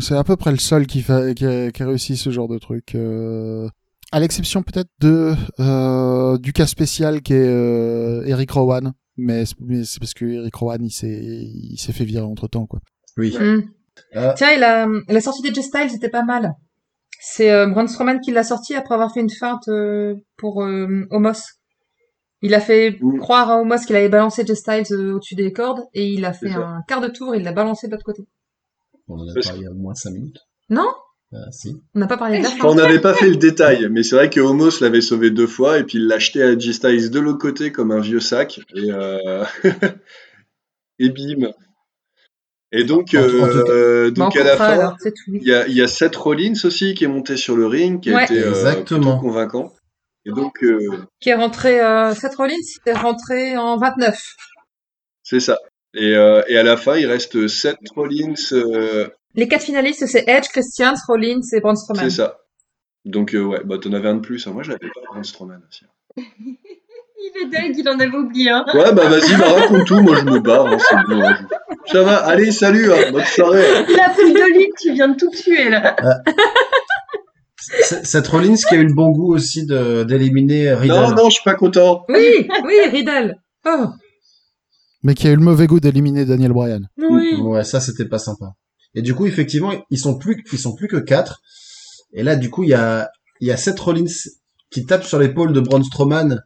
[0.00, 2.94] C'est à peu près le seul qui, a, qui a réussi ce genre de truc.
[2.96, 3.68] euh,
[4.10, 8.92] À l'exception peut-être de euh, du cas spécial qui est euh, Eric Rowan.
[9.16, 12.80] Mais c'est parce que Eric Rowan, il s'est il s'est fait virer entre temps, quoi.
[13.16, 13.36] Oui.
[13.38, 13.60] Hmm.
[14.16, 16.54] Euh, Tiens, il a, la sortie d'Edge Styles était pas mal.
[17.22, 21.06] C'est euh, Braun Strowman qui l'a sorti après avoir fait une feinte euh, pour euh,
[21.10, 21.42] Omos.
[22.42, 25.82] Il a fait croire à Omos qu'il avait balancé Edge Styles euh, au-dessus des cordes
[25.92, 28.22] et il a fait un quart de tour et il l'a balancé de l'autre côté.
[29.08, 30.38] on en a Parce- parlé il y a au moins 5 minutes.
[30.70, 30.88] Non?
[31.52, 31.76] Si.
[31.94, 34.30] On n'a pas parlé de la on n'avait pas fait le détail, mais c'est vrai
[34.30, 37.38] que Homos l'avait sauvé deux fois et puis il l'a acheté à G-Styles de l'autre
[37.38, 39.44] côté comme un vieux sac et, euh...
[40.98, 41.52] et bim.
[42.72, 44.96] Et donc, euh, Bah, on donc à la fin, alors,
[45.26, 48.00] il y a, il y a Seth Rollins aussi qui est monté sur le ring,
[48.00, 48.24] qui a Ouais.
[48.24, 49.00] été euh, Exactement.
[49.00, 49.72] plutôt convaincant.
[50.24, 50.78] Et donc, euh,
[51.20, 52.54] Qui est rentré, euh, Seth Rollins,
[52.86, 54.22] il est rentré en 29.
[55.22, 55.58] c'est ça.
[55.94, 60.24] Et, euh, et à la fin, il reste Seth Rollins, euh, Les quatre finalistes, c'est
[60.28, 62.04] Edge, Christian, Rollins et Braun Strowman.
[62.04, 62.38] c'est ça.
[63.04, 64.46] Donc, euh, ouais, bah, t'en avais un de plus.
[64.46, 64.52] hein.
[64.52, 65.84] Moi, j'avais pas Braun Strowman aussi.
[67.22, 68.64] Il est dingue, il en avait oublié un.
[68.72, 71.22] Ouais, bah vas-y, bah, raconte tout, moi je me barre, hein, c'est bon.
[71.22, 71.36] hein.
[71.92, 73.64] Ça va, allez, salut, hein, bonne soirée.
[73.88, 75.96] Il a pris de l'île, tu viens de tout tuer là.
[77.58, 80.94] C'est- Seth Rollins qui a eu le bon goût aussi de d'éliminer Riddle.
[80.94, 82.04] Non, non, je suis pas content.
[82.08, 83.36] Oui, oui, Riddle.
[83.66, 83.86] Oh,
[85.02, 86.88] Mais qui a eu le mauvais goût d'éliminer Daniel Bryan.
[86.96, 87.36] oui.
[87.40, 88.52] Ouais, ça c'était pas sympa.
[88.94, 91.40] Et du coup, effectivement, ils sont plus, ils sont plus que quatre.
[92.12, 93.08] Et là, du coup, il y a,
[93.40, 94.04] il y a Seth Rollins
[94.70, 96.40] qui tape sur l'épaule de Braun Strowman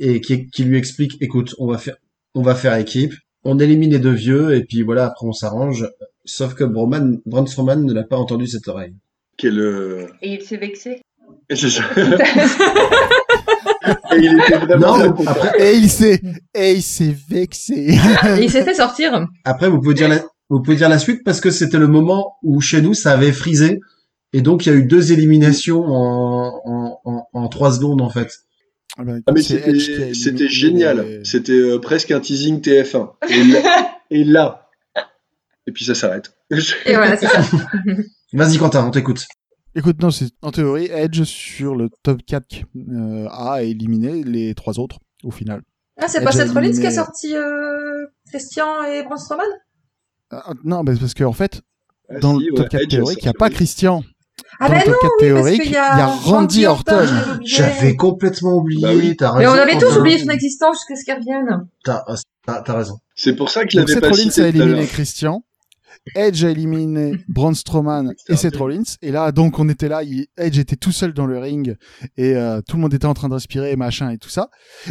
[0.00, 1.96] et qui, qui lui explique, écoute, on va faire,
[2.34, 3.14] on va faire équipe,
[3.44, 5.88] on élimine les deux vieux et puis voilà, après on s'arrange.
[6.24, 8.94] Sauf que Braun, Braun Strowman ne l'a pas entendu cette oreille.
[9.36, 9.58] Quel.
[9.58, 11.02] euh, Et il s'est vexé.
[11.50, 11.82] et c'est ça.
[14.14, 16.20] Et il était vraiment très Non, après, Et il s'est,
[16.54, 17.98] et il s'est vexé.
[18.38, 19.26] Et il s'est fait sortir.
[19.44, 22.36] après vous pouvez dire la, vous pouvez dire la suite parce que c'était le moment
[22.42, 23.80] où chez nous ça avait frisé
[24.32, 28.08] et donc il y a eu deux éliminations en, en, en, en trois secondes en
[28.08, 28.30] fait.
[28.96, 31.00] Ah Ah, a c'était éliminé génial.
[31.06, 33.12] les- C'était euh, presque un teasing TF1.
[33.28, 34.68] Et là, et là.
[35.66, 36.36] Et puis ça s'arrête.
[36.50, 37.40] Et voilà, c'est ça.
[38.32, 39.26] Vas-y Quentin, on t'écoute.
[39.76, 44.78] Écoute, non, c'est en théorie, Edge sur le top 4 euh, a éliminé les trois
[44.78, 45.62] autres au final.
[46.00, 49.46] Ah, c'est pas a Seth Rollins qui a éliminé- sorti euh, Christian et Braun Strowman?
[50.30, 51.62] Ah, non, mais parce qu'en fait,
[52.08, 53.50] Ah, dans si, le ouais, top 4 Edge, théorique, il n'y a pas.
[53.50, 54.04] Christian.
[54.60, 57.06] Ah Dans bah non, 4 oui, parce théorique, qu'il il y a Randy Orton.
[57.44, 59.16] j'avais complètement oublié, Bah oui.
[59.16, 59.58] t'as Mais raison.
[59.58, 61.66] on avait tous oublié son existence jusqu'à ce qu'il revienne.
[61.84, 62.04] T'as,
[62.62, 62.98] t'as, raison.
[63.14, 64.86] C'est pour ça que je l'avais pas Rollins cité a éliminé.
[64.86, 65.44] Christian.
[66.14, 68.82] Edge a éliminé Braun Strowman et Seth Rollins.
[69.00, 70.02] Et là, donc, on était là.
[70.02, 71.76] il- Edge était tout seul dans le ring
[72.18, 74.50] et euh, tout le monde était en train de respirer et machin et tout ça.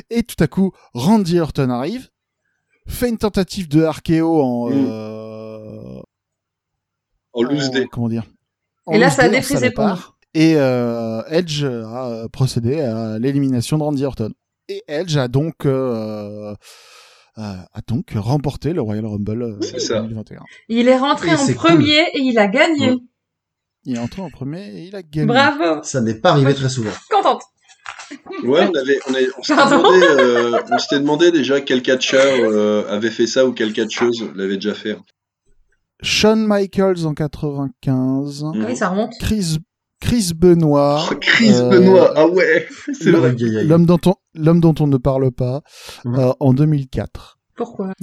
[0.09, 2.09] Et tout à coup, Randy Orton arrive,
[2.87, 4.85] fait une tentative de RKO en, Mm.
[4.89, 6.01] euh,
[7.33, 7.87] En loose day.
[7.91, 8.23] comment dire?
[8.91, 10.17] Et là, ça a pour salopard.
[10.33, 14.31] Et euh, Edge a euh, procédé à l'élimination de Randy Orton.
[14.67, 16.55] Et Edge a donc euh,
[17.37, 20.01] euh, a donc remporté le Royal Rumble euh, C'est ça.
[20.01, 20.41] 2021.
[20.69, 22.91] Il est rentré Et en premier et il a gagné.
[22.91, 22.97] Ouais.
[23.85, 25.27] Il est entré en premier et il a gagné.
[25.27, 25.83] Bravo.
[25.83, 26.91] Ça n'est pas arrivé très souvent.
[27.09, 27.43] Contente.
[28.43, 32.85] Ouais, on avait, on, on s'était demandé, euh, on s'était demandé déjà quel catcheur euh,
[32.87, 34.95] avait fait ça ou quelle catcheuse l'avait déjà fait.
[36.03, 38.43] Shawn Michaels en 95.
[38.43, 38.51] Mm.
[38.61, 39.13] Ah Oui, ça remonte.
[39.19, 39.57] Chris
[39.99, 41.01] Chris Benoit.
[41.09, 43.33] Oh, Chris Euh, Benoit, ah ouais, c'est vrai.
[43.63, 45.61] L'homme dont on l'homme dont on ne parle pas
[46.05, 46.19] Mhm.
[46.19, 47.39] euh, en 2004.
[47.55, 47.93] Pourquoi?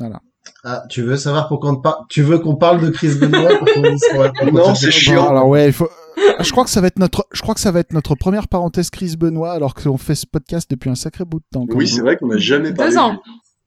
[0.65, 3.69] Ah, tu veux savoir pourquoi on par- tu veux qu'on parle de Chris Benoit pour
[3.75, 5.25] qu'on dise ouais, pour qu'on Non, c'est chiant.
[5.25, 5.85] Bon, alors ouais, il faut.
[6.17, 8.15] euh, Je crois que ça va être notre, je crois que ça va être notre
[8.15, 11.67] première parenthèse Chris Benoit, alors qu'on fait ce podcast depuis un sacré bout de temps.
[11.75, 12.91] Oui, c'est vrai qu'on n'a jamais parlé.
[12.93, 13.19] Deux de ans.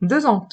[0.01, 0.47] Deux ans.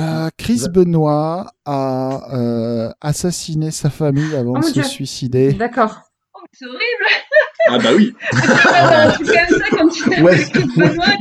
[0.00, 0.68] Euh, Chris Ouais.
[0.70, 4.82] Benoit a euh, assassiné sa famille avant Oh de mon se Dieu.
[4.84, 5.52] suicider.
[5.52, 6.00] D'accord.
[6.34, 7.06] Oh, c'est horrible.
[7.68, 8.12] Ah bah oui.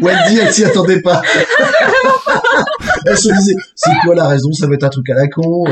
[0.01, 1.21] Wendy, elle s'y attendait pas.
[3.05, 5.65] elle se disait, c'est quoi la raison Ça va être un truc à la con.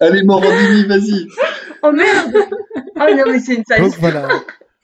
[0.00, 1.26] Allez, Morandini, vas-y.
[1.82, 2.32] Oh merde.
[3.00, 4.28] Oh non, mais c'est une sale Donc voilà.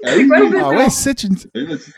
[0.07, 0.59] Ah oui, oui.
[0.61, 1.37] Ah ouais, c'est une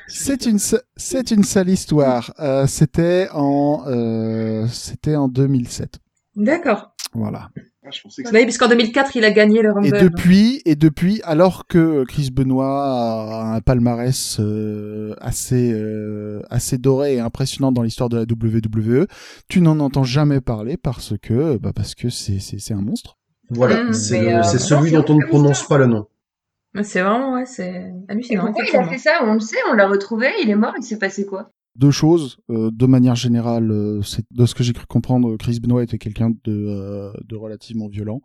[0.07, 0.59] c'est une
[0.97, 2.33] c'est une sale histoire.
[2.39, 5.99] Euh, c'était en euh, c'était en 2007.
[6.37, 6.93] D'accord.
[7.15, 7.49] Voilà.
[7.85, 9.87] Ah, je pensais que Oui, puisqu'en 2004, il a gagné le Rumble.
[9.87, 16.79] Et depuis, et depuis, alors que Chris Benoit a un palmarès euh, assez euh, assez
[16.79, 19.07] doré et impressionnant dans l'histoire de la WWE,
[19.49, 23.19] tu n'en entends jamais parler parce que bah parce que c'est c'est c'est un monstre.
[23.51, 26.07] Voilà, Mm, c'est euh, celui dont on ne prononce pas le nom.
[26.83, 28.47] C'est vraiment, ouais, c'est Et hallucinant.
[28.47, 29.20] pourquoi il a fait ça?
[29.24, 31.51] On le sait, on l'a retrouvé, il est mort, il s'est passé quoi?
[31.79, 35.61] Deux choses, euh, de manière générale, euh, c'est de ce que j'ai cru comprendre, Chris
[35.61, 38.22] Benoit était quelqu'un de euh, de relativement violent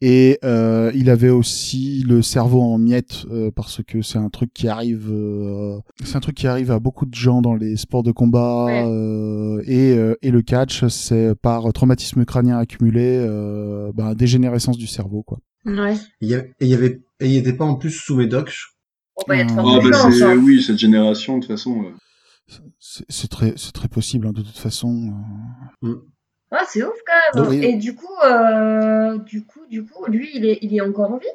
[0.00, 4.52] et euh, il avait aussi le cerveau en miettes euh, parce que c'est un truc
[4.52, 8.02] qui arrive euh, c'est un truc qui arrive à beaucoup de gens dans les sports
[8.02, 8.84] de combat Ouais.
[8.84, 14.88] euh, et euh, et le catch c'est par traumatisme crânien accumulé euh, ben, dégénérescence du
[14.88, 15.38] cerveau quoi.
[15.64, 15.94] Ouais.
[16.20, 18.52] Il y avait, et il y avait, et il était pas en plus sous médoc.
[19.28, 19.32] Hmm.
[19.58, 20.34] Ah bah c'est ça.
[20.34, 21.82] oui cette génération de toute façon.
[21.84, 25.12] euh, C'est c'est très c'est très possible hein, de toute façon.
[25.84, 25.94] euh.
[26.50, 27.44] Ah, c'est ouf quand même.
[27.44, 31.12] Donc- Et du coup, euh, du coup, du coup, lui, il est, il est encore
[31.12, 31.26] en vie?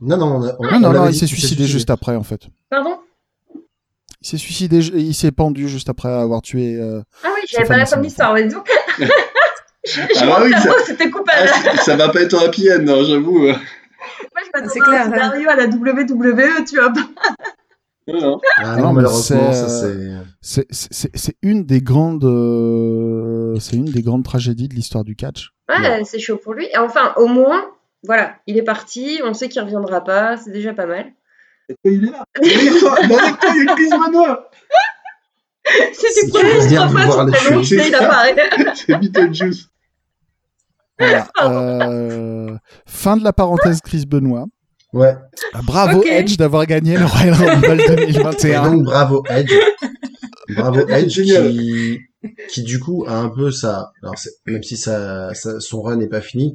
[0.00, 2.16] Non, non, on a- on- Non on non, l'avait non il s'est suicidé juste après
[2.16, 2.48] en fait.
[2.70, 2.98] Pardon?
[4.22, 6.74] Il s'est suicidé, il s'est pendu juste après avoir tué.
[6.76, 8.32] euh, Ah oui, j'avais pas la fin de l'histoire.
[8.32, 8.68] Ouais, donc.
[8.98, 9.04] Je
[10.28, 11.48] Ah oui, ça- c'était coupable.
[11.66, 13.46] Ah, ça va pas être un happy end, non, j'avoue.
[14.00, 16.92] Moi, je m'attendais C'est à clair, un scénario à la WWE, tu vois.
[18.08, 18.40] Non, non.
[18.58, 20.66] Ah non, non, mais malheureusement, c'est, ça euh, c'est.
[20.70, 25.16] C'est c'est c'est une des grandes euh, c'est une des grandes tragédies de l'histoire du
[25.16, 25.50] catch.
[25.68, 26.66] Ouais, c'est chaud pour lui.
[26.72, 27.64] Et enfin, au moins,
[28.04, 31.06] voilà, il est parti, on sait qu'il reviendra pas, c'est déjà pas mal.
[31.84, 32.24] Il est là.
[32.42, 33.98] Il est avec toi, il est avec toi, il y a Chris bien
[36.86, 37.68] trois fois voir son les prénom, choses.
[37.68, 38.36] tu sais, il apparaît.
[38.74, 39.68] C'est Beetlejuice.
[40.98, 41.28] Voilà.
[41.44, 44.46] Euh, fin de la parenthèse Chris Benoit.
[44.92, 45.14] Ouais.
[45.64, 46.06] Bravo Ok.
[46.06, 48.70] Edge d'avoir gagné le Royal Rumble Et 2021.
[48.70, 49.52] donc, bravo Edge.
[50.56, 51.98] Bravo Edge qui,
[52.48, 54.14] qui du coup a un peu ça, alors
[54.46, 56.54] même si ça, ça- son run n'est pas fini,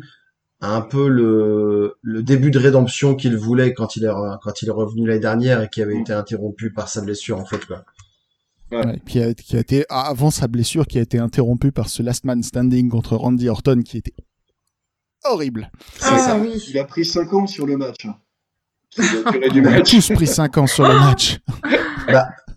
[0.62, 4.62] a un peu le, le début de rédemption qu'il voulait quand il est, re- quand
[4.62, 7.64] il est revenu l'année dernière et qui avait été interrompu par sa blessure en fait
[7.66, 7.84] quoi.
[8.72, 12.02] Ouais, qui, a, qui a été avant sa blessure qui a été interrompue par ce
[12.02, 14.14] last man standing contre Randy Orton qui était
[15.26, 15.72] horrible.
[16.02, 16.38] Ah ça.
[16.38, 16.64] oui.
[16.70, 18.06] Il a pris 5 ans sur le match.
[18.06, 18.16] hein.
[18.98, 19.02] On
[19.58, 19.92] a match.
[19.92, 21.40] tous pris 5 ans sur le match.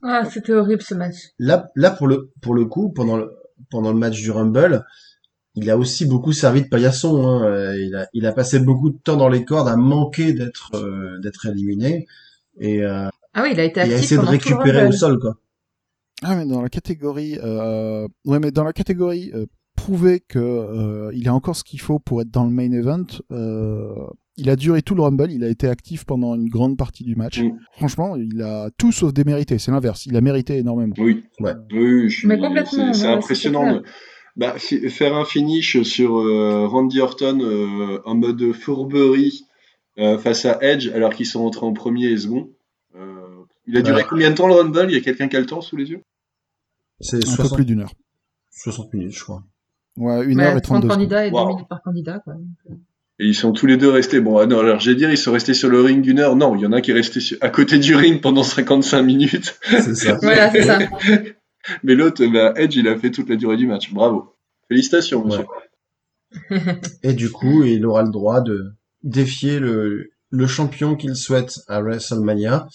[0.02, 1.16] Ah, c'était horrible ce match.
[1.38, 3.32] Là, là pour le, pour le coup, pendant le,
[3.70, 4.84] pendant le match du Rumble,
[5.54, 7.26] il a aussi beaucoup servi de paillasson.
[7.26, 7.44] Hein.
[7.46, 10.72] Euh, Il a, il a passé beaucoup de temps dans les cordes à manquer d'être,
[10.74, 12.06] euh, d'être éliminé
[12.60, 15.36] et, euh, Ah oui, il a été à actif essayer de récupérer au sol quoi.
[16.22, 18.06] Ah mais dans la catégorie euh...
[18.24, 19.32] ouais mais dans la catégorie
[19.84, 23.04] prouver que euh, il a encore ce qu'il faut pour être dans le main event
[23.30, 23.94] euh,
[24.36, 27.14] il a duré tout le rumble il a été actif pendant une grande partie du
[27.16, 27.40] match
[27.72, 31.22] franchement il a tout sauf démérité c'est l'inverse il a mérité énormément Oui.
[31.40, 31.52] Ouais.
[31.72, 33.80] Oui, je suis- Mais complètement, c'est- C'est ouais, impressionnant.
[33.82, 33.90] c'est
[34.36, 39.42] Bah, faire un finish sur euh, Randy Orton euh, en mode fourberie
[39.98, 42.48] euh, face à Edge alors qu'ils sont rentrés en premier et second.
[42.96, 44.06] Euh, il a duré Ouais.
[44.10, 44.86] combien de temps le Rumble?
[44.88, 46.00] Il y a quelqu'un qui a le temps sous les yeux?
[47.00, 47.92] C'est un peu 60, plus d'une heure
[48.50, 49.42] 60 minutes, je crois.
[49.96, 50.90] Ouais une Ouais, heure et 30 32 secondes.
[50.96, 51.48] candidats et 2 Wow.
[51.48, 52.34] minutes par candidat, quoi.
[53.20, 54.20] Et ils sont tous les deux restés.
[54.20, 56.34] Bon, ah alors j'ai dire, ils sont restés sur le ring d'une heure.
[56.34, 59.02] Non, il y en a qui est resté sur- à côté du ring pendant 55
[59.02, 59.56] minutes.
[59.62, 60.18] C'est ça.
[60.22, 60.78] Voilà, c'est ça.
[61.84, 63.92] Mais l'autre, bah, Edge, il a fait toute la durée du match.
[63.92, 64.34] Bravo.
[64.68, 65.44] Félicitations, monsieur.
[67.02, 68.72] Et du coup, il aura le droit de
[69.02, 72.66] défier le, le champion qu'il souhaite à WrestleMania.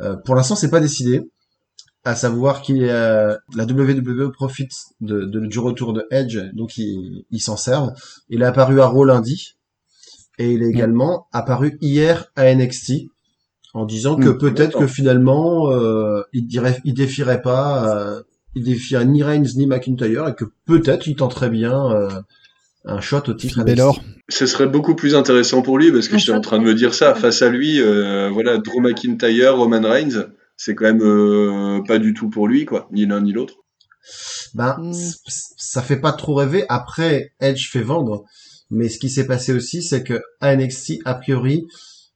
[0.00, 1.22] Euh, pour l'instant, c'est pas décidé.
[2.06, 4.70] À savoir qu'il y a, la WWE profite
[5.00, 7.92] de, de- du retour de Edge, donc il, il s'en servent.
[8.28, 9.56] Il est apparu à Raw lundi.
[10.38, 12.92] Et il est également apparu hier à NXT.
[13.74, 14.38] En disant que Mm.
[14.38, 18.22] peut-être que finalement, euh, il dirait, il défierait pas, euh,
[18.54, 22.08] il défierait ni Reigns ni McIntyre et que peut-être il tenterait bien, euh,
[22.84, 23.64] un shot au titre.
[23.64, 26.74] Baylor Ce serait beaucoup plus intéressant pour lui parce que j'étais en train de me
[26.74, 27.14] dire ça.
[27.16, 30.26] Face à lui, euh, voilà, Drew McIntyre, Roman Reigns,
[30.56, 32.88] c'est quand même euh, pas du tout pour lui, quoi.
[32.92, 33.54] Ni l'un ni l'autre.
[34.54, 34.92] Ben, Mm.
[34.92, 35.16] c-
[35.56, 36.64] ça fait pas trop rêver.
[36.68, 38.24] Après, Edge fait vendre.
[38.70, 41.66] Mais ce qui s'est passé aussi, c'est que à NXT, a priori,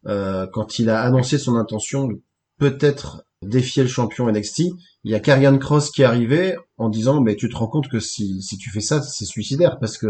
[0.07, 2.21] euh, quand il a annoncé son intention de
[2.59, 4.65] peut-être défier le champion NXT,
[5.05, 7.89] il y a Karrion Cross qui est arrivé en disant mais tu te rends compte
[7.89, 10.09] que si, si tu fais ça, c'est suicidaire parce que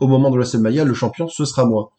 [0.00, 1.90] au moment de WrestleMania, le champion ce sera moi.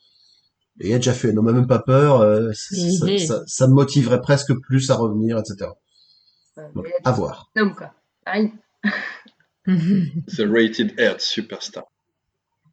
[0.80, 3.18] Et Edge a fait non, même pas peur, euh, ça, Mhm.
[3.20, 5.72] ça, ça me motiverait presque plus à revenir, etc.
[6.76, 7.50] Donc, à voir.
[7.56, 7.94] Non, quoi.
[8.26, 8.52] Pareil.
[9.66, 11.84] The Rated Earth Superstar.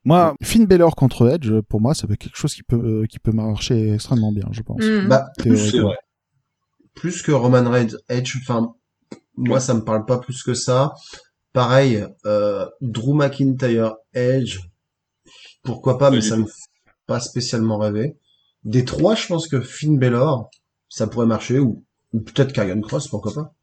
[0.04, 3.06] Moi, Finn Balor contre Edge, pour moi, ça peut être quelque chose qui peut, euh,
[3.06, 4.82] qui peut marcher extrêmement bien, je pense.
[4.84, 5.08] Mhm.
[5.08, 5.88] Bah, C'est Théoriquement.
[5.88, 5.96] vrai.
[6.94, 8.74] plus que Roman Reigns, Edge, enfin,
[9.36, 10.94] moi, ça me parle pas plus que ça.
[11.52, 14.60] Pareil, euh, Drew McIntyre, Edge,
[15.62, 16.52] pourquoi pas, mais ça me fait
[17.06, 18.16] pas spécialement rêver.
[18.64, 20.50] Des trois, je pense que Finn Balor,
[20.88, 23.54] ça pourrait marcher, ou, ou peut-être Karrion Cross, pourquoi pas.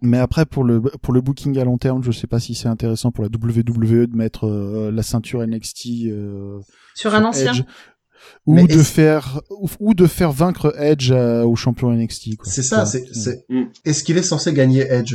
[0.00, 2.68] Mais après, pour le, pour le booking à long terme, je sais pas si c'est
[2.68, 6.60] intéressant pour la WWE de mettre euh, la ceinture NXT euh,
[6.94, 7.52] Sur un ancien.
[7.52, 7.62] Edge,
[8.46, 12.30] ou Mais de faire ou, ou de faire vaincre Edge euh, au champion NXT.
[12.44, 13.64] C'est ça, c'est, c'est, Mm.
[13.84, 15.14] est-ce qu'il est censé gagner Edge?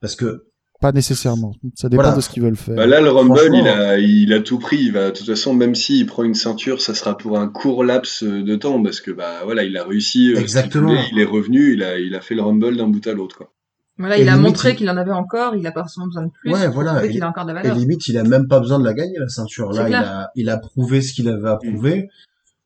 [0.00, 0.49] Parce que,
[0.80, 1.52] Pas nécessairement.
[1.74, 2.16] Ça dépend Voilà.
[2.16, 2.74] de ce qu'ils veulent faire.
[2.74, 4.78] Bah là, le Rumble, Franchement- il a, il a tout pris.
[4.78, 7.84] Il va, de toute façon, même s'il prend une ceinture, ça sera pour un court
[7.84, 10.32] laps de temps parce que bah voilà, il a réussi.
[10.32, 10.88] euh, Exactement.
[10.88, 13.36] voulait, il est revenu, il a, il a fait le Rumble d'un bout à l'autre
[13.36, 13.52] quoi.
[13.98, 16.06] Voilà, Et il a limite, montré il- qu'il en avait encore, il a pas forcément
[16.06, 16.50] besoin de plus.
[16.50, 17.76] Ouais, voilà, et- qu'il a encore de la et valeur.
[17.76, 19.72] limite, il a même pas besoin de la gagner, la ceinture.
[19.72, 22.08] Là, il a, il a prouvé ce qu'il avait à prouver.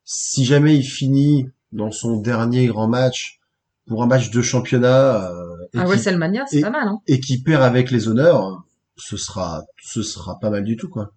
[0.05, 3.39] Si jamais il finit dans son dernier grand match
[3.87, 6.99] pour un match de championnat, euh, et Ah qui- WrestleMania, c'est et- pas mal, hein.
[7.07, 8.63] et qui perd avec les honneurs,
[8.97, 11.11] ce sera, ce sera pas mal du tout, quoi.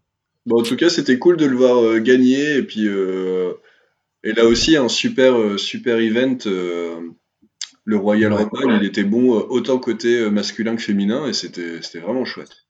[0.46, 3.52] Bon, en tout cas, c'était cool de le voir euh, gagner et puis euh,
[4.24, 6.38] et là aussi un super euh, super event.
[6.46, 6.96] euh,
[7.84, 8.44] le Royal Ouais.
[8.52, 12.66] Rumble, il était bon euh, autant côté masculin que féminin et c'était c'était vraiment chouette.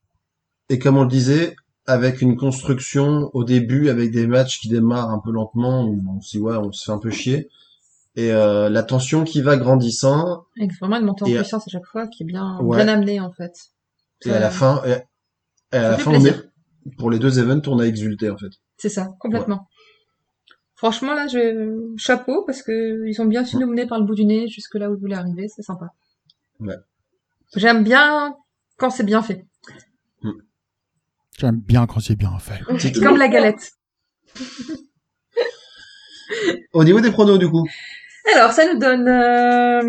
[0.70, 1.56] Et comme on le disait,
[1.86, 6.20] avec une construction au début, avec des matchs qui démarrent un peu lentement, où on
[6.20, 7.48] se dit, ouais, on se fait un peu chier.
[8.20, 11.68] Et euh, la tension qui va grandissant, Avec vraiment une montée en Et à- puissance
[11.68, 12.76] à chaque fois qui est bien, Ouais.
[12.78, 13.52] bien amenée, en fait.
[14.24, 14.96] et à la fin, et,
[15.72, 16.50] et à la fin, on plaisir.
[16.86, 18.50] est, pour les deux events, on a exulté, en fait.
[18.76, 19.68] C'est ça, complètement.
[20.74, 21.94] Franchement, là, je...
[21.96, 24.74] chapeau, parce que ils ont bien su nous mener par le bout du nez jusque
[24.74, 25.86] là où ils voulaient arriver, c'est sympa.
[26.58, 26.74] Ouais.
[27.54, 28.34] J'aime bien
[28.78, 29.46] quand c'est bien fait.
[31.38, 32.60] J'aime bien quand c'est bien fait.
[33.00, 33.70] Comme la galette.
[36.72, 37.64] Au niveau des pronos, du coup.
[38.34, 39.82] Alors, ça nous donne euh,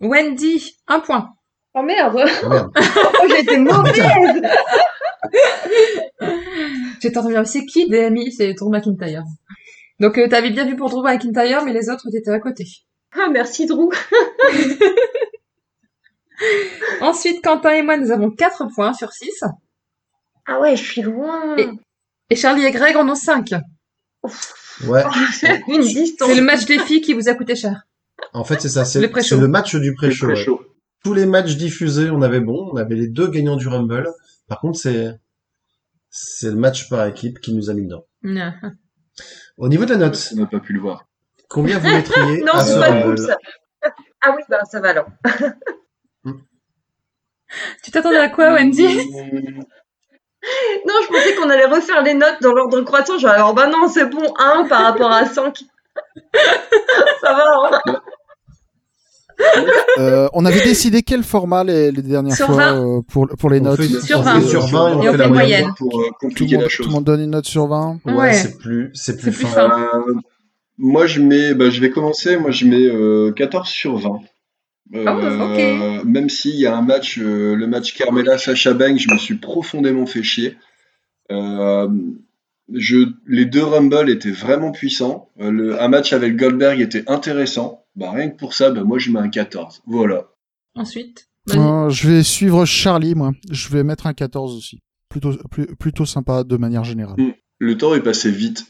[0.00, 1.30] Wendy, un point.
[1.74, 2.70] Oh merde Ah, merde.
[3.22, 4.42] Oh, j'ai été mauvaise
[7.00, 9.22] J'étais en train de dire, c'est qui DMI C'est Drew McIntyre.
[10.00, 12.64] Donc, euh, t'avais bien vu pour Drew McIntyre, mais les autres étaient à côté.
[13.16, 13.90] Ah, merci Drew
[17.00, 19.44] Ensuite, Quentin et moi, nous avons 4 points sur 6.
[20.46, 21.68] Ah ouais, je suis loin Et-
[22.30, 23.50] Et Charlie et Greg en ont 5.
[24.86, 25.04] Ouais.
[25.68, 27.82] Une distance C'est le match des filles qui vous a coûté cher.
[28.32, 28.84] En fait, c'est ça.
[28.84, 29.08] C'est Le
[29.40, 30.28] le match du pré-show.
[30.28, 30.44] Ouais.
[31.02, 32.70] Tous les matchs diffusés, on avait bon.
[32.72, 34.08] On avait les deux gagnants du Rumble.
[34.48, 35.18] Par contre, c'est,
[36.10, 38.04] c'est le match par équipe qui nous a mis dedans.
[38.22, 38.52] Non.
[39.56, 41.06] Au niveau de la note, On n'a pas pu le voir.
[41.48, 43.36] combien vous mettriez Non, à c'est ce pas Rumble cool ça
[44.22, 45.08] Ah oui, bah ça va alors.
[47.82, 48.86] Tu t'attendais à quoi, Wendy?
[50.86, 53.18] Non, je pensais qu'on allait refaire les notes dans l'ordre croissant.
[53.18, 55.58] Genre, alors bah non, c'est bon, 1 par rapport à 5.
[57.20, 58.00] ça va, hein
[59.98, 62.76] Euh, on avait décidé quel format les, les dernières Sur fois 20.
[62.98, 63.80] euh, pour, pour les On notes?
[63.80, 64.40] fait- Sur on 20.
[64.40, 65.60] fait sur 20 et on Et on fait fait la moyenne.
[65.62, 65.74] moyenne.
[65.78, 66.92] pour euh, Tout le, compliquer monde, la tout le chose.
[66.94, 68.32] monde donne une note sur 20 Ouais, Ouais.
[68.34, 69.70] c'est plus, c'est plus C'est plus fin.
[69.70, 69.88] fin.
[69.94, 70.14] Euh,
[70.78, 72.36] moi, je mets, bah, je vais commencer.
[72.36, 74.20] Moi, je mets euh, 14 sur 20.
[74.94, 79.12] Euh, Oh, Même s'il y a un match, euh, le match Carmela Sacha Banks, je
[79.12, 80.56] me suis profondément fait chier.
[81.30, 81.88] Euh,
[82.72, 82.96] je,
[83.26, 85.28] les deux Rumble étaient vraiment puissants.
[85.40, 87.84] Euh, le, un match avec Goldberg était intéressant.
[87.96, 89.82] Bah, rien que pour ça, bah, moi, je mets un 14.
[89.86, 90.24] Voilà.
[90.74, 91.28] Ensuite.
[91.54, 93.32] Euh, Je vais suivre Charlie, moi.
[93.50, 94.80] Je vais mettre un 14 aussi.
[95.08, 97.16] Plutôt, plus- plutôt sympa de manière générale.
[97.58, 98.64] Le temps est passé vite.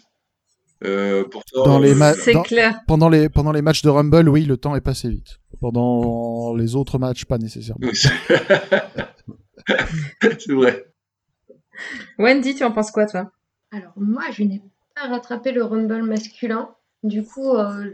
[0.83, 2.81] Euh, pourtant, Dans les euh, ma- c'est dans- clair.
[2.87, 5.39] Pendant les, pendant les matchs de Rumble, oui, le temps est passé vite.
[5.61, 7.87] Pendant les autres matchs, pas nécessairement.
[10.39, 10.87] c'est vrai.
[12.19, 13.31] Wendy, tu en penses quoi, toi?
[13.73, 14.63] Alors moi, je n'ai
[14.95, 16.71] pas rattrapé le Rumble masculin.
[17.03, 17.91] Du coup, euh,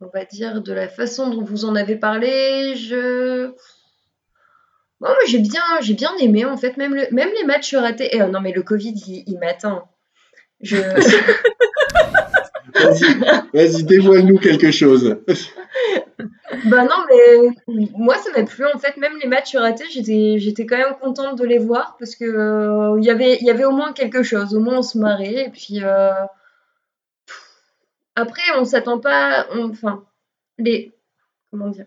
[0.00, 3.48] on va dire de la façon dont vous en avez parlé, je...
[5.00, 8.10] Bon, moi, j'ai bien, j'ai bien aimé en fait, même, le, même les matchs ratés.
[8.14, 9.84] Eh, non mais le Covid, il, il m'atteint.
[10.60, 10.76] Je...
[13.54, 15.16] Vas-y, dévoile-nous quelque chose.
[16.66, 20.76] Bah non, mais moi ça m'a plu en fait, même les matchs ratés, j'étais quand
[20.76, 24.22] même contente de les voir parce que euh, y avait y avait au moins quelque
[24.22, 26.10] chose, au moins on se marrait et puis euh,
[28.16, 30.04] après on s'attend pas enfin
[30.58, 30.92] les
[31.50, 31.86] comment dire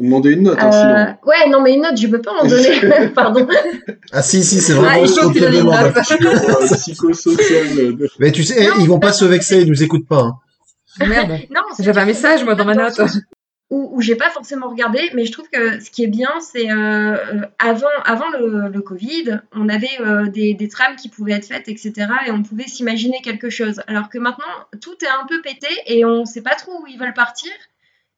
[0.00, 1.16] Demandez une note, hein, Euh, sinon.
[1.26, 2.80] ouais, non, mais une note, je peux pas en donner.
[3.14, 3.46] Pardon.
[4.12, 5.92] Ah si, si, c'est Ah, vraiment ce qu'on te demande.
[6.78, 7.96] Psychosocial.
[8.18, 10.22] Mais tu sais, eh, ils vont pas se vexer, ils nous écoutent pas.
[10.22, 10.38] hein.
[11.06, 11.30] Merde.
[11.50, 13.00] Non, c'est J'avais un message, moi, dans ma note.
[13.70, 16.68] Où, où j'ai pas forcément regardé, mais je trouve que ce qui est bien, c'est
[16.72, 21.34] euh, euh, avant, avant le, le Covid, on avait euh, des, des trames qui pouvaient
[21.34, 21.92] être faites, etc.
[22.26, 23.80] Et on pouvait s'imaginer quelque chose.
[23.86, 24.44] Alors que maintenant,
[24.80, 27.52] tout est un peu pété et on sait pas trop où ils veulent partir.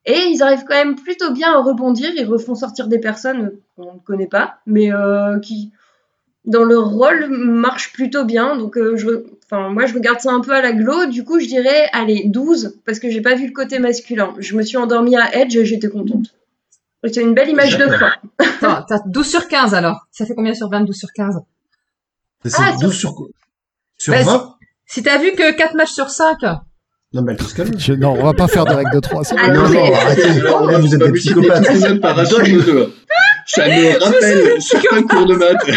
[0.05, 2.11] Et ils arrivent quand même plutôt bien à rebondir.
[2.15, 5.71] Ils refont sortir des personnes qu'on ne connaît pas, mais euh, qui,
[6.45, 8.57] dans leur rôle, marchent plutôt bien.
[8.57, 11.05] Donc, euh, je, enfin, moi, je regarde ça un peu à la glo.
[11.05, 14.33] Du coup, je dirais, allez, 12, parce que j'ai pas vu le côté masculin.
[14.39, 16.35] Je me suis endormie à Edge et j'étais contente.
[17.05, 18.13] C'est une belle image de fin.
[18.39, 20.07] Attends, t'as 12 sur 15 alors.
[20.11, 21.39] Ça fait combien sur 20, 12 sur 15
[22.45, 23.27] C'est Ah, 12 sur,
[23.97, 24.25] sur Vas-y.
[24.25, 24.55] 20
[24.85, 26.37] Si t'as vu que 4 matchs sur 5,
[27.13, 27.79] Non, mais elle.
[27.79, 29.23] Je- non, on va pas faire de règle de 3.
[29.23, 29.53] c'est Ah, bon.
[29.53, 30.33] Non, non, arrêtez.
[30.41, 31.65] Là, vous êtes pas des psychopathes.
[33.45, 35.65] Ça me rappelle certains cours de maths.
[35.65, 35.73] je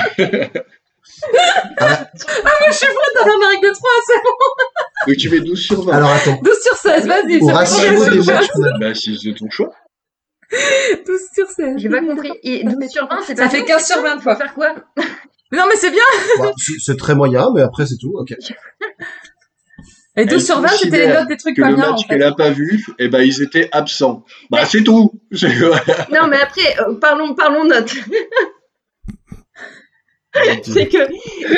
[2.72, 5.08] suis prête à faire ma règle de 3, c'est bon.
[5.08, 5.92] Donc tu mets 12 sur 20.
[5.92, 7.38] Alors attends, 12 sur 16, vas-y.
[7.40, 8.48] au ça fait ratio des matchs
[8.80, 9.72] Bah si c'est ton choix.
[11.06, 11.74] 12 sur 16.
[11.78, 12.32] J'ai pas compris.
[12.44, 14.34] Et 12 sur 20, c'est Ça pas fait bon, 15 c'est sur quoi 20 fois.
[14.34, 14.74] Faut faire quoi?
[15.52, 16.02] Non, mais c'est bien.
[16.38, 18.12] Bah, c'est c'est très moyen, mais après c'est tout.
[18.14, 18.34] Ok.
[20.18, 21.90] Et 12 Elle sur 20, c'était les notes des trucs Que pas le bien, en
[21.92, 22.08] match fait.
[22.08, 24.24] qu'elle a pas vu, eh ben ils étaient absents.
[24.50, 25.12] Bah c'est tout.
[25.32, 25.82] C'est- voilà.
[26.12, 27.94] Non, mais après, euh, parlons, parlons notes.
[30.62, 30.98] c'est que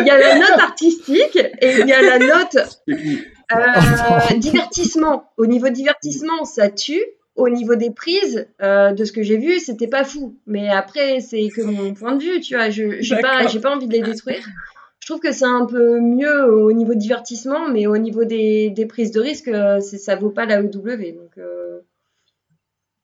[0.01, 2.57] il y a la note artistique et il y a la note
[2.89, 5.31] euh, divertissement.
[5.37, 7.03] Au niveau divertissement, ça tue.
[7.35, 10.37] Au niveau des prises, euh, de ce que j'ai vu, c'était pas fou.
[10.47, 12.69] Mais après, c'est que mon point de vue, tu vois.
[12.71, 14.45] Je j'ai pas, j'ai pas envie de les détruire.
[15.09, 18.69] Je trouve que c'est un peu mieux au niveau de divertissement, mais au niveau des,
[18.69, 20.67] des prises de risque, euh, ça vaut pas la OW.
[20.67, 21.79] Donc, euh,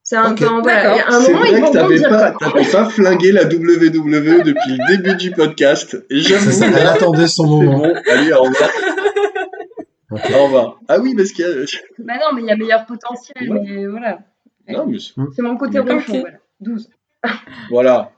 [0.03, 0.41] c'est un Ok.
[0.41, 0.45] peu.
[0.45, 0.83] Voilà.
[0.99, 1.15] D'accord.
[1.15, 2.33] À un C'est moment, ils vrai vont que t'avais pas,
[2.73, 5.95] pas flingué la WWE depuis le début du podcast.
[6.11, 7.79] Et C'est j'avoue, ça, elle attendait son moment.
[7.79, 7.95] bon.
[8.11, 8.71] Allez, au revoir.
[10.11, 10.31] Ok.
[10.39, 10.81] Au revoir.
[10.89, 11.65] Ah oui, parce qu'il y a...
[12.01, 13.61] Bah non, mais il y a meilleur potentiel, Ouais.
[13.67, 14.19] mais voilà.
[14.69, 16.37] Non, mais c'est- mon côté ronchon, voilà.
[16.61, 16.91] 12.
[17.71, 18.13] voilà.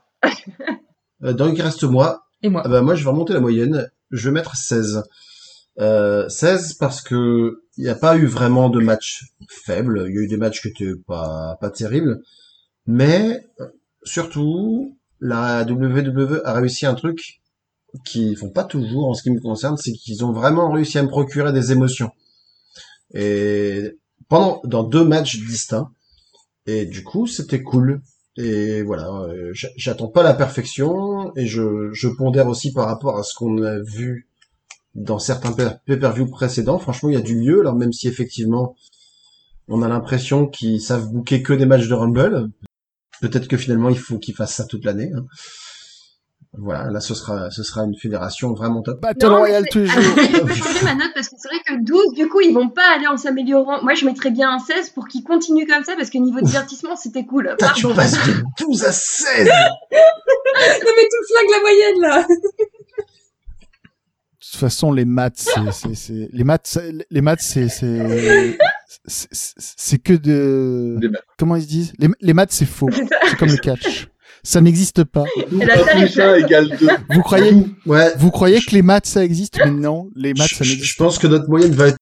[1.23, 2.23] Euh, donc il reste moi.
[2.43, 2.61] Et moi.
[2.65, 3.89] Ah bah, moi je vais remonter la moyenne.
[4.11, 5.03] Je vais mettre 16.
[5.79, 10.05] Euh, 16 parce que il n'y a pas eu vraiment de match faible.
[10.07, 12.21] Il y a eu des matchs qui étaient pas pas terribles,
[12.85, 13.45] mais
[14.03, 17.41] surtout la WWE a réussi un truc
[18.05, 21.03] qu'ils font pas toujours en ce qui me concerne, c'est qu'ils ont vraiment réussi à
[21.03, 22.11] me procurer des émotions.
[23.13, 23.97] Et
[24.29, 25.91] pendant dans deux matchs distincts.
[26.65, 28.01] Et du coup, c'était cool.
[28.37, 33.17] Et voilà, euh, j'a- j'attends pas la perfection et je, je pondère aussi par rapport
[33.17, 34.27] à ce qu'on a vu
[34.95, 36.77] dans certains pay- pay-per-view précédents.
[36.79, 37.61] Franchement, il y a du mieux.
[37.61, 38.75] Alors même si effectivement,
[39.67, 42.49] on a l'impression qu'ils savent booker que des matchs de Rumble,
[43.21, 45.11] peut-être que finalement il faut qu'ils fassent ça toute l'année.
[45.15, 45.25] hein.
[46.53, 48.99] Voilà, là ce sera ce sera une fédération vraiment top.
[49.01, 50.17] Battle Royale c'est- tous les Alors, jours.
[50.17, 52.69] je vais changer ma note parce que c'est vrai que 12, du coup, ils vont
[52.69, 53.83] pas aller en s'améliorant.
[53.83, 56.95] Moi, je mettrais bien un 16 pour qu'ils continuent comme ça parce que niveau divertissement,
[56.95, 57.49] c'était cool.
[57.59, 59.47] Putain, tu passes de 12 à 16
[59.91, 62.25] Non, mais tu flingues la moyenne, là.
[64.39, 65.33] De toute façon, les maths,
[65.93, 67.67] c'est, les maths, c'est- les maths, c'est,
[69.99, 70.99] que de,
[71.37, 71.93] comment ils se disent?
[71.99, 72.89] Les, les maths, c'est faux.
[72.91, 74.07] C'est comme le catch.
[74.43, 75.23] Ça n'existe pas.
[75.49, 76.87] Tout Et la un terre plus est ça égale 2.
[77.09, 77.53] Vous croyez,
[77.85, 80.73] Ouais, vous croyez que les maths, ça existe, mais non, les maths, ça je, je
[80.75, 81.97] n'existe pense que notre moyenne va être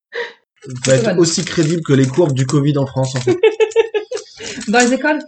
[0.86, 1.20] va être bonne.
[1.20, 3.38] aussi crédible que les courbes du Covid en France en fait.
[4.68, 5.20] Dans les écoles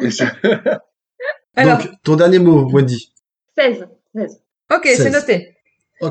[0.00, 0.32] Et ça-
[1.56, 3.12] Alors, Donc ton dernier mot, Wendy.
[3.58, 3.86] 16.
[4.14, 4.40] 16.
[4.74, 5.12] ok, c'est 16.
[5.12, 5.56] noté.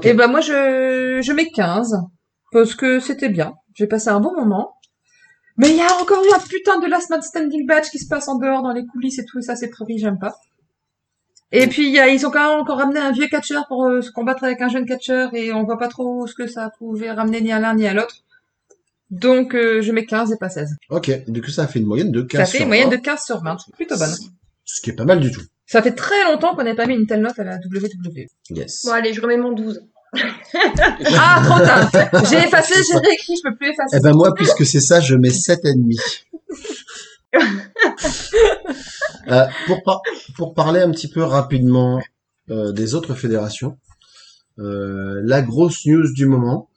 [0.04, 1.96] Et ben moi, je, je mets 15.
[2.52, 3.54] Parce que c'était bien.
[3.76, 4.75] J'ai passé un bon moment.
[5.58, 8.08] Mais il y a encore eu un putain de last man standing badge qui se
[8.08, 10.38] passe en dehors dans les coulisses et tout, et ça c'est pourri, j'aime pas.
[11.52, 14.02] Et puis y a, ils ont quand même encore ramené un vieux catcheur pour euh,
[14.02, 17.12] se combattre avec un jeune catcheur et on voit pas trop ce que ça pouvait
[17.12, 18.24] ramener ni à l'un ni à l'autre.
[19.12, 20.76] Donc euh, je mets 15 et pas 16.
[20.90, 22.98] Ok, du coup ça fait une moyenne de 15 Ça fait sur une moyenne 20,
[22.98, 23.58] de 15 sur 20.
[23.74, 24.16] Plutôt bonne.
[24.66, 25.44] ce qui est pas mal du tout.
[25.68, 28.26] Ça fait très longtemps qu'on n'a pas mis une telle note à la WWE.
[28.50, 28.82] Yes.
[28.86, 29.82] Bon, allez, je remets mon 12.
[31.18, 31.90] Ah, trop tard.
[32.30, 33.98] J'ai effacé, j'ai réécrit, je peux plus effacer.
[33.98, 35.98] Eh ben moi, puisque c'est ça, je mets 7 et demi.
[39.28, 40.02] Euh, pour, par-
[40.36, 42.02] pour parler un petit peu rapidement
[42.52, 43.78] euh, des autres fédérations,
[44.60, 46.70] euh, la grosse news du moment,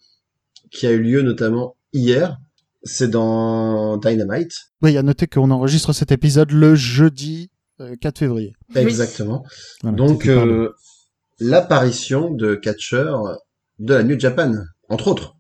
[0.70, 2.39] qui a eu lieu notamment hier,
[2.82, 4.52] c'est dans Dynamite.
[4.82, 7.51] Oui, il y a noté qu'on enregistre cet épisode le jeudi
[7.81, 8.55] euh, 4 février.
[8.74, 9.44] Exactement.
[9.82, 10.70] Voilà, Donc, euh,
[11.40, 13.39] l'apparition de catcheurs
[13.78, 14.52] de la New Japan,
[14.89, 15.36] entre autres.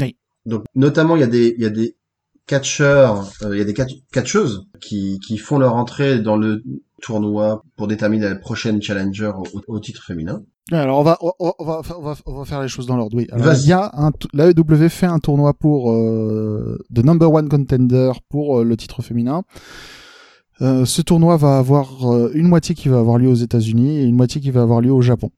[0.00, 0.16] Oui.
[0.46, 1.96] Donc, notamment, il y a des, il y a des
[2.46, 6.62] catcheurs, euh, il y a des catch- catcheuses qui, qui font leur entrée dans le
[7.02, 10.42] tournoi pour déterminer la prochaine challenger au, au titre féminin.
[10.70, 11.32] Alors on va, on,
[11.64, 13.16] va, on va, on va faire les choses dans l'ordre.
[13.16, 13.26] Oui.
[13.32, 13.62] Alors, Vas-y.
[13.64, 18.58] il y a un, l'AEW fait un tournoi pour euh, de number one contender pour
[18.60, 19.44] euh, le titre féminin.
[20.60, 24.04] Euh, ce tournoi va avoir euh, une moitié qui va avoir lieu aux États-Unis et
[24.04, 25.30] une moitié qui va avoir lieu au Japon.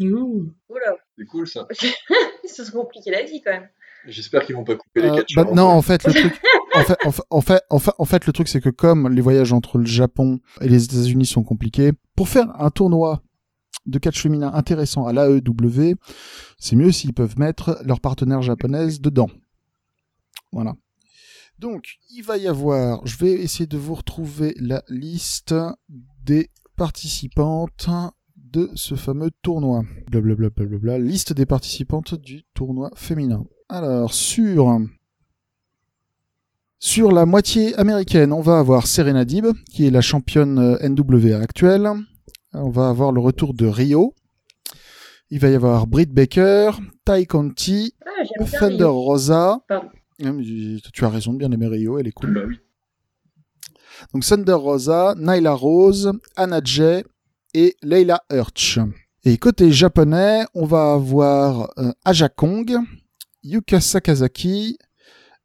[0.00, 0.52] Ouh.
[0.68, 1.66] Oula, C'est cool ça.
[2.44, 3.68] ça se compliquer la vie quand même.
[4.06, 5.44] J'espère qu'ils vont pas couper les Euh, catcheurs.
[5.46, 6.40] bah, non, en fait, le truc,
[6.74, 9.08] en fait, en fait, en fait, en fait, en fait, le truc, c'est que comme
[9.08, 13.22] les voyages entre le Japon et les États-Unis sont compliqués, pour faire un tournoi
[13.86, 15.94] de catch féminin intéressant à l'AEW,
[16.58, 19.30] c'est mieux s'ils peuvent mettre leur partenaire japonaise dedans.
[20.52, 20.74] Voilà.
[21.58, 25.54] Donc, il va y avoir, je vais essayer de vous retrouver la liste
[26.24, 27.88] des participantes
[28.54, 29.82] de ce fameux tournoi.
[30.10, 33.44] Blablabla, blablabla, liste des participantes du tournoi féminin.
[33.68, 34.78] Alors, sur
[36.78, 41.38] sur la moitié américaine, on va avoir Serena Dib, qui est la championne euh, NWA
[41.38, 41.88] actuelle.
[42.52, 44.14] On va avoir le retour de Rio.
[45.30, 46.72] Il va y avoir Britt Baker,
[47.04, 48.92] Ty Conti, Ah, Thunder Rio.
[49.00, 49.60] Rosa.
[49.66, 49.88] Pardon.
[50.24, 50.30] Ah,
[50.92, 52.34] Tu as raison de bien aimer Rio, elle est cool.
[52.34, 52.56] Bah oui.
[54.12, 57.04] Donc Thunder Rosa, Nyla Rose, Anna Jay
[57.54, 58.78] et Leila Hirsch.
[59.24, 62.76] Et côté japonais, on va avoir euh, Aja Kong,
[63.42, 64.76] Yuka Sakazaki,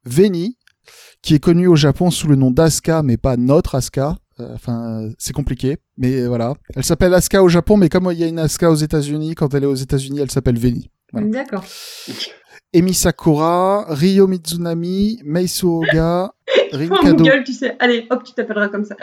[0.04, 0.58] Veni,
[1.22, 4.18] qui est connu au Japon sous le nom d'Asuka, mais pas notre Asuka.
[4.40, 6.54] Euh, Enfin, c'est compliqué, mais voilà.
[6.76, 9.54] Elle s'appelle Asuka au Japon, mais comme il y a une Asuka aux États-Unis, quand
[9.54, 10.90] elle est aux États-Unis, elle s'appelle Veni.
[11.12, 11.28] Voilà.
[11.28, 11.66] D'accord.
[12.72, 16.32] Emi Sakura, Ryo Mizunami, Meisu Oga,
[16.72, 17.76] Rin Oh, mon gueule, tu sais.
[17.80, 18.96] Allez, hop, tu t'appelleras comme ça.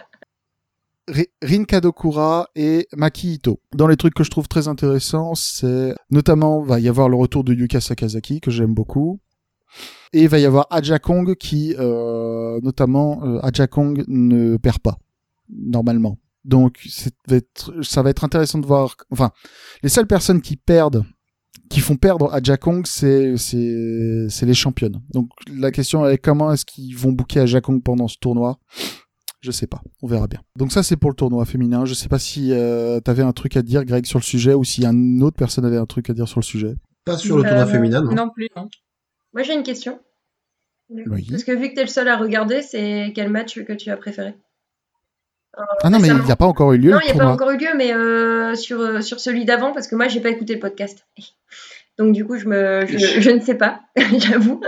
[1.08, 3.60] Ri- Rin Kadokura et Maki Ito.
[3.74, 7.44] Dans les trucs que je trouve très intéressants, c'est notamment va y avoir le retour
[7.44, 9.20] de Yuka Sakazaki que j'aime beaucoup.
[10.12, 14.78] Et il va y avoir Aja Kong qui, euh, notamment, euh, Aja Kong ne perd
[14.78, 14.96] pas
[15.48, 16.18] normalement.
[16.44, 16.78] Donc
[17.82, 18.96] ça va être intéressant de voir.
[19.10, 19.32] Enfin,
[19.82, 21.04] les seules personnes qui perdent,
[21.68, 25.02] qui font perdre Aja Kong, c'est c'est les championnes.
[25.12, 28.58] Donc la question est comment est-ce qu'ils vont booker Aja Kong pendant ce tournoi?
[29.46, 30.40] Je sais pas, on verra bien.
[30.56, 31.84] Donc ça c'est pour le tournoi féminin.
[31.86, 34.64] Je sais pas si euh, t'avais un truc à dire, Greg, sur le sujet, ou
[34.64, 36.74] si une autre personne avait un truc à dire sur le sujet.
[37.04, 38.12] Pas sur le Euh, tournoi féminin, non.
[38.12, 38.48] Non plus.
[38.56, 38.68] non.
[39.32, 40.00] Moi, j'ai une question.
[40.90, 41.26] Oui.
[41.30, 43.96] Parce que vu que t'es le seul à regarder, c'est quel match que tu as
[43.96, 44.34] préféré?
[45.82, 47.32] Ah non, mais il n'y a pas encore eu lieu Non, il n'y a pas
[47.32, 50.28] encore eu lieu, mais euh, sur, euh, sur celui d'avant, parce que moi, j'ai pas
[50.30, 51.06] écouté le podcast.
[51.98, 53.80] Donc, du coup, je, me, je, je ne sais pas,
[54.18, 54.60] j'avoue.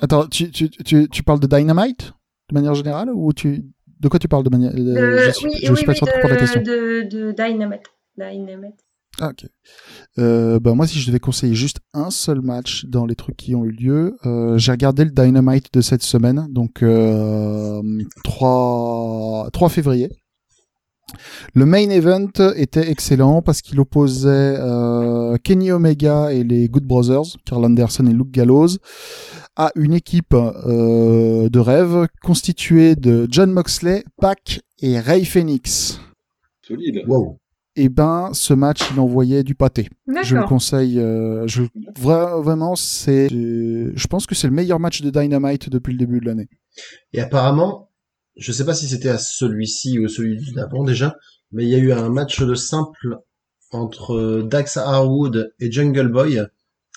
[0.00, 2.12] Attends, tu, tu, tu, tu parles de Dynamite?
[2.48, 3.64] De manière générale ou tu
[4.00, 4.76] de quoi tu parles de manière euh,
[5.16, 6.60] De- Je suis, oui, je oui, suis pas oui, sûr de comprendre la question.
[6.60, 7.82] de, de, de Dynamite.
[8.18, 8.74] Dynamite.
[9.18, 9.46] Ah, ok.
[10.18, 13.54] Euh, bah moi, si je devais conseiller juste un seul match dans les trucs qui
[13.54, 17.80] ont eu lieu, euh, j'ai regardé le Dynamite de cette semaine, donc euh,
[18.24, 20.10] 3, 3 février.
[21.54, 27.36] Le main event était excellent parce qu'il opposait euh, Kenny Omega et les Good Brothers,
[27.46, 28.76] Carl Anderson et Luke Gallows,
[29.56, 36.00] à une équipe euh, de rêve constituée de John Moxley, Pac et Ray Phoenix.
[36.62, 37.02] Solide.
[37.06, 37.38] Wow.
[37.78, 39.88] Et ben, ce match, il envoyait du pâté.
[40.22, 40.98] Je le conseille.
[40.98, 41.62] euh, je
[42.00, 43.28] vra- vraiment, c'est.
[43.30, 46.48] Je pense que c'est le meilleur match de Dynamite depuis le début de l'année.
[47.12, 47.90] Et apparemment,
[48.36, 51.16] je sais pas si c'était à celui-ci ou celui d'avant déjà,
[51.52, 53.18] mais il y a eu un match de simple
[53.72, 56.40] entre Dax Harwood et Jungle Boy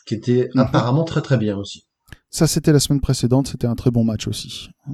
[0.06, 0.61] qui était Mhm.
[0.61, 1.86] apparemment très très bien aussi.
[2.32, 3.48] Ça, c'était la semaine précédente.
[3.48, 4.70] C'était un très bon match aussi.
[4.88, 4.94] Euh,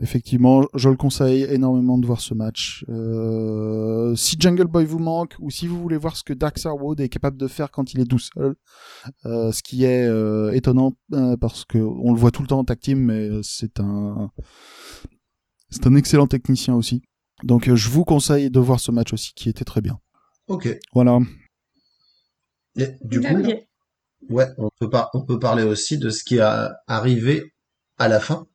[0.00, 2.84] effectivement, je le conseille énormément de voir ce match.
[2.88, 7.00] Euh, si Jungle Boy vous manque ou si vous voulez voir ce que Dax Harwood
[7.00, 8.54] est capable de faire quand il est tout seul,
[9.26, 12.60] euh, ce qui est euh, étonnant euh, parce que on le voit tout le temps
[12.60, 14.30] en tag team, mais c'est un
[15.68, 17.02] c'est un excellent technicien aussi.
[17.42, 19.98] Donc, euh, je vous conseille de voir ce match aussi, qui était très bien.
[20.48, 20.68] Ok.
[20.94, 21.18] Voilà.
[22.76, 23.66] Et du coup, Ok.
[24.28, 27.52] Ouais, on peut pas, on peut parler aussi de ce qui est arrivé
[27.98, 28.46] à la fin.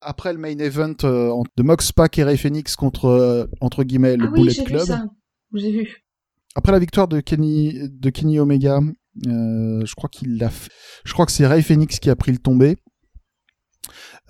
[0.00, 4.16] Après le main event euh, de Mox Pack et Ray Phoenix contre euh, entre guillemets
[4.16, 4.82] le Ah oui, Bullet j'ai vu Club.
[4.86, 5.04] ça.
[5.54, 6.04] J'ai vu.
[6.54, 8.80] Après la victoire de Kenny de Kenny Omega,
[9.26, 10.70] euh, je crois qu'il l'a fait.
[11.04, 12.76] Je crois que c'est Ray Phoenix qui a pris le tombé.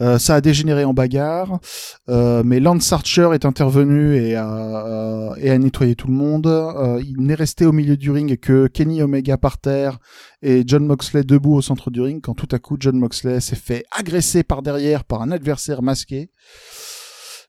[0.01, 1.61] Euh, ça a dégénéré en bagarre,
[2.09, 6.49] euh, mais Lance Archer est intervenu et a, et a nettoyé tout le monde.
[6.49, 9.99] Euh, il n'est resté au milieu du ring que Kenny Omega par terre
[10.43, 13.55] et John Moxley debout au centre du ring quand tout à coup John Moxley s'est
[13.55, 16.29] fait agresser par derrière par un adversaire masqué.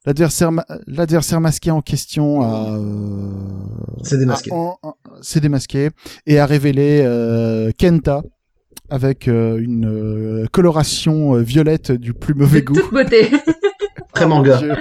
[0.05, 3.31] L'adversaire, ma- l'adversaire masqué en question a, euh,
[4.11, 4.51] démasqué.
[5.23, 5.89] s'est démasqué
[6.27, 8.21] et a révélé euh, Kenta,
[8.89, 12.75] avec euh, une euh, coloration euh, violette du plus mauvais De goût.
[12.75, 13.29] toute beauté.
[14.13, 14.59] Très manga.
[14.59, 14.73] Je...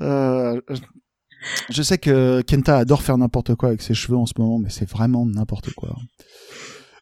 [0.00, 4.70] Euh, sais que Kenta adore faire n'importe quoi avec ses cheveux en ce moment, mais
[4.70, 5.94] c'est vraiment n'importe quoi.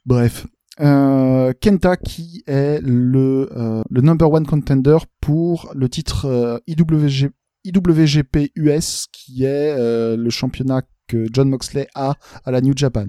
[0.07, 0.47] Bref.
[0.81, 7.31] Euh, Kenta qui est le, euh, le number one contender pour le titre euh, IWG,
[7.65, 12.15] IWGP US qui est euh, le championnat que John Moxley a
[12.45, 13.07] à la New Japan.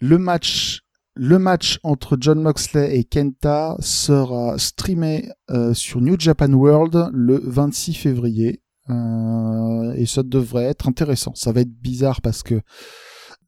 [0.00, 0.80] Le match
[1.14, 7.40] le match entre John Moxley et Kenta sera streamé euh, sur New Japan World le
[7.44, 8.62] 26 février.
[8.90, 11.34] Euh, et ça devrait être intéressant.
[11.34, 12.60] Ça va être bizarre parce que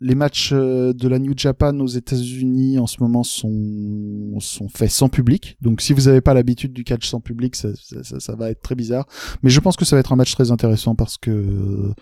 [0.01, 4.39] les matchs euh, de la New Japan aux États-Unis en ce moment sont,
[4.75, 5.57] faits sans public.
[5.63, 7.69] Donc si vous n'avez pas l'habitude du catch sans public, ça,
[8.03, 9.07] ça- va être très bizarre.
[9.43, 11.93] Mais je pense que ça va être un match très intéressant parce que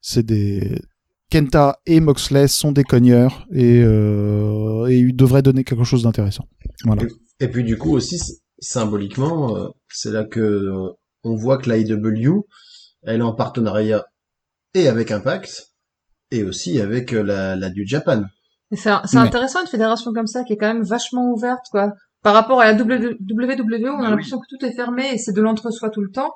[0.00, 0.80] c'est des
[1.32, 6.46] Kenta et Moxley sont des cogneurs et, euh, et ils devraient donner quelque chose d'intéressant.
[6.84, 7.04] Voilà.
[7.40, 8.20] Et puis du coup aussi,
[8.58, 10.90] symboliquement, euh, c'est là que euh,
[11.24, 12.46] on voit que l'AEW,
[13.04, 14.04] elle est en partenariat
[14.74, 15.72] et avec Impact,
[16.30, 18.24] et aussi avec euh, la, la New Japan.
[18.72, 21.94] C'est intéressant une fédération comme ça qui est quand même vachement ouverte quoi.
[22.22, 25.32] Par rapport à la WWE, on a Ah l'impression que tout est fermé et c'est
[25.32, 26.34] de l'entre-soi tout le temps.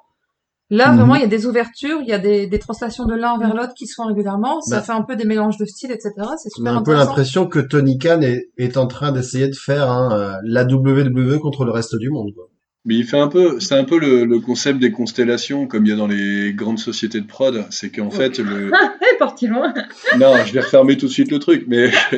[0.70, 0.96] Là, Mhm.
[0.98, 3.54] vraiment, il y a des ouvertures, il y a des, des translations de l'un vers
[3.54, 4.60] l'autre qui se font régulièrement.
[4.62, 4.82] Ça Bah.
[4.82, 6.10] fait un peu des mélanges de styles, etc.
[6.42, 9.46] C'est On super a un peu l'impression que Tony Khan est, est en train d'essayer
[9.48, 12.32] de faire hein, euh, la WWE contre le reste du monde.
[12.34, 12.48] Quoi.
[12.84, 15.90] Mais il fait un peu, c'est un peu le, le concept des constellations comme il
[15.90, 17.64] y a dans les grandes sociétés de prod.
[17.70, 19.72] C'est qu'en fait, le, Ah, partie loin.
[20.18, 21.90] non, je vais refermer tout de suite le truc, mais,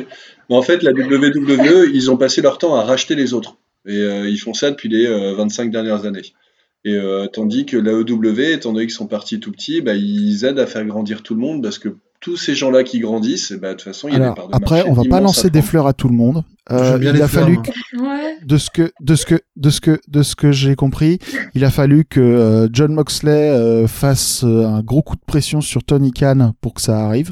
[0.49, 3.57] mais en fait, la WWE, ils ont passé leur temps à racheter les autres.
[3.87, 6.33] Et euh, ils font ça depuis les euh, 25 dernières années.
[6.85, 10.45] Et euh, tandis que la EW, étant donné qu'ils sont partis tout petits, bah, ils
[10.45, 11.89] aident à faire grandir tout le monde parce que
[12.21, 14.55] tous ces gens-là qui grandissent, bah, de toute façon, il y a des parts de
[14.55, 16.43] après, on va pas lancer des fleurs à tout le monde.
[16.71, 18.37] Euh, il a fleurs, fallu que- Ouais.
[18.45, 21.19] de ce que de ce que de ce que de ce que j'ai compris,
[21.53, 25.61] il a fallu que euh, John Moxley euh, fasse euh, un gros coup de pression
[25.61, 27.31] sur Tony Khan pour que ça arrive.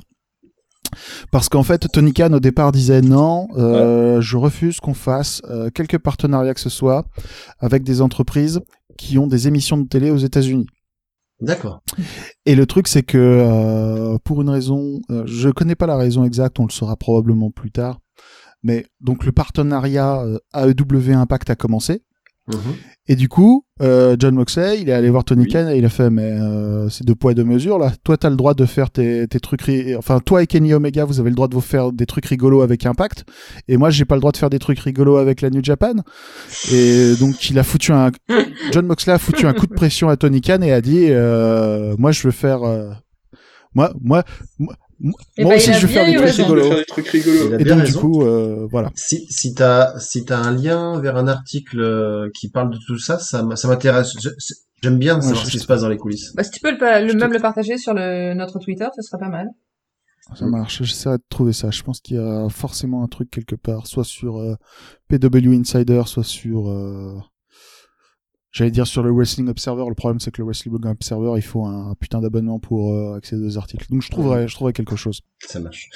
[1.32, 5.70] Parce qu'en fait, Tony Khan au départ disait non, euh, je refuse qu'on fasse euh,
[5.70, 7.06] quelques partenariats que ce soit
[7.60, 8.62] avec des entreprises
[8.98, 10.68] qui ont des émissions de télé aux États-Unis.
[11.40, 11.84] D'accord.
[12.46, 16.24] Et le truc, c'est que euh, pour une raison, euh, je connais pas la raison
[16.24, 18.00] exacte, on le saura probablement plus tard.
[18.64, 22.04] Mais donc le partenariat euh, AEW Impact a commencé.
[23.10, 25.50] Et du coup, euh, John Moxley, il est allé voir Tony Oui.
[25.50, 27.94] Khan et il a fait, mais euh, c'est deux poids deux mesures là.
[28.04, 31.06] Toi, t'as le droit de faire tes, tes trucs, ri- enfin toi et Kenny Omega,
[31.06, 33.24] vous avez le droit de vous faire des trucs rigolos avec Impact,
[33.70, 35.94] et moi, j'ai pas le droit de faire des trucs rigolos avec la New Japan.
[36.72, 38.12] Et donc, il a foutu un,
[38.74, 41.96] John Moxley a foutu un coup de pression à Tony Khan et a dit, euh,
[41.98, 42.60] moi, je veux faire,
[43.74, 44.24] moi, moi,
[44.60, 46.76] moi, Eh moi ben, aussi, je veux faire des trucs rigolos.
[46.76, 47.16] des trucs
[47.62, 48.92] Et donc, du coup, euh, voilà.
[48.96, 52.98] Si, si t'as si t'as un lien vers un article euh, qui parle de tout
[52.98, 54.14] ça, ça, m'intéresse.
[54.84, 56.34] J'aime bien savoir ce qui se passe dans les coulisses.
[56.36, 59.30] Bah, si tu peux le, même le partager sur le, notre Twitter, ce serait pas
[59.30, 59.48] mal.
[60.36, 61.72] Ça marche, j'essaierai de trouver ça.
[61.72, 64.56] Je pense qu'il y a forcément un truc quelque part, soit sur euh,
[65.10, 66.70] PW Insider, soit sur...
[66.70, 67.18] euh,
[68.52, 69.84] J'allais dire sur le Wrestling Observer.
[69.88, 73.46] Le problème, c'est que le Wrestling Observer, il faut un putain d'abonnement pour euh, accéder
[73.46, 73.86] aux articles.
[73.90, 75.22] Donc je trouverai, je trouverai quelque chose.
[75.46, 75.90] Ça marche.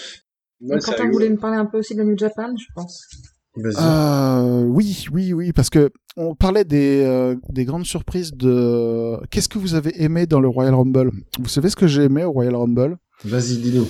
[0.62, 1.14] Ouais, Quentin rigolo.
[1.14, 3.08] voulait me parler un peu aussi de la New Japan, je pense.
[3.56, 3.76] Vas-y.
[3.80, 9.18] Euh, oui, oui, oui, parce que on parlait des, euh, des grandes surprises de...
[9.30, 11.12] Qu'est-ce que vous avez aimé dans le Royal Rumble?
[11.40, 12.98] Vous savez ce que j'ai aimé au Royal Rumble?
[13.24, 13.88] Vas-y, dis-nous.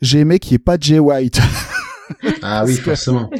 [0.00, 1.38] J'ai aimé qu'il n'y ait pas Jay White.
[2.42, 3.30] Ah oui, forcément.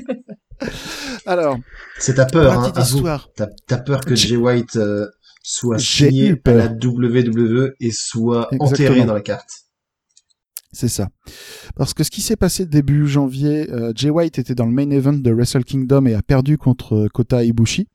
[1.27, 1.59] Alors,
[1.99, 3.31] C'est ta peur, hein, histoire.
[3.37, 5.07] T'as t'as peur que Jay White euh,
[5.43, 8.89] soit signé à la WWE et soit Exactement.
[8.89, 9.49] enterré dans la carte.
[10.73, 11.09] C'est ça.
[11.77, 14.91] Parce que ce qui s'est passé début janvier, euh, Jay White était dans le main
[14.91, 17.89] event de Wrestle Kingdom et a perdu contre euh, Kota Ibushi.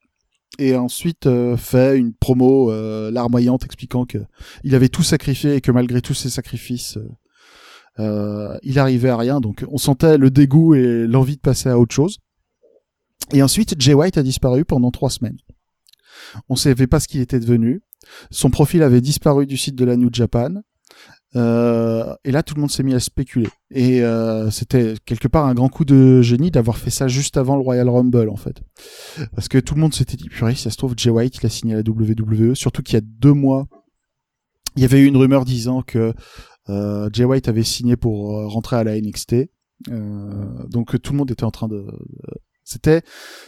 [0.60, 2.72] Et ensuite euh, fait une promo
[3.12, 4.20] larmoyante expliquant que
[4.64, 6.98] il avait tout sacrifié et que malgré tous ses sacrifices,
[7.98, 9.40] il arrivait à rien.
[9.40, 12.20] Donc on sentait le dégoût et l'envie de passer à autre chose.
[13.32, 15.38] Et ensuite, Jay White a disparu pendant trois semaines.
[16.50, 17.82] On ne savait pas ce qu'il était devenu.
[18.32, 20.56] Son profil avait disparu du site de la New Japan.
[21.36, 23.50] Euh, et là, tout le monde s'est mis à spéculer.
[23.72, 27.56] Et euh, c'était quelque part un grand coup de génie d'avoir fait ça juste avant
[27.56, 28.62] le Royal Rumble, en fait.
[29.36, 31.46] Parce que tout le monde s'était dit, purée, si ça se trouve, Jay White, il
[31.46, 32.56] a signé à la WWE.
[32.56, 33.68] Surtout qu'il y a deux mois,
[34.76, 36.14] il y avait eu une rumeur disant que
[36.70, 39.36] euh, Jay White avait signé pour euh, rentrer à la NXT.
[39.90, 41.86] Euh, donc tout le monde était en train de...
[42.64, 43.02] C'était,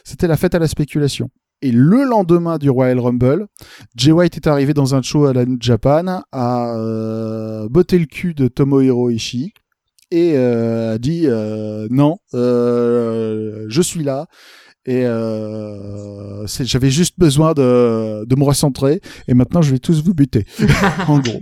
[0.03, 1.29] c'était la fête à la spéculation.
[1.61, 3.47] Et le lendemain du Royal Rumble,
[3.95, 8.05] Jay White est arrivé dans un show à la New Japan, a euh, botté le
[8.05, 9.53] cul de Tomohiro Ishii
[10.11, 14.27] et euh, a dit euh, non, euh, je suis là.
[14.87, 15.01] Et
[16.45, 19.01] j'avais juste besoin de, de me recentrer.
[19.27, 20.45] Et maintenant, je vais tous vous buter.
[21.07, 21.41] en gros.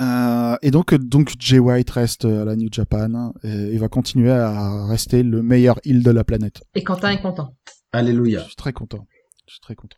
[0.00, 4.30] Euh, et donc, donc Jay White reste à la New Japan et il va continuer
[4.30, 6.62] à rester le meilleur heel de la planète.
[6.74, 7.54] Et Quentin est content.
[7.66, 8.44] Je Alléluia.
[8.44, 9.06] suis très content.
[9.46, 9.96] Je suis très content.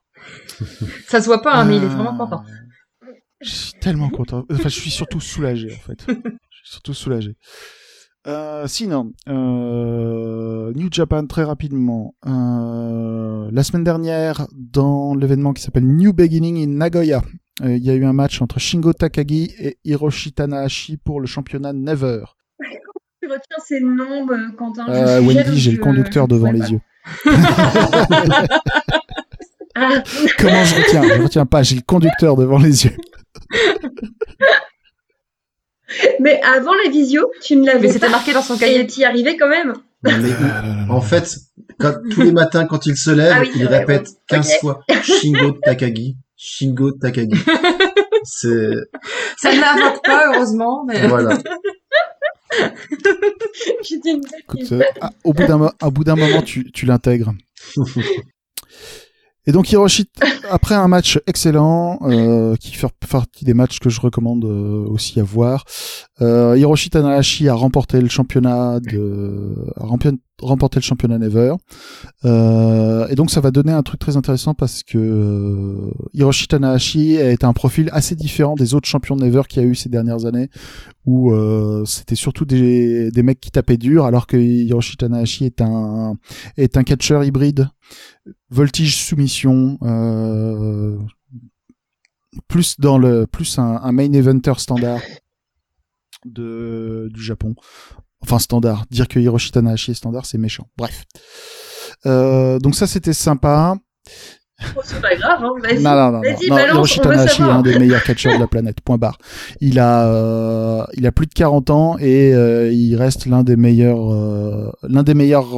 [1.08, 2.42] Ça se voit pas, hein, mais il est Euh, vraiment content.
[3.40, 4.44] Je suis tellement content.
[4.50, 6.04] Enfin, je suis surtout soulagé, en fait.
[6.08, 7.36] Je suis surtout soulagé.
[8.26, 12.14] Euh, sinon, euh, New Japan, très rapidement.
[12.26, 17.28] Euh, la semaine dernière, dans l'événement qui s'appelle New Beginning in Nagoya, euh,
[17.62, 21.72] il y a eu un match entre Shingo Takagi et Hiroshi Tanahashi pour le championnat
[21.72, 22.24] Never.
[23.22, 24.86] Tu retiens ces noms, euh, Quentin.
[24.88, 26.68] Euh, Wendy, j'ai le conducteur devant les pas.
[26.68, 26.80] yeux.
[29.74, 30.02] Ah,
[30.38, 31.02] Comment je retiens?
[31.02, 32.96] Je retiens pas, j'ai le conducteur devant les yeux.
[36.20, 38.12] mais avant la visio, tu ne Mais l'avais c'était pas.
[38.12, 38.86] marqué dans son cahier.
[38.86, 39.72] tu y arrivais quand même.
[40.02, 40.12] Mais
[40.90, 41.34] en fait,
[41.78, 44.14] quand, tous les matins quand il se lève, Ah oui, il vrai, répète ouais.
[44.28, 44.60] 15 Ok.
[44.60, 47.34] fois Shingo Takagi, Shingo Takagi.
[48.24, 48.74] C'est
[49.38, 51.38] Ça ne l'invoque pas, heureusement, mais voilà.
[53.80, 57.34] Écoute, euh, ah, au bout d'un au bout d'un moment, tu, tu l'intègres.
[59.46, 60.08] Et donc Hiroshi,
[60.50, 65.20] après un match excellent, euh, qui fait partie des matchs que je recommande euh, aussi
[65.20, 65.64] à voir,
[66.22, 69.84] euh, Hiroshi Tanahashi a remporté le championnat de, a
[70.42, 71.54] remporté le championnat Never.
[72.24, 77.14] Euh, et donc ça va donner un truc très intéressant parce que euh, Hiroshi Tanahashi
[77.14, 80.26] est un profil assez différent des autres champions Never qu'il y a eu ces dernières
[80.26, 80.50] années,
[81.06, 85.60] où euh, c'était surtout des, des mecs qui tapaient dur, alors que Hiroshi Tanahashi est
[85.60, 86.14] un
[86.56, 87.68] est catcheur hybride,
[88.50, 89.78] voltige soumission,
[92.48, 95.00] plus dans le plus un, main eventer standard
[96.24, 97.54] du Japon.
[98.24, 98.84] Enfin standard.
[98.90, 100.66] Dire que Hiroshi Tanahashi est standard, c'est méchant.
[100.78, 101.04] Bref.
[102.06, 103.76] Euh, donc ça c'était sympa.
[104.76, 105.52] Oh, c'est pas grave, hein.
[105.62, 105.82] Vas-y.
[105.82, 106.20] Non, non, non, non.
[106.20, 108.80] Vas-y, non balance, Hiroshi Tanahashi est un des meilleurs catcheurs de la planète.
[108.80, 109.18] Point barre.
[109.60, 113.56] Il a, euh, il a plus de 40 ans et euh, il reste l'un des
[113.56, 115.50] meilleurs, euh, l'un des meilleurs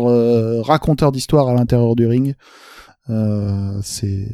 [0.64, 2.34] raconteurs d'histoire à l'intérieur du ring.
[3.82, 4.28] C'est,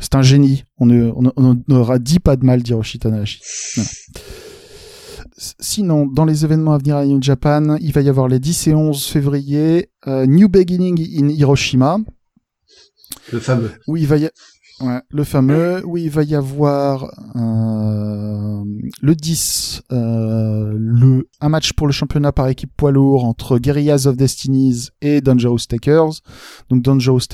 [0.00, 0.64] c'est un génie.
[0.78, 3.40] On ne, on, on n'aura dit pas de mal d'Hiroshi Tanahashi.
[3.76, 3.88] Voilà.
[5.36, 8.68] Sinon, dans les événements à venir à New Japan, il va y avoir les 10
[8.68, 11.98] et 11 février, euh, New Beginning in Hiroshima,
[13.32, 13.72] Le fameux.
[13.88, 14.30] où il va y
[14.80, 17.04] ouais, le fameux où il va y avoir
[17.34, 18.64] euh,
[19.00, 24.04] le 10 euh, le un match pour le championnat par équipe poids lourd entre Guerrillas
[24.06, 26.20] of Destinies et Dangerous Takers.
[26.70, 27.26] Donc Dangerous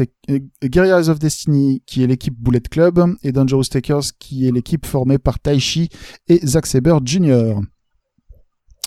[0.64, 5.18] Guerrillas of Destiny qui est l'équipe Bullet Club et Dangerous Takers qui est l'équipe formée
[5.18, 5.90] par Taichi
[6.28, 7.56] et Zack Saber Jr.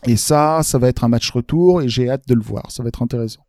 [0.05, 2.69] Et ça, ça va être un match retour et j'ai hâte de le voir.
[2.71, 3.45] Ça va être intéressant.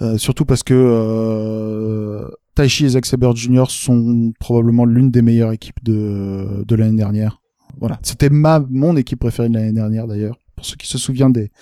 [0.00, 3.64] Euh, surtout parce que euh, Taichi et Zack Saber Jr.
[3.68, 7.40] sont probablement l'une des meilleures équipes de, de l'année dernière.
[7.78, 10.36] Voilà, c'était ma mon équipe préférée de l'année dernière d'ailleurs.
[10.56, 11.52] Pour ceux qui se souviennent des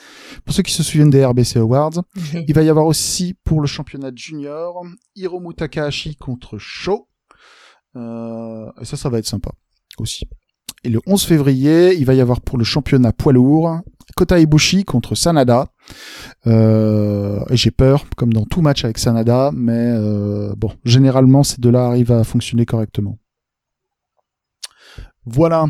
[0.44, 2.02] pour ceux qui se souviennent des RBC Awards,
[2.34, 4.84] il va y avoir aussi pour le championnat junior
[5.14, 7.08] Hiromu Takahashi contre Sho.
[7.96, 9.50] Euh, et ça, ça va être sympa
[9.98, 10.26] aussi.
[10.86, 13.80] Et le 11 février, il va y avoir pour le championnat poids lourd
[14.14, 15.66] Kota Ibushi contre Sanada.
[16.46, 21.60] Euh, et j'ai peur, comme dans tout match avec Sanada, mais euh, bon, généralement ces
[21.60, 23.18] deux-là arrivent à fonctionner correctement.
[25.24, 25.66] Voilà,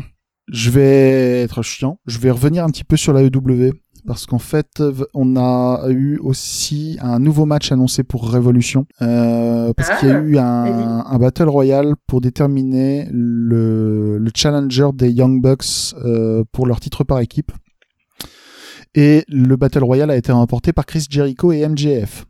[0.49, 3.71] je vais être chiant, je vais revenir un petit peu sur la EW
[4.07, 4.81] parce qu'en fait,
[5.13, 10.19] on a eu aussi un nouveau match annoncé pour Révolution euh, parce qu'il y a
[10.21, 16.65] eu un, un battle royal pour déterminer le, le challenger des Young Bucks euh, pour
[16.65, 17.51] leur titre par équipe.
[18.95, 22.25] Et le Battle Royale a été remporté par Chris Jericho et MJF.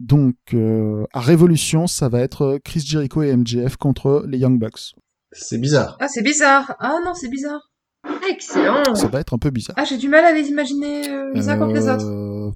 [0.00, 4.94] Donc, euh, à Révolution, ça va être Chris Jericho et MJF contre les Young Bucks.
[5.32, 5.96] C'est bizarre.
[6.00, 6.74] Ah, c'est bizarre.
[6.80, 7.70] Ah non, c'est bizarre.
[8.28, 8.94] Excellent.
[8.94, 9.76] Ça va être un peu bizarre.
[9.78, 12.06] Ah, j'ai du mal à les imaginer euh, les uns contre les autres.
[12.06, 12.50] Euh,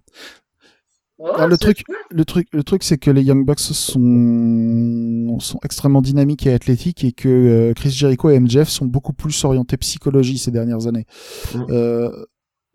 [1.20, 1.96] Oh, le truc, cool.
[2.12, 7.02] le truc, le truc, c'est que les Young Bucks sont sont extrêmement dynamiques et athlétiques
[7.04, 11.06] et que euh, Chris Jericho et MJF sont beaucoup plus orientés psychologie ces dernières années.
[11.54, 11.64] Mm.
[11.70, 12.10] Euh,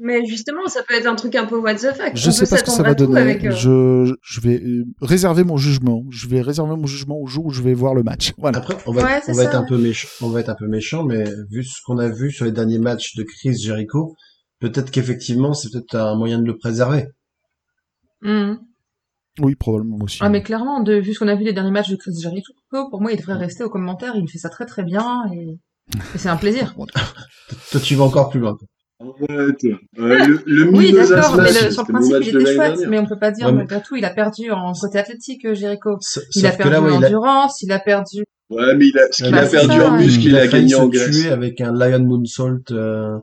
[0.05, 2.11] Mais justement, ça peut être un truc un peu what the fuck.
[2.13, 3.21] Je On sais pas ce que ça va donner.
[3.21, 6.03] avec, euh, Je, je vais euh, réserver mon jugement.
[6.09, 8.33] Je vais réserver mon jugement au jour où je vais voir le match.
[8.37, 8.57] Voilà.
[8.57, 10.49] Après, on va, Ouais, on c'est va ça, être un peu méchant, on va être
[10.49, 13.55] un peu méchant, mais vu ce qu'on a vu sur les derniers matchs de Chris
[13.57, 14.13] Jericho,
[14.59, 17.07] peut-être qu'effectivement, c'est peut-être un moyen de le préserver.
[18.21, 18.55] Hmm.
[19.39, 20.19] Oui, probablement aussi.
[20.21, 22.51] Ah, mais clairement, de, vu ce qu'on a vu les derniers matchs de Chris Jericho,
[22.89, 24.15] pour moi, il devrait rester aux commentaires.
[24.17, 25.57] Il fait ça très très bien et,
[26.13, 26.75] et c'est un plaisir.
[27.71, 28.55] Toi, tu vas encore plus loin.
[28.57, 28.67] quoi.
[29.29, 29.63] Arrête.
[29.63, 32.89] Euh, le le Oui, d'accord, mais le- sur le principe, il était chouette, dernière.
[32.89, 35.45] mais on peut pas dire, Ouais, mais- malgré tout, il a perdu en côté athlétique,
[35.45, 35.97] euh, Jericho.
[36.35, 38.23] Il a perdu là, ouais, en il a, endurance, il a perdu...
[38.49, 40.03] Ouais, mais il a, ce qu'il Bah, a c'est perdu ça, en ouais.
[40.05, 41.15] muscle, il, il a, gagné en se graisse.
[41.21, 43.17] tuer avec un Lion Moonsault euh,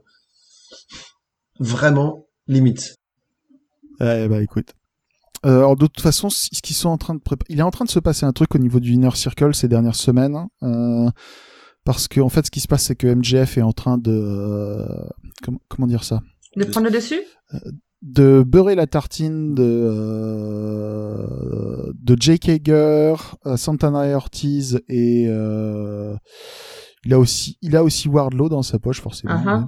[1.59, 2.95] vraiment limite.
[4.01, 4.69] Ouais, bah écoute.
[5.47, 7.71] Euh, alors de toute façon, ce qu'ils sont en train de préparer, il est en
[7.71, 10.49] train de se passer un truc au niveau du inner circle ces dernières semaines, hein,
[10.63, 11.09] euh,
[11.85, 14.13] parce que en fait, ce qui se passe, c'est que MJF est en train de,
[14.13, 14.87] euh,
[15.43, 16.21] comment, comment dire ça,
[16.57, 17.21] De prendre le dessus?
[18.03, 19.63] De beurrer la tartine de
[20.71, 23.15] euh, de Jake Hager,
[23.47, 26.17] euh, Santana Ortiz et euh,
[27.05, 29.35] il a aussi il a aussi Wardlow dans sa poche forcément.
[29.35, 29.67] Uh-huh.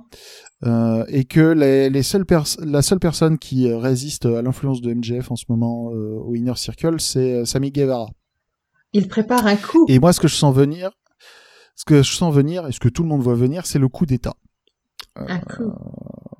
[0.64, 2.24] Euh, et que les, les seules
[2.60, 6.36] la seule personne qui euh, résiste à l'influence de MJF en ce moment euh, au
[6.36, 8.08] Inner Circle, c'est euh, Sammy Guevara.
[8.92, 9.86] Il prépare un coup.
[9.88, 10.92] Et moi, ce que je sens venir,
[11.74, 13.88] ce que je sens venir, et ce que tout le monde voit venir, c'est le
[13.88, 14.34] coup d'État.
[15.16, 15.72] Un coup.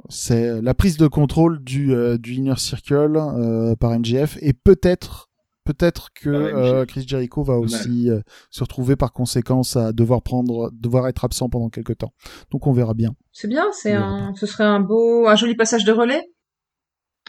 [0.09, 5.31] C'est la prise de contrôle du, euh, du Inner Circle euh, par MJF, et peut-être
[5.65, 10.71] peut-être que euh, Chris Jericho va aussi euh, se retrouver par conséquence à devoir prendre,
[10.73, 12.13] devoir être absent pendant quelques temps.
[12.51, 13.15] Donc on verra bien.
[13.33, 16.23] C'est bien, c'est un, ce serait un beau, un joli passage de relais.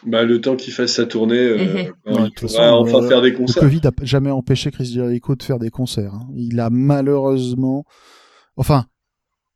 [0.05, 3.31] Bah, le temps qu'il fasse sa tournée, euh, ouais, il façon, enfin euh, faire des
[3.31, 3.63] Le concerts.
[3.63, 6.13] Covid a jamais empêché Chris Jericho de faire des concerts.
[6.13, 6.27] hein.
[6.35, 7.85] Il a malheureusement,
[8.57, 8.85] enfin,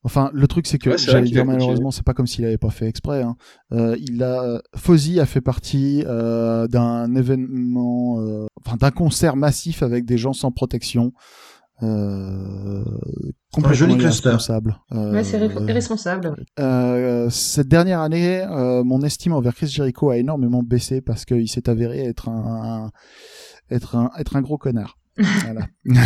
[0.03, 2.69] enfin, le truc c'est que Ouais, j'allais dire malheureusement, c'est pas comme s'il avait pas
[2.69, 3.22] fait exprès.
[3.24, 3.36] Hein.
[3.74, 9.84] Euh, il a, Fozzy a fait partie euh, d'un événement, euh, enfin d'un concert massif
[9.84, 11.11] avec des gens sans protection.
[11.83, 12.83] Euh,
[13.53, 14.77] complètement irresponsable.
[14.93, 16.35] Euh, Ouais, c'est ré- irresponsable.
[16.59, 21.47] euh, cette dernière année, euh, mon estime envers Chris Jericho a énormément baissé parce qu'il
[21.47, 22.91] s'est avéré être un, un-
[23.69, 24.97] être un, être un gros connard.
[25.43, 25.67] Voilà.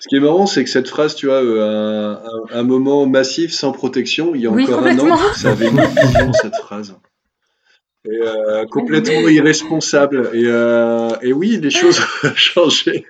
[0.00, 2.16] Ce qui est marrant, c'est que cette phrase, tu vois, euh,
[2.52, 5.32] un, moment massif sans protection, il y a Oui, encore un an, complètement.
[5.34, 6.94] ça avait une vision, cette phrase.
[8.06, 10.30] Et, euh, complètement irresponsable.
[10.32, 13.06] Et, euh, et oui, les choses ont changé.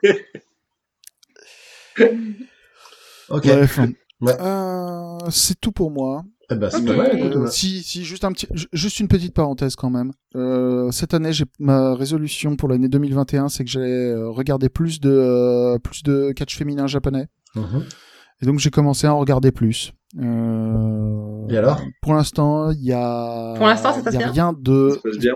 [3.30, 3.46] Ok.
[3.46, 3.80] Bref.
[4.20, 4.32] Ouais.
[4.40, 6.24] Euh, c'est tout pour moi.
[6.50, 6.86] Eh ben, c'est Ok.
[6.86, 7.50] pas mal, écoute, Euh, ouais.
[7.50, 10.12] si, si, juste un petit, ju- juste une petite parenthèse quand même.
[10.36, 15.00] Euh, cette année, j'ai ma résolution pour l'année 2021, c'est que j'allais euh, regarder plus
[15.00, 17.28] de, euh, plus de catch féminin japonais.
[17.54, 17.84] Mhm.
[18.42, 19.92] Et donc j'ai commencé à en regarder plus.
[20.20, 21.80] Euh, Et alors?
[22.02, 24.30] Pour l'instant, il y a, Pour l'instant, ça passe y a bien?
[24.32, 25.32] rien de, Ça se passe bien.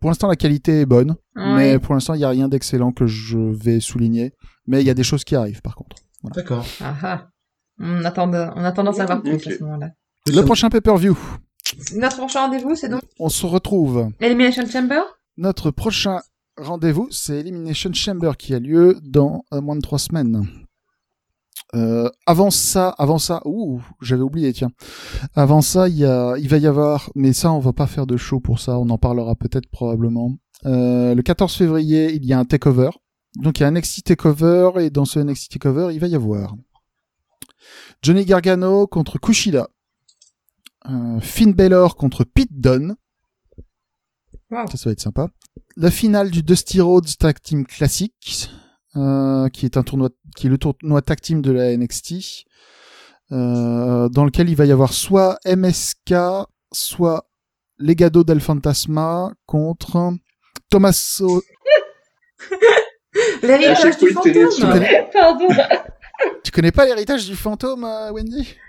[0.00, 1.56] Pour l'instant, la qualité est bonne, Ouais.
[1.56, 4.34] mais pour l'instant, il n'y a rien d'excellent que je vais souligner.
[4.66, 5.96] Mais il y a des choses qui arrivent, par contre.
[6.34, 6.64] D'accord.
[6.80, 7.28] Ah, ah.
[7.80, 9.46] On attend, de- on attend d'en savoir plus Ok.
[9.46, 9.90] à ce moment-là.
[10.26, 11.18] Le prochain pay-per-view,
[11.96, 14.08] Notre prochain rendez-vous, c'est donc on se retrouve.
[14.20, 15.00] Elimination Chamber?
[15.36, 16.20] Notre prochain
[16.56, 20.46] rendez-vous, c'est Elimination Chamber qui a lieu dans euh, moins de trois semaines.
[21.74, 24.70] Euh, avant ça, avant ça, ouh, j'avais oublié, tiens.
[25.34, 28.06] Avant ça, il y a, il va y avoir, mais ça, on va pas faire
[28.06, 30.30] de show pour ça, on en parlera peut-être probablement.
[30.66, 32.90] Euh, le 14 février, il y a un takeover.
[33.36, 36.14] Donc il y a un NXT takeover et dans ce NXT takeover, il va y
[36.14, 36.54] avoir
[38.02, 39.68] Johnny Gargano contre Kushida,
[40.88, 42.96] euh, Finn Balor contre Pete Dunne.
[44.50, 44.66] Wow.
[44.70, 45.28] Ça, ça va être sympa.
[45.76, 48.50] La finale du Dusty Rhodes Tag Team Classic,
[48.96, 52.44] euh, qui est un tournoi, qui est le tournoi tag team de la NXT,
[53.32, 56.14] euh, dans lequel il va y avoir soit MSK,
[56.72, 57.28] soit
[57.78, 60.12] Legado del Fantasma contre
[60.70, 61.42] Tommaso.
[63.46, 64.80] L'héritage du fantôme
[65.12, 65.48] Pardon.
[66.42, 68.54] Tu connais pas l'héritage du fantôme, euh, Wendy?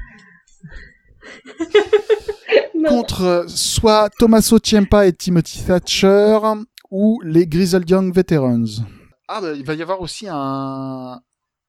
[2.77, 2.89] Non.
[2.89, 6.37] Contre euh, soit Tommaso Ciampa et Timothy Thatcher
[6.91, 8.65] ou les Grizzled Young Veterans.
[9.27, 11.19] Ah, bah, il va y avoir aussi un.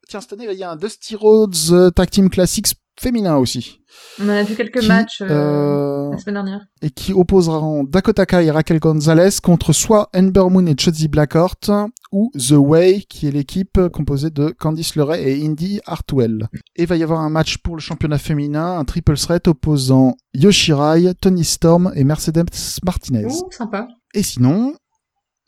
[0.08, 3.80] Tiens, cette année, il y a un Dusty Rhodes euh, Tag Team Classics féminin aussi.
[4.20, 6.66] On a vu quelques Qui, matchs euh, euh, la semaine dernière.
[6.82, 11.70] et qui opposeront Dakota Kai et Raquel Gonzalez contre soit Ember Moon et Chelsea Blackheart
[12.12, 16.48] ou The Way, qui est l'équipe composée de Candice LeRae et Indy Hartwell.
[16.76, 20.14] Et il va y avoir un match pour le championnat féminin, un triple threat opposant
[20.34, 22.44] Yoshirai, Tony Storm et Mercedes
[22.84, 23.26] Martinez.
[23.50, 23.88] Sympa.
[24.14, 24.74] Et sinon,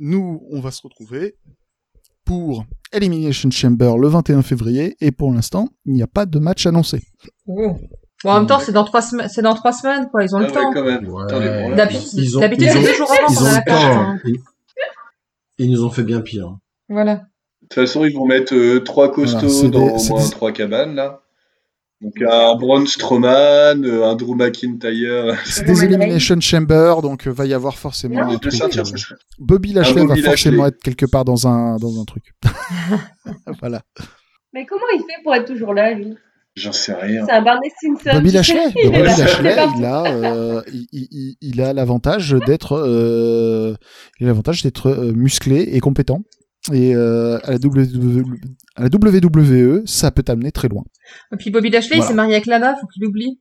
[0.00, 1.36] nous, on va se retrouver
[2.24, 6.66] pour Elimination Chamber le 21 février, et pour l'instant, il n'y a pas de match
[6.66, 7.00] annoncé.
[7.46, 7.78] Bon,
[8.24, 10.24] en même temps, c'est dans trois semaines, c'est dans trois semaines, quoi.
[10.24, 10.52] Ils ont Ah le ouais,
[11.70, 11.76] temps.
[11.76, 13.82] D'habitude, Ils ont- d'habitude, ils c'est deux jours avant qu'on a la carte.
[13.84, 14.18] hein.
[15.58, 16.56] Ils, nous ont fait bien pire.
[16.88, 17.14] Voilà.
[17.16, 17.20] De
[17.68, 20.52] toute façon, ils vont mettre euh, trois costauds Voilà, dans des- au moins des- trois
[20.52, 21.22] cabanes, là.
[22.00, 25.36] Donc, un Braun Strowman, euh, un Drew McIntyre.
[25.44, 25.84] C'est des.
[25.84, 28.52] Elimination Chamber, donc euh, va y avoir forcément Non, un de truc.
[28.52, 30.76] sortir, euh, serait- Bobby Lashley Ah, va forcément Lashley.
[30.76, 32.32] être quelque part dans un dans un truc.
[33.60, 33.82] voilà.
[34.52, 36.14] Mais comment il fait pour être toujours là, lui?
[36.58, 37.24] J'en sais rien.
[37.26, 38.10] C'est un Barney Stinson.
[38.16, 39.02] Bobby Lashley, il Bobby.
[39.02, 43.74] Lashley, il a, euh, il, il- il- il a l'avantage d'être, euh,
[44.20, 46.20] il a l'avantage d'être euh, musclé et compétent.
[46.72, 48.24] Et euh, à, la WWE,
[48.76, 50.82] à la WWE, ça peut t'amener très loin.
[51.32, 53.40] Et puis Bobby Lashley, il s'est marié avec Lana, faut qu'il oublie.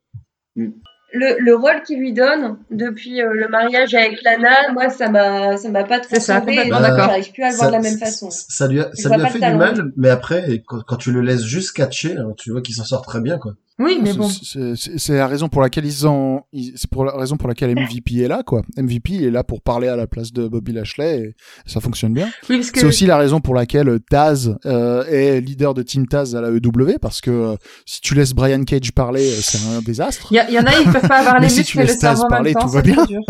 [1.17, 5.57] Le, le rôle qu'il lui donne depuis euh, le mariage avec Lana, moi, ça m'a,
[5.57, 7.05] ça m'a pas C'est ça, transcendé, complètement donc d'accord.
[7.07, 8.29] J'arrive plus à le voir de la même façon.
[8.31, 11.21] Ça, lui a, ça lui a fait du mal, mais après, quand, quand tu le
[11.21, 13.53] laisses juste catcher, hein, tu vois qu'il s'en sort très bien, quoi.
[13.79, 14.75] Oui, mais C'est- bon.
[14.75, 16.41] c'est- la raison pour laquelle ils ont,
[16.75, 18.63] c'est pour la raison pour laquelle MVP est là, quoi.
[18.75, 21.35] MVP est là pour parler à la place de Bobby Lashley et
[21.69, 22.27] ça fonctionne bien.
[22.49, 26.07] Oui, parce que C'est aussi la raison pour laquelle Taz euh, est leader de Team
[26.07, 27.55] Taz à la EW parce que euh,
[27.85, 30.27] si tu laisses Brian Cage parler, euh, c'est un désastre.
[30.31, 31.99] il y, en a, ils peuvent pas avoir les si tu muscles et le Taz
[32.17, 32.61] cerveau en parler, même temps.
[32.67, 33.05] tout va c'est bien.
[33.05, 33.21] dur.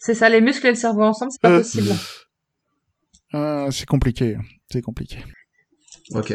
[0.00, 1.90] C'est ça, les muscles et le cerveau ensemble, c'est pas Euh, possible.
[3.34, 4.36] Euh, c'est compliqué,
[4.72, 5.18] c'est compliqué.
[6.12, 6.32] Ok.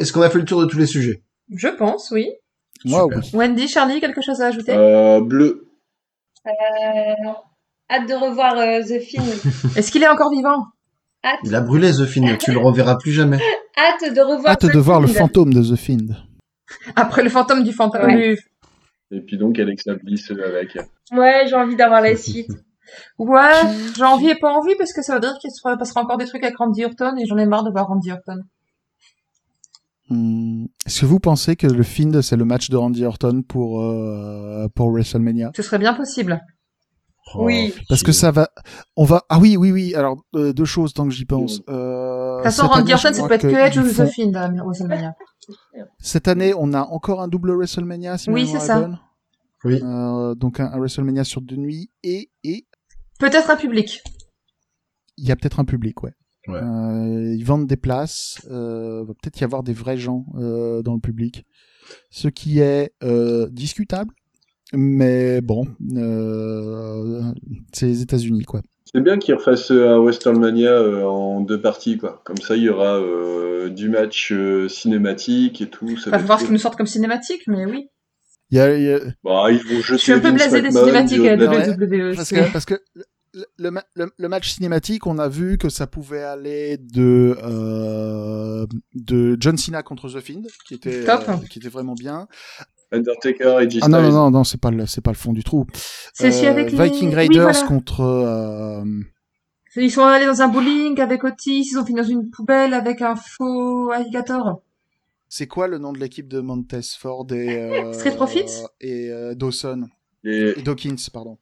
[0.00, 1.22] Est-ce qu'on a fait le tour de tous les sujets?
[1.50, 2.30] Je pense, oui.
[2.84, 3.18] Moi, Super.
[3.18, 3.30] oui.
[3.34, 4.72] Wendy, Charlie, quelque chose à ajouter?
[4.74, 5.68] Euh, bleu.
[6.46, 6.50] Euh,
[7.90, 9.24] hâte de revoir euh, The Film.
[9.76, 10.66] Est-ce qu'il est encore vivant?
[11.24, 13.38] Hâte, Il a brûlé The Fiend, tu le reverras plus jamais.
[13.78, 14.52] hâte de revoir.
[14.52, 16.08] Hâte de voir le fantôme de The Fiend.
[16.96, 18.06] Après le fantôme du fantôme.
[18.06, 18.34] Ouais.
[18.34, 20.76] du- Et puis donc Alexa Bliss avec.
[21.12, 22.50] Ouais, j'ai envie d'avoir la suite.
[23.18, 23.52] Ouais,
[23.96, 26.26] j'ai envie et pas envie parce que ça veut dire qu'il se passera encore des
[26.26, 28.36] trucs avec Randy Orton et j'en ai marre de voir Randy Orton.
[30.12, 33.82] Hmm, Est-ce que vous pensez que le Fiend c'est le match de Randy Orton pour
[33.82, 35.52] euh, pour WrestleMania?
[35.56, 36.40] Ce serait bien possible.
[37.36, 37.72] Oui.
[37.88, 38.50] Parce que ça va,
[38.96, 39.22] on va.
[39.30, 39.94] Ah oui, oui, oui.
[39.94, 41.62] Alors euh, deux choses tant que j'y pense.
[41.70, 44.48] Euh, De toute façon, Randy Orton, ça peut être que Edge ou The Fiend à
[44.50, 45.14] WrestleMania.
[45.98, 48.18] Cette année, on a encore un double WrestleMania.
[48.18, 48.80] Si Oui, c'est est ça.
[48.80, 48.98] bonne.
[49.64, 49.80] Oui.
[49.82, 52.66] Euh, donc un, un WrestleMania sur deux nuits et et
[53.18, 54.02] Peut-être un public.
[55.16, 56.12] il y a peut-être un public, ouais.
[56.48, 56.58] Ouais.
[56.60, 58.38] Euh, ils vendent des places.
[58.50, 61.44] Euh, va peut-être y avoir des vrais gens euh, dans le public,
[62.10, 64.12] ce qui est euh, discutable.
[64.74, 65.66] Mais bon,
[65.96, 67.22] euh,
[67.72, 68.62] c'est les États-Unis, quoi.
[68.94, 72.22] C'est bien qu'ils refassent un WrestleMania euh, en deux parties, quoi.
[72.24, 75.96] Comme ça, il y aura euh, du match euh, cinématique et tout.
[75.98, 77.88] Ça va ce qu'ils nous sortent comme cinématique, mais oui.
[78.50, 80.60] Il y a, il y a- Bah, ils vont jeter Je suis un peu blasé
[80.60, 81.46] des cinématiques à la-.
[81.74, 82.14] WWE.
[82.16, 82.74] parce c'est- que parce que
[83.34, 87.36] le, le, ma- le- le match cinématique, on a vu que ça pouvait aller de
[87.42, 91.24] euh, de John Cena contre The Fiend, qui était Top.
[91.28, 92.28] euh, qui était vraiment bien.
[92.92, 95.32] Undertaker et G Ah non non non non, c'est pas le c'est pas le fond
[95.32, 95.66] du trou.
[96.12, 96.82] C'est Euh, avec les...
[96.82, 97.66] Viking Oui, Raiders voilà.
[97.66, 98.84] contre euh,
[99.76, 103.00] Ils sont allés dans un bowling avec Otis, ils ont fini dans une poubelle avec
[103.00, 104.62] un faux alligator.
[105.30, 108.52] c'est quoi le nom de l'équipe de Montez Ford et euh, Street Profits
[108.82, 109.88] et euh, Dawson
[110.22, 111.38] Les, et Dawkins pardon.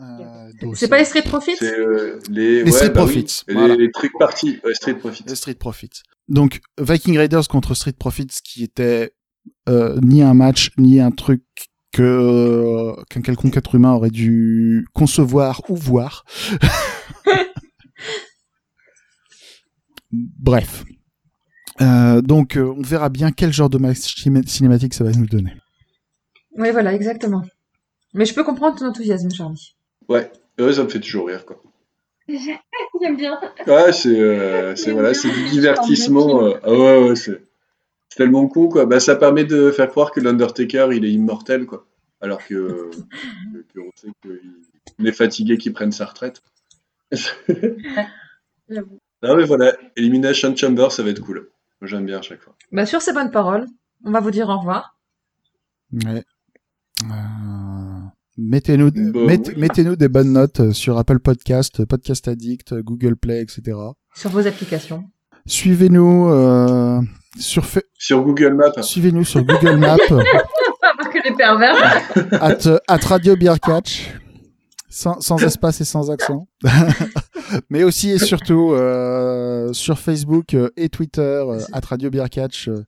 [0.00, 0.50] Euh.
[0.74, 3.02] C'est pas les Street Profits c'est, euh, les, Les Street bah.
[3.02, 3.76] Profits, Les, voilà.
[3.76, 4.60] les trucs partis.
[4.64, 5.24] Ouais, Street Profits.
[5.26, 6.02] Les Street Profits.
[6.28, 9.12] Donc Viking Raiders contre Street Profits, qui était
[9.68, 11.42] euh, ni un match ni un truc
[11.92, 16.24] que euh, qu'un quelconque être humain aurait dû concevoir ou voir.
[20.10, 20.84] Bref.
[21.80, 25.26] Euh, donc euh, on verra bien quel genre de match ciné- cinématique ça va nous
[25.26, 25.54] donner.
[26.58, 27.42] Oui, voilà, exactement.
[28.14, 29.74] Mais je peux comprendre ton enthousiasme, Charlie.
[30.08, 30.30] Ouais.
[30.58, 31.60] Ouais, ça me fait toujours rire, quoi.
[32.28, 33.40] J'aime bien.
[33.66, 36.46] Ouais, c'est, euh, voilà, du divertissement.
[36.46, 37.42] euh, ah ouais, ouais, c'est,
[38.16, 38.86] tellement con, quoi.
[38.86, 41.86] Bah, ça permet de faire croire que l'Undertaker, il est immortel, quoi.
[42.20, 46.42] Alors que, que, que on sait qu'il est fatigué qu'il prenne sa retraite.
[48.68, 49.00] J'avoue.
[49.22, 51.50] non, mais voilà, Elimination Chamber, ça va être cool.
[51.82, 52.54] J'aime bien à chaque fois.
[52.70, 53.66] Bah, sur ces bonnes paroles,
[54.04, 54.96] on va vous dire au revoir.
[55.92, 56.22] Ouais.
[57.04, 57.51] Euh,
[58.38, 59.54] Mettez-nous, Bah, mette- oui.
[59.58, 63.76] mettez-nous des bonnes notes sur Apple Podcast, Podcast Addict, Google Play, etc.
[64.14, 65.04] Sur vos applications.
[65.46, 67.00] Suivez-nous euh,
[67.38, 71.76] sur Fa- Sur Google Maps, suivez-nous sur Google Maps Pas que les pervers.
[72.40, 74.10] at, at Radio Beer Catch
[74.88, 76.46] sans, sans espace et sans accent.
[77.70, 82.68] Mais aussi et surtout euh, sur Facebook euh, et Twitter euh, at Radio Beer Catch
[82.68, 82.84] euh,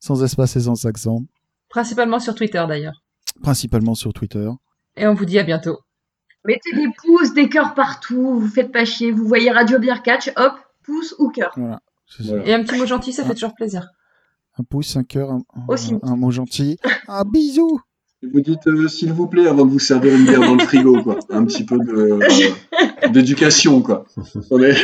[0.00, 1.20] sans espace et sans accent.
[1.68, 3.02] Principalement sur Twitter, d'ailleurs.
[3.42, 4.48] Principalement sur Twitter.
[4.96, 5.78] Et on vous dit à bientôt.
[6.44, 8.38] Mettez des pouces, des cœurs partout.
[8.40, 9.12] Vous faites pas chier.
[9.12, 10.54] Vous voyez Radio Beer Catch, hop,
[10.84, 11.52] pouce ou cœur.
[11.56, 11.80] Voilà.
[12.20, 12.46] Voilà.
[12.46, 13.86] Et un petit mot gentil, ça fait toujours plaisir.
[14.58, 15.94] Un pouce, un cœur, un, un- Aussi.
[16.02, 16.76] un mot gentil.
[17.08, 17.80] Un bisou.
[18.32, 21.02] Vous dites euh, s'il vous plaît avant de vous servir une bière dans le frigo,
[21.02, 21.18] quoi.
[21.30, 22.20] Un petit peu euh,
[23.10, 24.04] d'éducation, quoi.
[24.50, 24.76] On est...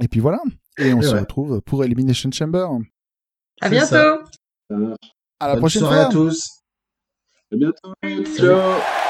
[0.00, 0.40] Et puis voilà.
[0.78, 1.20] Et on Et se ouais.
[1.20, 2.66] retrouve pour Elimination Chamber.
[3.60, 3.86] À bientôt!
[3.86, 4.18] ça.
[5.40, 6.06] À la Bonne prochaine soirée fois.
[6.06, 6.57] à tous.
[7.50, 7.94] À bientôt.
[8.36, 9.07] Ciao.